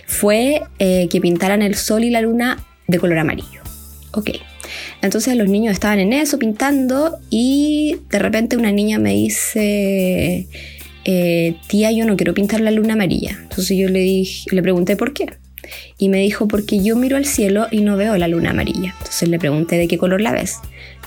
fue 0.07 0.63
eh, 0.79 1.09
que 1.09 1.21
pintaran 1.21 1.63
el 1.63 1.75
sol 1.75 2.05
y 2.05 2.11
la 2.11 2.21
luna 2.21 2.59
de 2.87 2.99
color 2.99 3.19
amarillo. 3.19 3.61
Ok. 4.13 4.31
Entonces 5.03 5.37
los 5.37 5.49
niños 5.49 5.73
estaban 5.73 5.99
en 5.99 6.13
eso 6.13 6.39
pintando 6.39 7.19
y 7.31 7.99
de 8.11 8.19
repente 8.19 8.57
una 8.57 8.73
niña 8.73 8.99
me 8.99 9.13
dice, 9.15 10.49
eh, 11.05 11.57
tía, 11.69 11.91
yo 11.93 12.05
no 12.05 12.17
quiero 12.17 12.35
pintar 12.35 12.61
la 12.61 12.71
luna 12.71 12.95
amarilla. 12.95 13.39
Entonces 13.43 13.77
yo 13.77 13.89
le, 13.89 14.01
dije, 14.01 14.45
le 14.55 14.63
pregunté 14.63 14.97
por 14.97 15.13
qué. 15.13 15.27
Y 15.99 16.09
me 16.09 16.19
dijo, 16.19 16.49
porque 16.49 16.83
yo 16.83 16.97
miro 16.97 17.17
al 17.17 17.27
cielo 17.27 17.67
y 17.71 17.81
no 17.81 17.97
veo 17.97 18.17
la 18.17 18.29
luna 18.29 18.51
amarilla. 18.51 18.95
Entonces 18.99 19.29
le 19.29 19.39
pregunté, 19.39 19.77
¿de 19.77 19.89
qué 19.89 19.99
color 19.99 20.21
la 20.21 20.33
ves? 20.33 20.59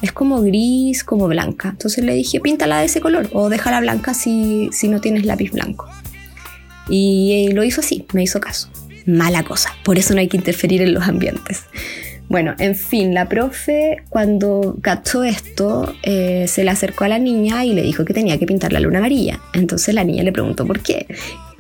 Es 0.02 0.12
como 0.12 0.42
gris, 0.42 1.04
como 1.04 1.28
blanca. 1.28 1.70
Entonces 1.70 2.04
le 2.04 2.14
dije, 2.14 2.40
píntala 2.40 2.80
de 2.80 2.86
ese 2.86 3.02
color 3.02 3.30
o 3.34 3.50
déjala 3.50 3.80
blanca 3.80 4.14
si, 4.14 4.70
si 4.72 4.88
no 4.88 5.02
tienes 5.02 5.26
lápiz 5.26 5.52
blanco. 5.52 5.90
Y 6.90 7.50
lo 7.54 7.64
hizo 7.64 7.82
así, 7.82 8.06
me 8.14 8.24
hizo 8.24 8.40
caso. 8.40 8.70
Mala 9.06 9.44
cosa, 9.44 9.70
por 9.84 9.98
eso 9.98 10.14
no 10.14 10.20
hay 10.20 10.28
que 10.28 10.38
interferir 10.38 10.82
en 10.82 10.94
los 10.94 11.08
ambientes. 11.08 11.64
Bueno, 12.30 12.56
en 12.58 12.76
fin, 12.76 13.14
la 13.14 13.28
profe 13.28 13.98
cuando 14.10 14.78
cachó 14.82 15.24
esto 15.24 15.94
eh, 16.04 16.46
se 16.48 16.64
le 16.64 16.72
acercó 16.72 17.04
a 17.04 17.10
la 17.10 17.20
niña 17.20 17.66
y 17.66 17.74
le 17.74 17.84
dijo 17.84 18.06
que 18.06 18.14
tenía 18.14 18.40
que 18.40 18.48
pintar 18.48 18.74
la 18.74 18.80
luna 18.80 19.00
amarilla. 19.00 19.40
Entonces 19.54 19.94
la 19.94 20.04
niña 20.04 20.24
le 20.24 20.32
preguntó 20.32 20.66
por 20.66 20.80
qué. 20.80 21.06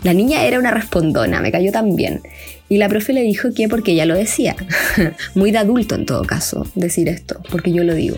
La 0.03 0.13
niña 0.13 0.43
era 0.43 0.59
una 0.59 0.71
respondona, 0.71 1.41
me 1.41 1.51
cayó 1.51 1.71
tan 1.71 1.95
bien. 1.95 2.21
Y 2.69 2.77
la 2.77 2.89
profe 2.89 3.13
le 3.13 3.21
dijo 3.21 3.53
que 3.53 3.69
porque 3.69 3.91
ella 3.91 4.05
lo 4.05 4.15
decía. 4.15 4.55
Muy 5.35 5.51
de 5.51 5.59
adulto 5.59 5.95
en 5.95 6.05
todo 6.05 6.23
caso 6.23 6.67
decir 6.75 7.07
esto, 7.07 7.41
porque 7.51 7.71
yo 7.71 7.83
lo 7.83 7.93
digo. 7.93 8.17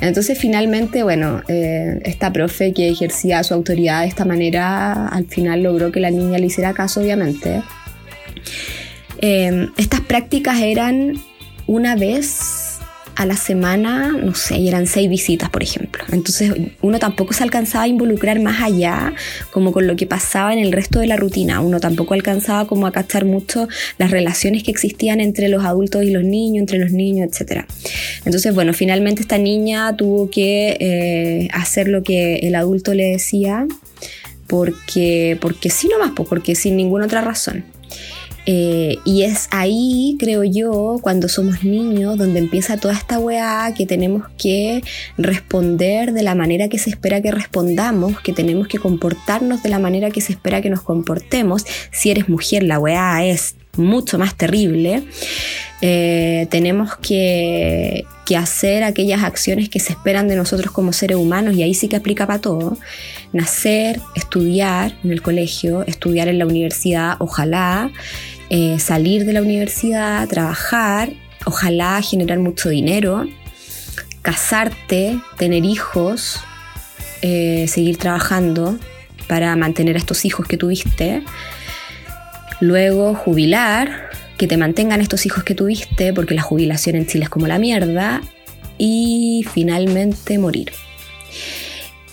Entonces 0.00 0.38
finalmente, 0.38 1.02
bueno, 1.02 1.42
eh, 1.48 2.00
esta 2.04 2.32
profe 2.32 2.72
que 2.72 2.88
ejercía 2.88 3.42
su 3.42 3.54
autoridad 3.54 4.02
de 4.02 4.08
esta 4.08 4.24
manera, 4.24 5.08
al 5.08 5.26
final 5.26 5.62
logró 5.62 5.92
que 5.92 6.00
la 6.00 6.10
niña 6.10 6.38
le 6.38 6.46
hiciera 6.46 6.72
caso, 6.74 7.00
obviamente. 7.00 7.62
Eh, 9.20 9.68
estas 9.76 10.00
prácticas 10.00 10.60
eran 10.60 11.14
una 11.66 11.96
vez 11.96 12.67
a 13.18 13.26
la 13.26 13.36
semana, 13.36 14.12
no 14.12 14.32
sé, 14.36 14.68
eran 14.68 14.86
seis 14.86 15.10
visitas, 15.10 15.50
por 15.50 15.64
ejemplo. 15.64 16.04
Entonces 16.12 16.52
uno 16.82 17.00
tampoco 17.00 17.32
se 17.32 17.42
alcanzaba 17.42 17.82
a 17.82 17.88
involucrar 17.88 18.38
más 18.38 18.62
allá 18.62 19.12
como 19.50 19.72
con 19.72 19.88
lo 19.88 19.96
que 19.96 20.06
pasaba 20.06 20.52
en 20.52 20.60
el 20.60 20.70
resto 20.70 21.00
de 21.00 21.08
la 21.08 21.16
rutina. 21.16 21.60
Uno 21.60 21.80
tampoco 21.80 22.14
alcanzaba 22.14 22.68
como 22.68 22.86
a 22.86 22.92
captar 22.92 23.24
mucho 23.24 23.66
las 23.98 24.12
relaciones 24.12 24.62
que 24.62 24.70
existían 24.70 25.18
entre 25.20 25.48
los 25.48 25.64
adultos 25.64 26.04
y 26.04 26.12
los 26.12 26.22
niños, 26.22 26.60
entre 26.60 26.78
los 26.78 26.92
niños, 26.92 27.28
etc. 27.28 27.64
Entonces, 28.24 28.54
bueno, 28.54 28.72
finalmente 28.72 29.22
esta 29.22 29.36
niña 29.36 29.96
tuvo 29.96 30.30
que 30.30 30.76
eh, 30.78 31.48
hacer 31.52 31.88
lo 31.88 32.04
que 32.04 32.36
el 32.36 32.54
adulto 32.54 32.94
le 32.94 33.06
decía 33.06 33.66
porque, 34.46 35.36
porque 35.40 35.70
sí 35.70 35.88
nomás, 35.88 36.12
porque 36.14 36.54
sin 36.54 36.76
ninguna 36.76 37.06
otra 37.06 37.20
razón. 37.20 37.64
Eh, 38.50 38.96
y 39.04 39.24
es 39.24 39.46
ahí, 39.50 40.16
creo 40.18 40.42
yo, 40.42 41.00
cuando 41.02 41.28
somos 41.28 41.64
niños, 41.64 42.16
donde 42.16 42.38
empieza 42.38 42.78
toda 42.78 42.94
esta 42.94 43.18
weá 43.18 43.74
que 43.76 43.84
tenemos 43.84 44.22
que 44.38 44.82
responder 45.18 46.14
de 46.14 46.22
la 46.22 46.34
manera 46.34 46.70
que 46.70 46.78
se 46.78 46.88
espera 46.88 47.20
que 47.20 47.30
respondamos, 47.30 48.18
que 48.22 48.32
tenemos 48.32 48.66
que 48.66 48.78
comportarnos 48.78 49.62
de 49.62 49.68
la 49.68 49.78
manera 49.78 50.10
que 50.10 50.22
se 50.22 50.32
espera 50.32 50.62
que 50.62 50.70
nos 50.70 50.80
comportemos. 50.80 51.66
Si 51.92 52.10
eres 52.10 52.30
mujer, 52.30 52.62
la 52.62 52.78
weá 52.78 53.22
es 53.22 53.54
mucho 53.76 54.18
más 54.18 54.34
terrible. 54.34 55.02
Eh, 55.82 56.46
tenemos 56.50 56.96
que, 56.96 58.06
que, 58.24 58.36
hacer 58.38 58.82
aquellas 58.82 59.24
acciones 59.24 59.68
que 59.68 59.78
se 59.78 59.92
esperan 59.92 60.26
de 60.26 60.36
nosotros 60.36 60.72
como 60.72 60.94
seres 60.94 61.18
humanos 61.18 61.54
y 61.54 61.62
ahí 61.62 61.74
sí 61.74 61.86
que 61.86 61.96
aplica 61.96 62.26
para 62.26 62.40
todo. 62.40 62.78
Nacer, 63.34 64.00
estudiar 64.16 64.96
en 65.04 65.12
el 65.12 65.20
colegio, 65.20 65.84
estudiar 65.86 66.28
en 66.28 66.38
la 66.38 66.46
universidad, 66.46 67.16
ojalá, 67.18 67.92
eh, 68.50 68.78
salir 68.78 69.24
de 69.24 69.32
la 69.32 69.42
universidad, 69.42 70.26
trabajar, 70.28 71.10
ojalá 71.44 72.00
generar 72.02 72.38
mucho 72.38 72.68
dinero, 72.68 73.26
casarte, 74.22 75.18
tener 75.36 75.64
hijos, 75.64 76.40
eh, 77.22 77.66
seguir 77.68 77.98
trabajando 77.98 78.78
para 79.26 79.54
mantener 79.56 79.96
a 79.96 79.98
estos 79.98 80.24
hijos 80.24 80.46
que 80.46 80.56
tuviste, 80.56 81.22
luego 82.60 83.14
jubilar, 83.14 84.10
que 84.38 84.46
te 84.46 84.56
mantengan 84.56 85.00
estos 85.00 85.26
hijos 85.26 85.44
que 85.44 85.54
tuviste, 85.54 86.12
porque 86.12 86.34
la 86.34 86.42
jubilación 86.42 86.96
en 86.96 87.06
Chile 87.06 87.24
es 87.24 87.30
como 87.30 87.46
la 87.46 87.58
mierda, 87.58 88.22
y 88.78 89.44
finalmente 89.52 90.38
morir. 90.38 90.72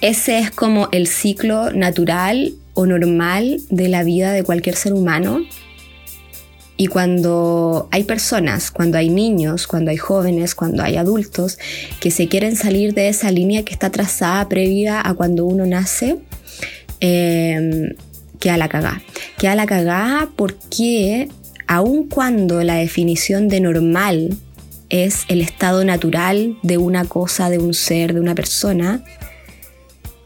Ese 0.02 0.40
es 0.40 0.52
como 0.52 0.90
el 0.92 1.08
ciclo 1.08 1.72
natural 1.72 2.54
o 2.74 2.86
normal 2.86 3.62
de 3.70 3.88
la 3.88 4.04
vida 4.04 4.34
de 4.34 4.44
cualquier 4.44 4.76
ser 4.76 4.94
humano 4.94 5.46
y 6.78 6.88
cuando 6.88 7.88
hay 7.92 8.04
personas, 8.04 8.70
cuando 8.70 8.98
hay 8.98 9.10
niños, 9.10 9.66
cuando 9.66 9.92
hay 9.92 9.98
jóvenes, 9.98 10.56
cuando 10.56 10.84
hay 10.84 10.98
adultos 10.98 11.58
que 12.02 12.12
se 12.12 12.28
quieren 12.28 12.56
salir 12.56 12.94
de 12.94 13.08
esa 13.08 13.32
línea 13.32 13.64
que 13.64 13.74
está 13.74 13.90
trazada 13.92 14.48
previa 14.50 15.02
a 15.08 15.14
cuando 15.14 15.46
uno 15.46 15.66
nace, 15.66 16.18
eh, 17.00 17.96
queda 18.40 18.58
la 18.58 18.68
cagada. 18.68 19.02
Queda 19.38 19.56
la 19.56 19.66
cagada 19.66 20.30
porque 20.36 21.30
aun 21.68 22.08
cuando 22.10 22.62
la 22.64 22.76
definición 22.76 23.48
de 23.48 23.62
normal 23.62 24.38
es 24.90 25.24
el 25.30 25.42
estado 25.42 25.84
natural 25.84 26.58
de 26.62 26.78
una 26.78 27.06
cosa, 27.06 27.50
de 27.50 27.58
un 27.58 27.74
ser, 27.74 28.14
de 28.14 28.20
una 28.20 28.36
persona, 28.36 29.04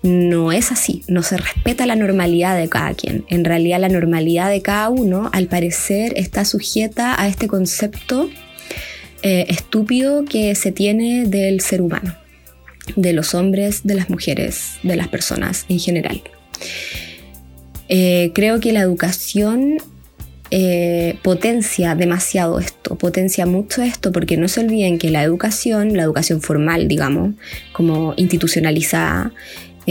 no 0.02 0.52
es 0.52 0.72
así, 0.72 1.04
no 1.08 1.24
se 1.24 1.38
respeta 1.38 1.86
la 1.86 1.96
normalidad 1.96 2.58
de 2.58 2.70
cada 2.70 2.94
quien. 2.94 3.26
En 3.28 3.44
realidad 3.44 3.80
la 3.80 3.90
normalidad 3.90 4.50
de 4.50 4.62
cada 4.62 4.90
uno, 4.90 5.30
al 5.34 5.48
parecer, 5.48 6.14
está 6.16 6.46
sujeta 6.46 7.22
a 7.22 7.28
este 7.28 7.48
concepto 7.48 8.30
eh, 9.22 9.46
estúpido 9.50 10.24
que 10.24 10.56
se 10.56 10.72
tiene 10.72 11.26
del 11.26 11.60
ser 11.60 11.82
humano, 11.82 12.16
de 12.96 13.12
los 13.12 13.36
hombres, 13.36 13.82
de 13.84 13.96
las 13.96 14.10
mujeres, 14.10 14.78
de 14.84 14.96
las 14.96 15.10
personas 15.10 15.66
en 15.68 15.80
general. 15.80 16.22
Eh, 17.90 18.32
creo 18.34 18.60
que 18.62 18.72
la 18.72 18.82
educación 18.82 19.80
eh, 20.52 21.18
potencia 21.22 21.94
demasiado 21.94 22.60
esto, 22.60 22.96
potencia 22.96 23.46
mucho 23.46 23.84
esto, 23.84 24.12
porque 24.12 24.38
no 24.38 24.48
se 24.48 24.62
olviden 24.62 24.98
que 24.98 25.12
la 25.12 25.22
educación, 25.22 25.96
la 25.96 26.04
educación 26.04 26.42
formal, 26.42 26.88
digamos, 26.88 27.36
como 27.74 28.14
institucionalizada, 28.16 29.34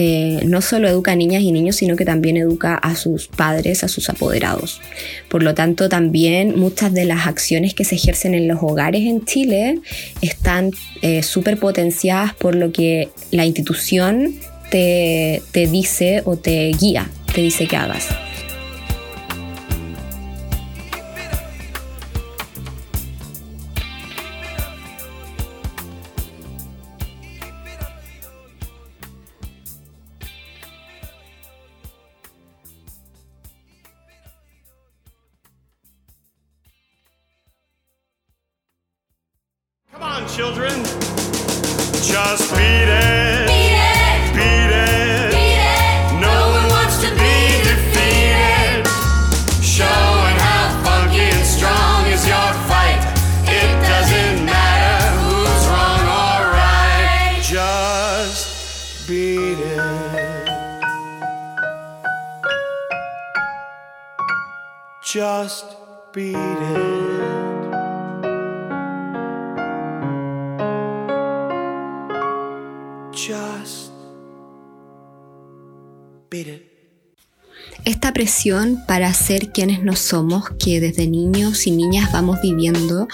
eh, 0.01 0.43
no 0.45 0.63
solo 0.63 0.87
educa 0.87 1.11
a 1.11 1.17
niñas 1.17 1.43
y 1.43 1.51
niños, 1.51 1.75
sino 1.75 1.97
que 1.97 2.05
también 2.05 2.37
educa 2.37 2.77
a 2.77 2.95
sus 2.95 3.27
padres, 3.27 3.83
a 3.83 3.89
sus 3.89 4.09
apoderados. 4.09 4.81
Por 5.29 5.43
lo 5.43 5.55
tanto, 5.55 5.89
también 5.89 6.57
muchas 6.57 6.95
de 6.95 7.05
las 7.05 7.27
acciones 7.27 7.75
que 7.75 7.85
se 7.85 7.97
ejercen 7.97 8.33
en 8.37 8.47
los 8.47 8.63
hogares 8.63 9.03
en 9.03 9.25
Chile 9.25 9.81
están 10.23 10.71
eh, 11.03 11.25
súper 11.25 11.59
potenciadas 11.59 12.33
por 12.33 12.55
lo 12.55 12.71
que 12.71 13.09
la 13.33 13.45
institución 13.45 14.37
te 14.71 15.43
dice 15.53 16.23
o 16.27 16.37
te 16.37 16.71
guía, 16.79 17.11
te 17.35 17.41
dice 17.41 17.67
que 17.67 17.77
hagas. 17.77 18.07
children, 40.39 40.85
just 42.01 42.55
beat 42.55 42.87
it. 42.87 43.49
Beat 43.49 43.75
it. 43.75 44.35
Beat 44.39 44.71
it. 44.71 46.15
No, 46.21 46.31
one 46.55 46.69
wants 46.71 47.03
to 47.03 47.11
be 47.11 47.35
defeated. 47.67 48.87
How 50.47 50.81
funky 50.85 51.27
and 51.35 51.45
strong 51.45 52.07
is 52.07 52.25
your 52.25 52.53
fight. 52.71 53.03
It 53.49 53.71
doesn't 53.91 54.47
matter 54.47 54.99
who's 55.19 55.65
wrong 55.73 56.07
or 56.07 56.41
right. 56.55 57.41
Just 57.43 59.09
beat 59.09 59.59
it. 59.59 60.49
Just 65.03 65.67
beat 66.13 66.37
it. 66.37 66.58
Esta 77.89 78.13
presión 78.13 78.85
para 78.87 79.15
ser 79.15 79.49
quienes 79.49 79.83
no 79.83 79.97
somos, 79.97 80.45
que 80.63 80.79
desde 80.79 81.07
niños 81.07 81.67
y 81.67 81.71
niñas 81.71 82.13
vamos 82.13 82.39
viviendo, 82.43 83.09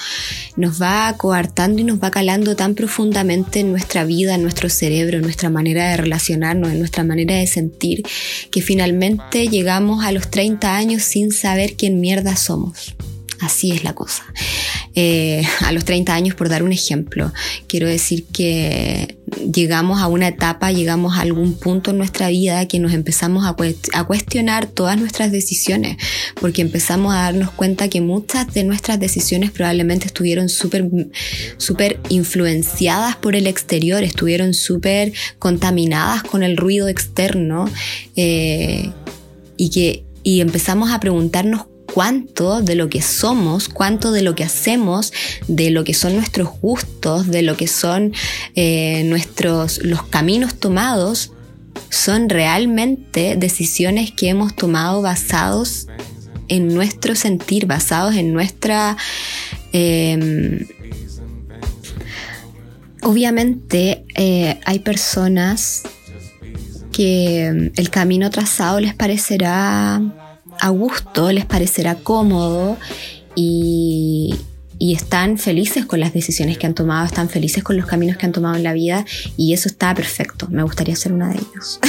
nos 0.56 0.82
va 0.82 1.14
coartando 1.16 1.80
y 1.80 1.84
nos 1.84 2.02
va 2.02 2.10
calando 2.10 2.56
tan 2.56 2.74
profundamente 2.74 3.60
en 3.60 3.70
nuestra 3.70 4.04
vida, 4.04 4.34
en 4.34 4.42
nuestro 4.42 4.68
cerebro, 4.68 5.18
en 5.18 5.22
nuestra 5.22 5.48
manera 5.48 5.90
de 5.90 5.98
relacionarnos, 5.98 6.72
en 6.72 6.80
nuestra 6.80 7.04
manera 7.04 7.36
de 7.36 7.46
sentir, 7.46 8.02
que 8.50 8.62
finalmente 8.62 9.46
llegamos 9.46 10.04
a 10.04 10.10
los 10.10 10.28
30 10.28 10.74
años 10.74 11.04
sin 11.04 11.30
saber 11.30 11.76
quién 11.76 12.00
mierda 12.00 12.34
somos. 12.34 12.96
Así 13.38 13.70
es 13.70 13.84
la 13.84 13.94
cosa. 13.94 14.24
Eh, 14.96 15.42
a 15.60 15.72
los 15.72 15.84
30 15.84 16.14
años, 16.14 16.34
por 16.36 16.48
dar 16.48 16.62
un 16.62 16.72
ejemplo, 16.72 17.32
quiero 17.66 17.88
decir 17.88 18.26
que 18.26 19.16
llegamos 19.52 20.00
a 20.00 20.06
una 20.06 20.28
etapa, 20.28 20.70
llegamos 20.70 21.16
a 21.16 21.22
algún 21.22 21.54
punto 21.54 21.90
en 21.90 21.98
nuestra 21.98 22.28
vida 22.28 22.66
que 22.68 22.78
nos 22.78 22.92
empezamos 22.92 23.44
a, 23.44 23.54
cuestionar 24.04 24.66
todas 24.66 24.96
nuestras 24.96 25.32
decisiones, 25.32 25.96
porque 26.40 26.62
empezamos 26.62 27.12
a 27.12 27.22
darnos 27.22 27.50
cuenta 27.50 27.88
que 27.88 28.00
muchas 28.00 28.52
de 28.54 28.62
nuestras 28.62 29.00
decisiones 29.00 29.50
probablemente 29.50 30.06
estuvieron 30.06 30.48
súper 30.48 30.88
súper 31.56 31.98
influenciadas 32.08 33.16
por 33.16 33.34
el 33.34 33.46
exterior, 33.46 34.04
estuvieron 34.04 34.54
súper 34.54 35.12
contaminadas 35.40 36.22
con 36.22 36.42
el 36.42 36.56
ruido 36.56 36.88
externo 36.88 37.68
eh, 38.14 38.90
y 39.56 39.70
que 39.70 40.04
y 40.22 40.40
empezamos 40.40 40.90
a 40.90 41.00
preguntarnos 41.00 41.66
cuánto 41.94 42.60
de 42.60 42.74
lo 42.74 42.90
que 42.90 43.00
somos, 43.00 43.68
cuánto 43.68 44.10
de 44.10 44.22
lo 44.22 44.34
que 44.34 44.42
hacemos, 44.42 45.12
de 45.46 45.70
lo 45.70 45.84
que 45.84 45.94
son 45.94 46.16
nuestros 46.16 46.48
gustos, 46.60 47.28
de 47.28 47.42
lo 47.42 47.56
que 47.56 47.68
son 47.68 48.12
eh, 48.56 49.04
nuestros 49.04 49.78
los 49.84 50.02
caminos 50.02 50.56
tomados, 50.56 51.30
son 51.90 52.28
realmente 52.28 53.36
decisiones 53.36 54.10
que 54.10 54.28
hemos 54.28 54.56
tomado 54.56 55.02
basados 55.02 55.86
en 56.48 56.74
nuestro 56.74 57.14
sentir, 57.14 57.66
basados 57.66 58.16
en 58.16 58.32
nuestra... 58.32 58.96
Em, 59.72 60.66
obviamente 63.02 64.04
eh, 64.16 64.58
hay 64.64 64.80
personas 64.80 65.82
que 66.90 67.70
el 67.76 67.90
camino 67.90 68.30
trazado 68.30 68.80
les 68.80 68.94
parecerá 68.94 70.23
a 70.64 70.70
gusto, 70.70 71.30
les 71.30 71.44
parecerá 71.44 71.94
cómodo 71.94 72.78
y, 73.34 74.34
y 74.78 74.94
están 74.94 75.38
felices 75.38 75.86
con 75.86 76.00
las 76.00 76.12
decisiones 76.12 76.58
que 76.58 76.66
han 76.66 76.74
tomado, 76.74 77.06
están 77.06 77.28
felices 77.28 77.62
con 77.62 77.76
los 77.76 77.86
caminos 77.86 78.16
que 78.16 78.26
han 78.26 78.32
tomado 78.32 78.56
en 78.56 78.62
la 78.62 78.72
vida 78.72 79.04
y 79.36 79.52
eso 79.52 79.68
está 79.68 79.94
perfecto. 79.94 80.48
Me 80.50 80.62
gustaría 80.62 80.96
ser 80.96 81.12
una 81.12 81.28
de 81.28 81.36
ellos. 81.36 81.80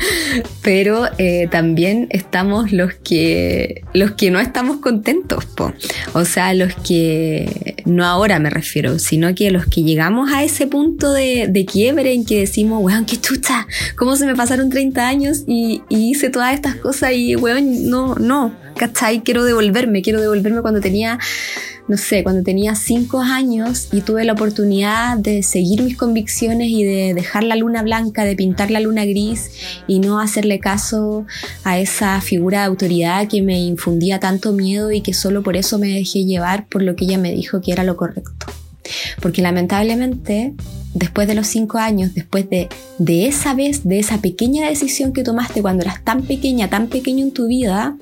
Pero 0.62 1.08
eh, 1.18 1.48
también 1.50 2.06
estamos 2.10 2.72
los 2.72 2.94
que, 2.94 3.82
los 3.92 4.12
que 4.12 4.30
no 4.30 4.40
estamos 4.40 4.78
contentos, 4.78 5.44
po. 5.44 5.72
o 6.12 6.24
sea, 6.24 6.54
los 6.54 6.74
que, 6.74 7.76
no 7.84 8.04
ahora 8.04 8.38
me 8.38 8.50
refiero, 8.50 8.98
sino 8.98 9.34
que 9.34 9.50
los 9.50 9.66
que 9.66 9.82
llegamos 9.82 10.32
a 10.32 10.44
ese 10.44 10.66
punto 10.66 11.12
de, 11.12 11.46
de 11.48 11.64
quiebre 11.64 12.12
en 12.12 12.24
que 12.24 12.40
decimos, 12.40 12.82
weón, 12.82 13.04
qué 13.04 13.16
chucha, 13.20 13.66
cómo 13.96 14.16
se 14.16 14.26
me 14.26 14.34
pasaron 14.34 14.70
30 14.70 15.06
años 15.06 15.44
y, 15.46 15.82
y 15.88 16.10
hice 16.10 16.30
todas 16.30 16.54
estas 16.54 16.76
cosas 16.76 17.12
y, 17.14 17.36
weón, 17.36 17.88
no, 17.90 18.14
no, 18.16 18.54
¿cachai? 18.80 19.20
Quiero 19.20 19.44
devolverme, 19.44 20.00
quiero 20.00 20.22
devolverme 20.22 20.62
cuando 20.62 20.80
tenía 20.80 21.18
no 21.86 21.96
sé, 21.96 22.22
cuando 22.22 22.44
tenía 22.44 22.76
cinco 22.76 23.18
años 23.18 23.88
y 23.90 24.02
tuve 24.02 24.24
la 24.24 24.34
oportunidad 24.34 25.18
de 25.18 25.42
seguir 25.42 25.82
mis 25.82 25.96
convicciones 25.96 26.68
y 26.68 26.84
de 26.84 27.14
dejar 27.14 27.42
la 27.42 27.56
luna 27.56 27.82
blanca, 27.82 28.24
de 28.24 28.36
pintar 28.36 28.70
la 28.70 28.78
luna 28.78 29.04
gris 29.04 29.50
y 29.88 29.98
no 29.98 30.20
hacerle 30.20 30.60
caso 30.60 31.26
a 31.64 31.80
esa 31.80 32.20
figura 32.20 32.60
de 32.60 32.66
autoridad 32.66 33.26
que 33.26 33.42
me 33.42 33.58
infundía 33.58 34.20
tanto 34.20 34.52
miedo 34.52 34.92
y 34.92 35.00
que 35.00 35.14
solo 35.14 35.42
por 35.42 35.56
eso 35.56 35.80
me 35.80 35.88
dejé 35.88 36.24
llevar 36.24 36.68
por 36.68 36.82
lo 36.82 36.94
que 36.94 37.06
ella 37.06 37.18
me 37.18 37.32
dijo 37.32 37.60
que 37.60 37.72
era 37.72 37.82
lo 37.82 37.96
correcto. 37.96 38.46
Porque 39.20 39.42
lamentablemente, 39.42 40.54
después 40.94 41.26
de 41.26 41.34
los 41.34 41.48
cinco 41.48 41.78
años, 41.78 42.14
después 42.14 42.48
de, 42.48 42.68
de 42.98 43.26
esa 43.26 43.52
vez, 43.54 43.82
de 43.82 43.98
esa 43.98 44.18
pequeña 44.18 44.68
decisión 44.68 45.12
que 45.12 45.24
tomaste 45.24 45.60
cuando 45.60 45.82
eras 45.82 46.04
tan 46.04 46.22
pequeña, 46.22 46.70
tan 46.70 46.86
pequeño 46.86 47.24
en 47.24 47.32
tu 47.32 47.48
vida, 47.48 47.96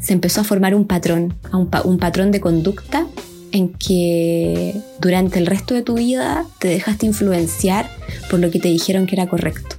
se 0.00 0.14
empezó 0.14 0.40
a 0.40 0.44
formar 0.44 0.74
un 0.74 0.86
patrón, 0.86 1.34
un, 1.52 1.98
patrón 1.98 2.30
de 2.32 2.40
conducta 2.40 3.06
en 3.52 3.68
que 3.74 4.74
durante 4.98 5.38
el 5.38 5.46
resto 5.46 5.74
de 5.74 5.82
tu 5.82 5.94
vida 5.94 6.46
te 6.58 6.68
dejaste 6.68 7.06
influenciar 7.06 7.90
por 8.30 8.40
lo 8.40 8.50
que 8.50 8.58
te 8.58 8.68
dijeron 8.68 9.06
que 9.06 9.14
era 9.14 9.28
correcto. 9.28 9.76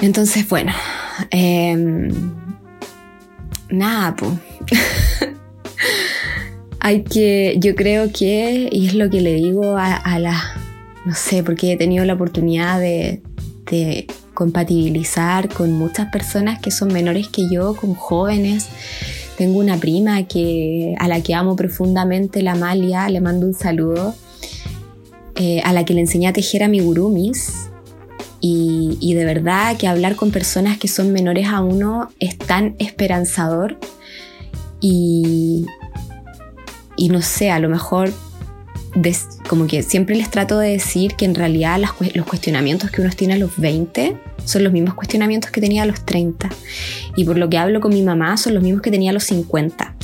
Entonces, 0.00 0.46
bueno, 0.48 0.72
em, 1.30 2.10
nada, 3.70 4.14
pues. 4.16 4.32
Hay 6.80 7.02
que, 7.02 7.56
yo 7.58 7.74
creo 7.74 8.12
que, 8.12 8.68
y 8.70 8.86
es 8.86 8.94
lo 8.94 9.10
que 9.10 9.20
le 9.20 9.32
digo 9.34 9.76
a, 9.76 9.96
a 9.96 10.18
la, 10.20 10.40
no 11.04 11.14
sé, 11.14 11.42
porque 11.42 11.72
he 11.72 11.76
tenido 11.76 12.04
la 12.04 12.14
oportunidad 12.14 12.78
de, 12.78 13.22
de 13.70 14.06
compatibilizar 14.36 15.52
con 15.52 15.72
muchas 15.72 16.12
personas 16.12 16.60
que 16.60 16.70
son 16.70 16.92
menores 16.92 17.26
que 17.28 17.48
yo, 17.50 17.74
con 17.74 17.94
jóvenes. 17.94 18.68
Tengo 19.36 19.58
una 19.58 19.76
prima 19.78 20.22
que, 20.28 20.94
a 21.00 21.08
la 21.08 21.20
que 21.22 21.34
amo 21.34 21.56
profundamente, 21.56 22.42
la 22.42 22.52
Amalia, 22.52 23.08
le 23.08 23.20
mando 23.20 23.46
un 23.46 23.54
saludo, 23.54 24.14
eh, 25.34 25.60
a 25.64 25.72
la 25.72 25.84
que 25.84 25.94
le 25.94 26.02
enseñé 26.02 26.28
a 26.28 26.32
tejer 26.32 26.62
amigurumis. 26.62 27.52
Y, 28.40 28.98
y 29.00 29.14
de 29.14 29.24
verdad 29.24 29.76
que 29.76 29.88
hablar 29.88 30.14
con 30.14 30.30
personas 30.30 30.78
que 30.78 30.86
son 30.86 31.12
menores 31.12 31.48
a 31.48 31.62
uno 31.62 32.10
es 32.20 32.38
tan 32.38 32.76
esperanzador. 32.78 33.78
Y, 34.80 35.66
y 36.96 37.08
no 37.08 37.22
sé, 37.22 37.50
a 37.50 37.58
lo 37.58 37.68
mejor 37.68 38.12
como 39.46 39.66
que 39.66 39.82
siempre 39.82 40.16
les 40.16 40.30
trato 40.30 40.58
de 40.58 40.70
decir 40.70 41.14
que 41.14 41.24
en 41.24 41.34
realidad 41.34 41.80
los 41.80 42.26
cuestionamientos 42.26 42.90
que 42.90 43.00
uno 43.00 43.10
tiene 43.10 43.34
a 43.34 43.38
los 43.38 43.56
20 43.56 44.16
son 44.44 44.64
los 44.64 44.72
mismos 44.72 44.94
cuestionamientos 44.94 45.50
que 45.50 45.60
tenía 45.60 45.82
a 45.82 45.86
los 45.86 46.04
30. 46.04 46.48
Y 47.16 47.24
por 47.24 47.36
lo 47.38 47.48
que 47.48 47.58
hablo 47.58 47.80
con 47.80 47.92
mi 47.92 48.02
mamá 48.02 48.36
son 48.36 48.54
los 48.54 48.62
mismos 48.62 48.82
que 48.82 48.90
tenía 48.90 49.10
a 49.10 49.14
los 49.14 49.24
50. 49.24 49.94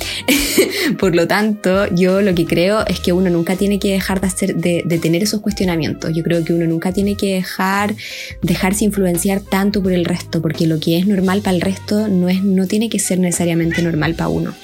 por 0.99 1.15
lo 1.15 1.27
tanto, 1.27 1.87
yo 1.95 2.21
lo 2.23 2.35
que 2.35 2.47
creo 2.47 2.85
es 2.87 3.01
que 3.01 3.13
uno 3.13 3.31
nunca 3.31 3.57
tiene 3.57 3.79
que 3.79 3.93
dejar 3.93 4.21
de, 4.21 4.27
hacer, 4.27 4.57
de, 4.57 4.99
tener 4.99 5.23
esos 5.23 5.41
cuestionamientos. 5.41 6.13
Yo 6.15 6.23
creo 6.23 6.45
que 6.45 6.53
uno 6.53 6.67
nunca 6.67 6.93
tiene 6.93 7.17
que 7.17 7.35
dejar 7.35 7.95
dejarse 8.43 8.85
influenciar 8.85 9.41
tanto 9.41 9.83
por 9.83 9.93
el 9.93 10.05
resto, 10.05 10.43
porque 10.43 10.67
lo 10.67 10.81
que 10.81 10.99
es 10.99 11.07
normal 11.07 11.41
para 11.43 11.57
el 11.57 11.63
resto 11.63 12.09
no, 12.09 12.29
es, 12.29 12.43
no 12.43 12.67
tiene 12.67 12.89
que 12.89 12.99
ser 12.99 13.19
necesariamente 13.19 13.83
normal 13.83 14.15
para 14.15 14.29
uno. 14.29 14.55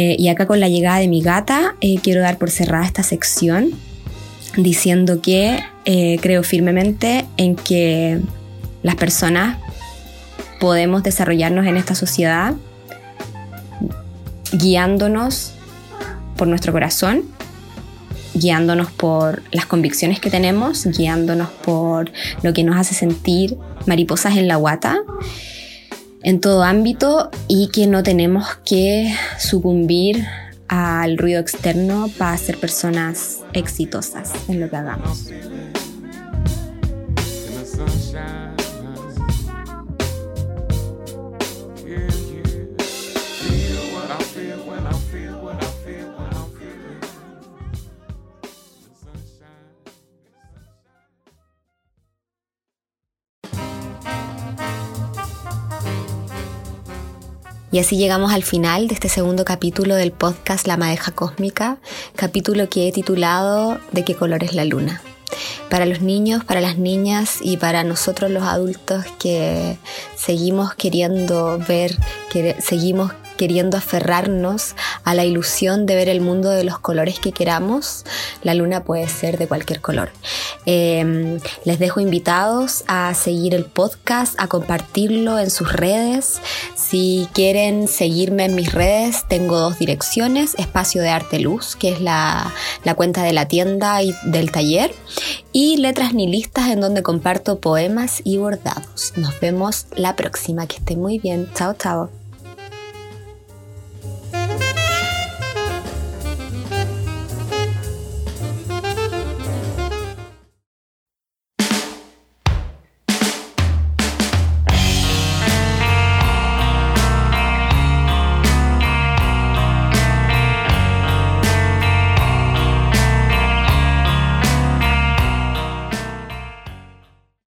Eh, 0.00 0.14
y 0.16 0.28
acá 0.28 0.46
con 0.46 0.60
la 0.60 0.68
llegada 0.68 1.00
de 1.00 1.08
mi 1.08 1.22
gata, 1.22 1.74
eh, 1.80 1.98
quiero 2.00 2.20
dar 2.20 2.38
por 2.38 2.52
cerrada 2.52 2.86
esta 2.86 3.02
sección 3.02 3.72
diciendo 4.56 5.20
que 5.20 5.58
eh, 5.86 6.18
creo 6.22 6.44
firmemente 6.44 7.26
en 7.36 7.56
que 7.56 8.20
las 8.84 8.94
personas 8.94 9.58
podemos 10.60 11.02
desarrollarnos 11.02 11.66
en 11.66 11.76
esta 11.76 11.96
sociedad 11.96 12.54
guiándonos 14.52 15.54
por 16.36 16.46
nuestro 16.46 16.72
corazón, 16.72 17.24
guiándonos 18.34 18.92
por 18.92 19.42
las 19.50 19.66
convicciones 19.66 20.20
que 20.20 20.30
tenemos, 20.30 20.86
guiándonos 20.96 21.48
por 21.48 22.12
lo 22.42 22.52
que 22.52 22.62
nos 22.62 22.76
hace 22.76 22.94
sentir 22.94 23.56
mariposas 23.84 24.36
en 24.36 24.46
la 24.46 24.54
guata 24.54 25.00
en 26.22 26.40
todo 26.40 26.62
ámbito 26.62 27.30
y 27.46 27.68
que 27.68 27.86
no 27.86 28.02
tenemos 28.02 28.46
que 28.64 29.14
sucumbir 29.38 30.24
al 30.68 31.16
ruido 31.16 31.40
externo 31.40 32.10
para 32.18 32.36
ser 32.36 32.58
personas 32.58 33.38
exitosas 33.52 34.32
en 34.48 34.60
lo 34.60 34.68
que 34.68 34.76
hagamos. 34.76 35.30
Y 57.70 57.78
así 57.80 57.98
llegamos 57.98 58.32
al 58.32 58.42
final 58.42 58.88
de 58.88 58.94
este 58.94 59.08
segundo 59.08 59.44
capítulo 59.44 59.94
del 59.94 60.10
podcast 60.10 60.66
La 60.66 60.78
Madeja 60.78 61.12
Cósmica, 61.12 61.76
capítulo 62.16 62.70
que 62.70 62.88
he 62.88 62.92
titulado 62.92 63.78
¿De 63.92 64.04
qué 64.04 64.14
color 64.14 64.42
es 64.42 64.54
la 64.54 64.64
luna? 64.64 65.02
para 65.68 65.86
los 65.86 66.00
niños, 66.00 66.44
para 66.44 66.60
las 66.60 66.78
niñas 66.78 67.38
y 67.42 67.56
para 67.58 67.84
nosotros 67.84 68.30
los 68.30 68.44
adultos 68.44 69.04
que 69.18 69.76
seguimos 70.16 70.74
queriendo 70.74 71.58
ver, 71.68 71.96
que 72.32 72.56
seguimos 72.60 73.12
queriendo 73.38 73.78
aferrarnos 73.78 74.74
a 75.04 75.14
la 75.14 75.24
ilusión 75.24 75.86
de 75.86 75.94
ver 75.94 76.10
el 76.10 76.20
mundo 76.20 76.50
de 76.50 76.64
los 76.64 76.78
colores 76.78 77.18
que 77.18 77.32
queramos, 77.32 78.04
la 78.42 78.52
luna 78.52 78.84
puede 78.84 79.08
ser 79.08 79.38
de 79.38 79.46
cualquier 79.48 79.80
color. 79.80 80.10
Em, 80.66 81.40
les 81.64 81.78
dejo 81.78 82.00
invitados 82.00 82.84
a 82.88 83.14
seguir 83.14 83.54
el 83.54 83.64
podcast, 83.64 84.34
a 84.38 84.48
compartirlo 84.48 85.38
en 85.38 85.50
sus 85.50 85.72
redes. 85.72 86.40
Si 86.74 87.28
quieren 87.32 87.88
seguirme 87.88 88.44
en 88.44 88.54
mis 88.54 88.72
redes, 88.72 89.24
tengo 89.28 89.58
dos 89.58 89.78
direcciones, 89.78 90.54
Espacio 90.58 91.00
de 91.00 91.08
Arte 91.08 91.38
Luz, 91.38 91.76
que 91.76 91.90
es 91.90 92.00
la, 92.00 92.52
cuenta 92.96 93.22
de 93.22 93.32
la 93.32 93.46
tienda 93.46 94.02
y 94.02 94.14
del 94.24 94.50
taller, 94.50 94.92
y 95.52 95.76
Letras 95.76 96.12
Nihilistas, 96.12 96.68
en 96.70 96.80
donde 96.80 97.02
comparto 97.02 97.60
poemas 97.60 98.20
y 98.24 98.38
bordados. 98.38 99.12
Nos 99.16 99.38
vemos 99.40 99.86
la 99.94 100.16
próxima, 100.16 100.66
que 100.66 100.76
esté 100.76 100.96
muy 100.96 101.18
bien. 101.18 101.48
Chao, 101.54 101.74
chao. 101.78 102.17